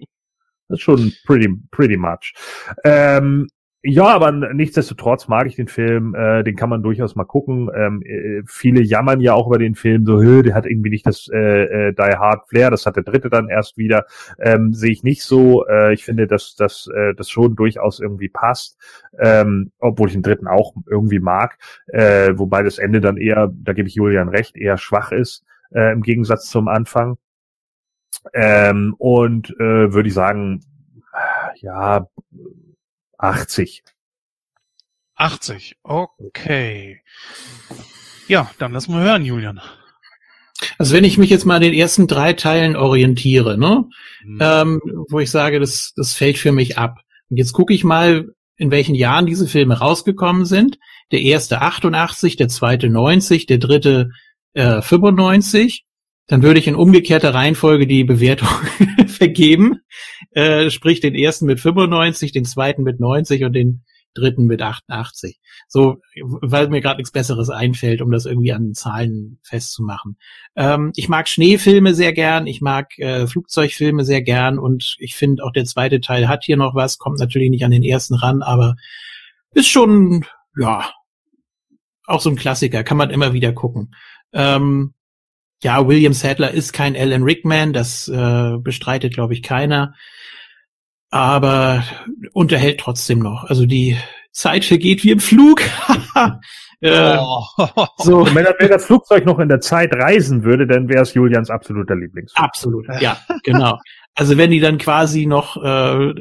[0.70, 2.34] Das ist schon pretty, pretty much.
[2.86, 3.48] Ähm,
[3.84, 7.70] ja, aber nichtsdestotrotz mag ich den Film, äh, den kann man durchaus mal gucken.
[7.76, 11.30] Ähm, äh, viele jammern ja auch über den Film, so, der hat irgendwie nicht das
[11.32, 14.06] äh, äh, Die Hard Flair, das hat der dritte dann erst wieder.
[14.40, 15.66] Ähm, Sehe ich nicht so.
[15.68, 18.78] Äh, ich finde, dass dass äh, das schon durchaus irgendwie passt,
[19.20, 21.58] ähm, obwohl ich den dritten auch irgendwie mag.
[21.88, 25.94] Äh, wobei das Ende dann eher, da gebe ich Julian recht, eher schwach ist, äh,
[25.94, 27.18] im Gegensatz zum Anfang.
[28.34, 30.62] Ähm, und äh, würde ich sagen,
[31.62, 32.08] ja,
[33.18, 33.84] 80.
[35.16, 37.02] 80, okay.
[38.28, 39.60] Ja, dann lass mal hören, Julian.
[40.78, 43.86] Also wenn ich mich jetzt mal an den ersten drei Teilen orientiere, ne,
[44.24, 44.40] mhm.
[44.42, 47.00] ähm, wo ich sage, das, das fällt für mich ab.
[47.30, 50.80] Und jetzt gucke ich mal, in welchen Jahren diese Filme rausgekommen sind.
[51.12, 54.10] Der erste 88, der zweite 90, der dritte
[54.54, 55.86] äh, 95
[56.28, 58.50] dann würde ich in umgekehrter Reihenfolge die Bewertung
[59.08, 59.80] vergeben.
[60.38, 63.82] Äh, sprich den ersten mit 95, den zweiten mit 90 und den
[64.14, 65.40] dritten mit 88.
[65.68, 70.20] So, weil mir gerade nichts Besseres einfällt, um das irgendwie an Zahlen festzumachen.
[70.56, 75.44] Ähm, ich mag Schneefilme sehr gern, ich mag äh, Flugzeugfilme sehr gern und ich finde
[75.44, 78.44] auch der zweite Teil hat hier noch was, kommt natürlich nicht an den ersten ran,
[78.44, 78.76] aber
[79.56, 80.24] ist schon,
[80.56, 80.88] ja,
[82.06, 83.96] auch so ein Klassiker, kann man immer wieder gucken.
[84.34, 84.94] Ähm,
[85.64, 89.96] ja, William Sadler ist kein Alan Rickman, das äh, bestreitet, glaube ich, keiner.
[91.10, 91.84] Aber
[92.34, 93.46] unterhält trotzdem noch.
[93.46, 93.98] Also die
[94.32, 95.62] Zeit vergeht wie im Flug.
[96.82, 97.44] äh, oh.
[97.98, 98.20] so.
[98.20, 101.50] Und wenn, wenn, das Flugzeug noch in der Zeit reisen würde, dann wäre es Julians
[101.50, 102.46] absoluter Lieblingsfilm.
[102.46, 103.80] Absolut, ja, genau.
[104.16, 106.14] Also wenn die dann quasi noch äh,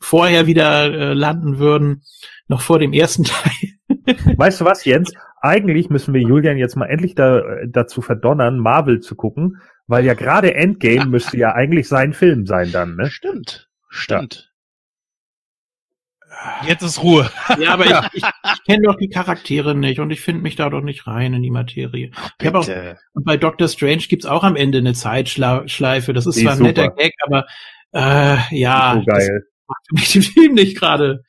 [0.00, 2.02] vorher wieder äh, landen würden,
[2.48, 4.36] noch vor dem ersten Teil.
[4.36, 5.12] weißt du was, Jens?
[5.46, 10.14] eigentlich müssen wir Julian jetzt mal endlich da, dazu verdonnern, Marvel zu gucken, weil ja
[10.14, 13.10] gerade Endgame müsste ja eigentlich sein Film sein dann, ne?
[13.10, 13.65] Stimmt,
[13.96, 14.52] stimmt.
[14.52, 14.56] Ja.
[16.66, 17.30] Jetzt ist Ruhe.
[17.58, 20.68] Ja, aber ich, ich, ich kenne doch die Charaktere nicht und ich finde mich da
[20.68, 22.10] doch nicht rein in die Materie.
[22.40, 22.68] Ich auch,
[23.14, 26.12] und bei Doctor Strange gibt's auch am Ende eine Zeitschleife.
[26.12, 27.46] Das ist die zwar ein netter Gag, aber
[27.92, 29.46] äh, ja, so geil.
[29.66, 31.22] macht für mich den Film nicht gerade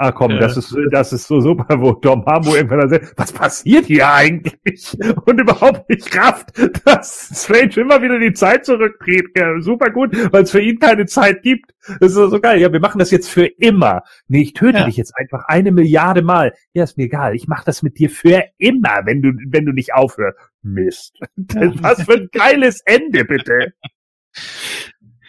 [0.00, 3.32] Ah komm, äh, das ist das ist so super, wo Tom Harbour irgendwann sagt, was
[3.32, 4.96] passiert hier eigentlich?
[5.24, 6.52] Und überhaupt nicht rafft,
[6.84, 9.26] dass Strange immer wieder die Zeit zurückdreht.
[9.36, 11.74] Ja, super gut, weil es für ihn keine Zeit gibt.
[11.98, 12.60] Das ist so geil.
[12.60, 14.04] Ja, wir machen das jetzt für immer.
[14.28, 14.84] Nee, ich töte ja.
[14.84, 16.54] dich jetzt einfach eine Milliarde Mal.
[16.74, 17.34] Ja, ist mir egal.
[17.34, 20.38] Ich mache das mit dir für immer, wenn du wenn du nicht aufhörst.
[20.62, 21.18] Mist.
[21.54, 21.72] Ja.
[21.82, 23.72] Was für ein geiles Ende, bitte.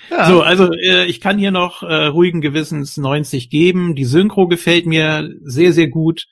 [0.09, 0.27] Ja.
[0.27, 3.95] So, also äh, ich kann hier noch äh, ruhigen Gewissens 90 geben.
[3.95, 6.25] Die Synchro gefällt mir sehr, sehr gut.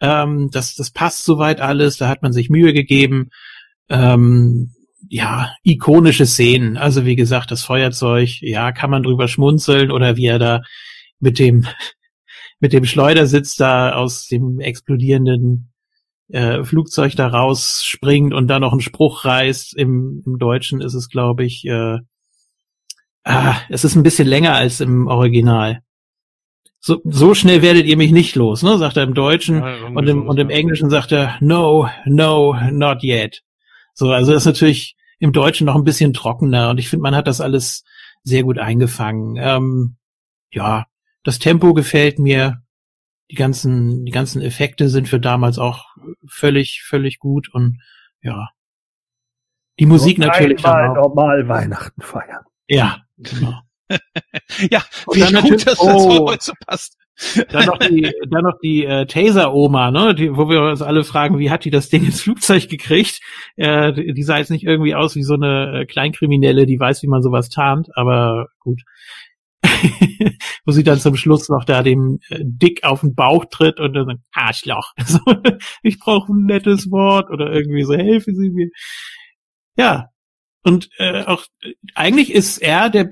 [0.00, 1.96] Ähm, das, das passt soweit alles.
[1.96, 3.30] Da hat man sich Mühe gegeben.
[3.88, 4.72] Ähm,
[5.08, 6.76] ja, ikonische Szenen.
[6.76, 10.62] Also wie gesagt, das Feuerzeug, ja, kann man drüber schmunzeln oder wie er da
[11.18, 11.66] mit dem
[12.60, 15.72] mit dem Schleudersitz da aus dem explodierenden
[16.28, 19.74] äh, Flugzeug da rausspringt und dann noch einen Spruch reißt.
[19.76, 21.98] Im, im Deutschen ist es, glaube ich, äh,
[23.24, 25.82] Ah, es ist ein bisschen länger als im Original.
[26.78, 28.78] So, so schnell werdet ihr mich nicht los, ne?
[28.78, 29.62] sagt er im Deutschen.
[29.62, 33.42] Ja, und, im, und im Englischen sagt er, no, no, not yet.
[33.92, 37.14] So, also das ist natürlich im Deutschen noch ein bisschen trockener und ich finde, man
[37.14, 37.84] hat das alles
[38.22, 39.36] sehr gut eingefangen.
[39.36, 39.96] Ähm,
[40.50, 40.86] ja,
[41.22, 42.62] das Tempo gefällt mir.
[43.30, 45.84] Die ganzen, die ganzen Effekte sind für damals auch
[46.26, 47.78] völlig, völlig gut und
[48.22, 48.48] ja.
[49.78, 50.64] Die Musik und natürlich.
[50.64, 52.44] Einmal normal Weihnachten feiern.
[52.66, 53.60] Ja, Genau.
[54.70, 54.82] ja,
[55.12, 56.96] wie gut, dass das oh, heute so passt.
[57.50, 61.38] Dann noch die, dann noch die äh, Taser-Oma, ne, die, wo wir uns alle fragen,
[61.38, 63.20] wie hat die das Ding ins Flugzeug gekriegt?
[63.56, 67.08] Äh, die, sah jetzt nicht irgendwie aus wie so eine äh, Kleinkriminelle, die weiß, wie
[67.08, 68.80] man sowas tarnt, aber gut.
[70.64, 73.92] wo sie dann zum Schluss noch da dem äh, Dick auf den Bauch tritt und
[73.92, 74.92] dann sagt, Arschloch.
[74.96, 75.18] Also,
[75.82, 78.68] ich brauche ein nettes Wort oder irgendwie so, helfen Sie mir.
[79.76, 80.09] Ja,
[80.62, 81.46] und äh, auch
[81.94, 83.10] eigentlich ist er der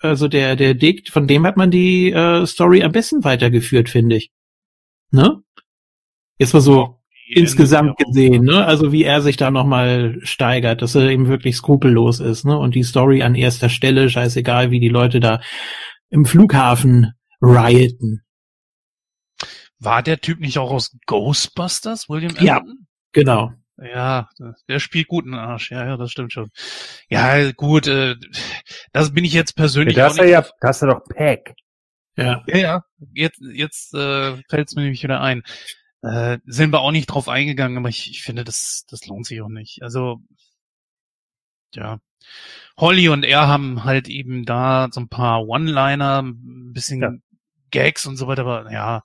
[0.00, 4.16] also der der Dick, von dem hat man die äh, Story am besten weitergeführt, finde
[4.16, 4.30] ich.
[5.10, 5.42] Ne?
[6.38, 8.64] Jetzt mal so die insgesamt gesehen, ne?
[8.64, 12.56] Also wie er sich da nochmal steigert, dass er eben wirklich skrupellos ist, ne?
[12.56, 15.40] Und die Story an erster Stelle, scheißegal, wie die Leute da
[16.10, 17.12] im Flughafen
[17.42, 18.22] rioten.
[19.78, 22.46] War der Typ nicht auch aus Ghostbusters, William Afton?
[22.46, 22.62] Ja,
[23.12, 23.52] genau.
[23.82, 24.28] Ja,
[24.68, 25.70] der spielt guten Arsch.
[25.70, 26.50] Ja, ja, das stimmt schon.
[27.08, 28.16] Ja, gut, äh,
[28.92, 29.96] das bin ich jetzt persönlich.
[29.96, 31.54] Ja, das ist ja, das ist ja doch Pack.
[32.16, 32.44] Ja.
[32.46, 32.84] Ja, ja.
[33.14, 35.42] Jetzt, jetzt äh, fällt es mir nämlich wieder ein.
[36.02, 39.40] Äh, sind wir auch nicht drauf eingegangen, aber ich, ich finde, das, das lohnt sich
[39.40, 39.82] auch nicht.
[39.82, 40.20] Also,
[41.74, 42.00] ja.
[42.76, 47.12] Holly und er haben halt eben da so ein paar One-Liner, ein bisschen ja.
[47.70, 49.02] Gags und so weiter, aber ja.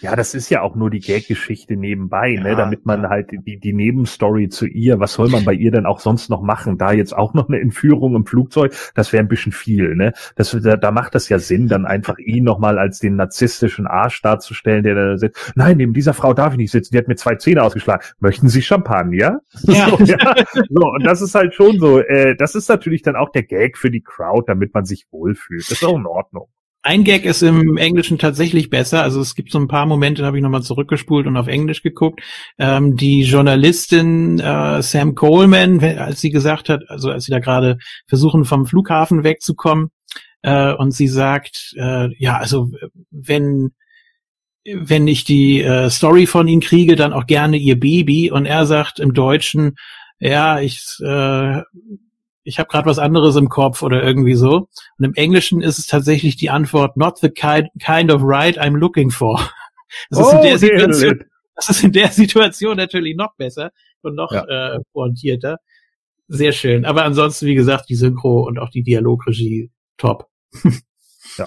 [0.00, 3.10] Ja, das ist ja auch nur die Gag-Geschichte nebenbei, ne, ja, ne, damit man ja.
[3.10, 6.42] halt die, die Nebenstory zu ihr, was soll man bei ihr denn auch sonst noch
[6.42, 6.76] machen?
[6.76, 10.12] Da jetzt auch noch eine Entführung im Flugzeug, das wäre ein bisschen viel, ne?
[10.34, 14.20] Das, da, da macht das ja Sinn, dann einfach ihn nochmal als den narzisstischen Arsch
[14.22, 15.52] darzustellen, der da sitzt.
[15.54, 18.04] Nein, neben dieser Frau darf ich nicht sitzen, die hat mir zwei Zähne ausgeschlagen.
[18.18, 19.40] Möchten Sie Champagner?
[19.62, 19.82] Ja.
[19.92, 20.16] So, ja.
[20.70, 23.76] so und das ist halt schon so, äh, das ist natürlich dann auch der Gag
[23.76, 25.62] für die Crowd, damit man sich wohlfühlt.
[25.62, 26.48] Das ist auch in Ordnung.
[26.84, 29.02] Ein Gag ist im Englischen tatsächlich besser.
[29.02, 31.82] Also es gibt so ein paar Momente, da habe ich nochmal zurückgespult und auf Englisch
[31.82, 32.20] geguckt.
[32.58, 37.78] Ähm, die Journalistin äh, Sam Coleman, als sie gesagt hat, also als sie da gerade
[38.08, 39.90] versuchen, vom Flughafen wegzukommen,
[40.42, 42.70] äh, und sie sagt, äh, ja, also
[43.10, 43.72] wenn
[44.64, 48.30] wenn ich die äh, Story von ihnen kriege, dann auch gerne ihr Baby.
[48.30, 49.76] Und er sagt im Deutschen,
[50.20, 51.62] ja, ich äh,
[52.44, 54.68] ich habe gerade was anderes im Kopf oder irgendwie so.
[54.98, 58.76] Und im Englischen ist es tatsächlich die Antwort, not the kind, kind of right I'm
[58.76, 59.40] looking for.
[60.08, 61.24] Das, oh, ist in der Situation,
[61.54, 64.76] das ist in der Situation natürlich noch besser und noch ja.
[64.76, 65.58] äh, pointierter.
[66.28, 66.86] Sehr schön.
[66.86, 70.30] Aber ansonsten, wie gesagt, die Synchro und auch die Dialogregie top.
[71.36, 71.44] ja.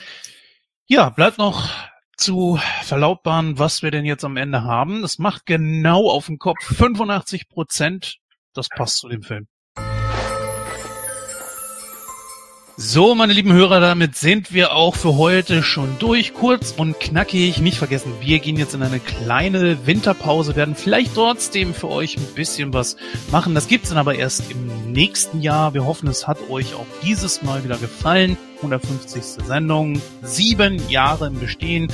[0.86, 1.68] ja, bleibt noch
[2.18, 5.02] zu verlautbaren, was wir denn jetzt am Ende haben.
[5.02, 8.18] Das macht genau auf den Kopf 85 Prozent.
[8.54, 9.48] Das passt zu dem Film.
[12.78, 16.34] So, meine lieben Hörer, damit sind wir auch für heute schon durch.
[16.34, 17.62] Kurz und knackig.
[17.62, 22.26] Nicht vergessen, wir gehen jetzt in eine kleine Winterpause, werden vielleicht trotzdem für euch ein
[22.36, 22.98] bisschen was
[23.32, 23.56] machen.
[23.56, 25.74] Das gibt's dann aber erst im nächsten Jahr.
[25.74, 28.38] Wir hoffen, es hat euch auch dieses Mal wieder gefallen.
[28.58, 29.24] 150.
[29.24, 31.88] Sendung, sieben Jahre im Bestehen.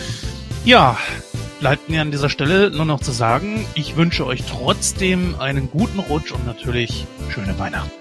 [0.65, 0.97] Ja,
[1.59, 5.99] bleibt mir an dieser Stelle nur noch zu sagen, ich wünsche euch trotzdem einen guten
[5.99, 7.91] Rutsch und natürlich schöne Weihnachten.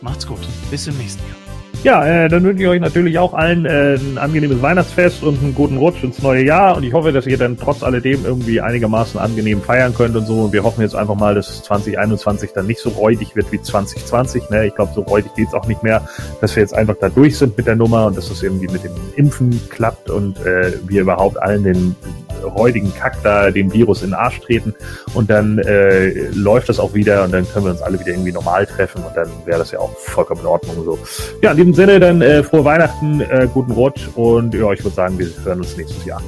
[0.00, 0.40] Macht's gut.
[0.70, 1.41] Bis im nächsten Jahr.
[1.84, 5.52] Ja, äh, dann wünsche ich euch natürlich auch allen äh, ein angenehmes Weihnachtsfest und einen
[5.52, 6.76] guten Rutsch ins neue Jahr.
[6.76, 10.44] Und ich hoffe, dass ihr dann trotz alledem irgendwie einigermaßen angenehm feiern könnt und so.
[10.44, 14.48] Und wir hoffen jetzt einfach mal, dass 2021 dann nicht so räudig wird wie 2020.
[14.50, 14.68] Ne?
[14.68, 16.06] Ich glaube, so räudig geht's auch nicht mehr,
[16.40, 18.84] dass wir jetzt einfach da durch sind mit der Nummer und dass es irgendwie mit
[18.84, 21.96] dem Impfen klappt und äh, wir überhaupt allen den
[22.44, 24.74] räudigen Kack da dem Virus in den Arsch treten.
[25.14, 28.32] Und dann äh, läuft das auch wieder und dann können wir uns alle wieder irgendwie
[28.32, 30.98] normal treffen und dann wäre das ja auch vollkommen in Ordnung so.
[31.42, 34.94] Ja, in diesem Sinne dann äh, frohe Weihnachten, äh, guten Rutsch und ja, ich würde
[34.94, 36.22] sagen, wir hören uns nächstes Jahr.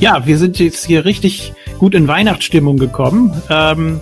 [0.00, 3.40] Ja, wir sind jetzt hier richtig gut in Weihnachtsstimmung gekommen.
[3.48, 4.00] Ähm,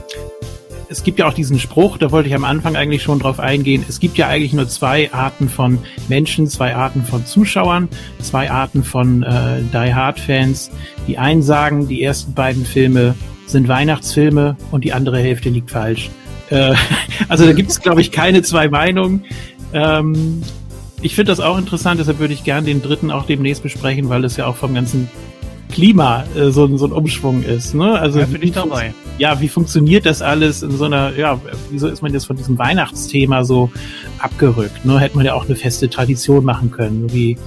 [0.88, 3.84] es gibt ja auch diesen Spruch, da wollte ich am Anfang eigentlich schon drauf eingehen.
[3.88, 7.88] Es gibt ja eigentlich nur zwei Arten von Menschen, zwei Arten von Zuschauern,
[8.20, 10.70] zwei Arten von äh, Die Hard Fans.
[11.06, 13.14] Die einen sagen, die ersten beiden Filme
[13.46, 16.10] sind Weihnachtsfilme und die andere Hälfte liegt falsch.
[16.50, 16.74] Äh,
[17.28, 19.24] also da gibt es, glaube ich, keine zwei Meinungen.
[19.72, 20.42] Ähm,
[21.02, 24.24] ich finde das auch interessant, deshalb würde ich gerne den dritten auch demnächst besprechen, weil
[24.24, 25.08] es ja auch vom ganzen
[25.70, 27.74] Klima äh, so, so ein Umschwung ist.
[27.74, 27.98] Ne?
[27.98, 28.92] Also ja, bin ich dabei.
[29.18, 31.40] Ja, wie funktioniert das alles in so einer, ja,
[31.70, 33.70] wieso ist man jetzt von diesem Weihnachtsthema so
[34.18, 34.84] abgerückt?
[34.84, 34.98] Ne?
[34.98, 37.38] Hätte man ja auch eine feste Tradition machen können, wie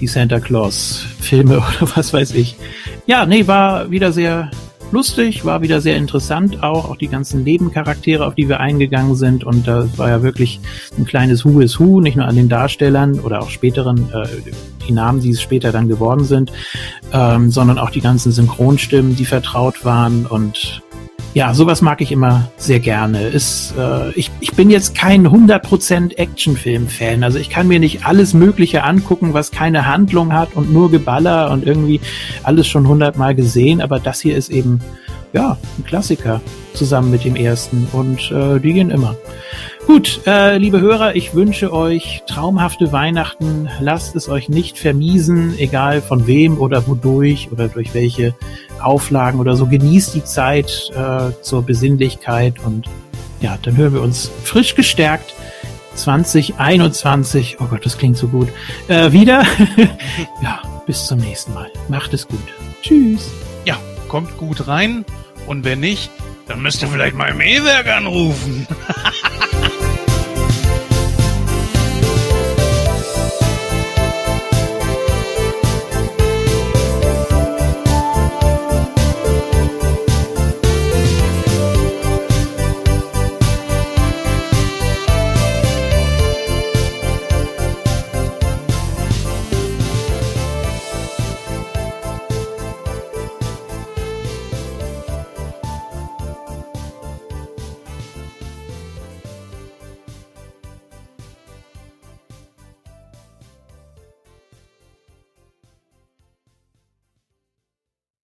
[0.00, 2.56] die Santa Claus Filme oder was weiß ich.
[3.06, 4.50] Ja, nee, war wieder sehr
[4.92, 9.44] lustig, war wieder sehr interessant auch, auch die ganzen Nebencharaktere, auf die wir eingegangen sind.
[9.44, 10.60] Und da war ja wirklich
[10.96, 14.26] ein kleines Who is Who, nicht nur an den Darstellern oder auch späteren, äh,
[14.88, 16.52] die Namen, die es später dann geworden sind,
[17.12, 20.26] ähm, sondern auch die ganzen Synchronstimmen, die vertraut waren.
[20.26, 20.82] Und
[21.34, 23.28] ja, sowas mag ich immer sehr gerne.
[23.28, 27.22] Ist, äh, ich, ich bin jetzt kein 100% Actionfilm-Fan.
[27.22, 31.50] Also ich kann mir nicht alles Mögliche angucken, was keine Handlung hat und nur Geballer
[31.50, 32.00] und irgendwie
[32.42, 33.80] alles schon hundertmal gesehen.
[33.80, 34.80] Aber das hier ist eben,
[35.32, 36.40] ja, ein Klassiker
[36.74, 39.14] zusammen mit dem ersten und äh, die gehen immer.
[39.88, 43.70] Gut, äh, liebe Hörer, ich wünsche euch traumhafte Weihnachten.
[43.80, 48.34] Lasst es euch nicht vermiesen, egal von wem oder wodurch oder durch welche
[48.82, 49.64] Auflagen oder so.
[49.64, 52.86] Genießt die Zeit äh, zur Besinnlichkeit und
[53.40, 55.34] ja, dann hören wir uns frisch gestärkt
[55.94, 58.48] 2021, oh Gott, das klingt so gut,
[58.88, 59.42] äh, wieder.
[60.42, 61.70] ja, bis zum nächsten Mal.
[61.88, 62.46] Macht es gut.
[62.82, 63.30] Tschüss.
[63.64, 65.06] Ja, kommt gut rein
[65.46, 66.10] und wenn nicht,
[66.46, 68.66] dann müsst ihr vielleicht mal im E-Werk anrufen.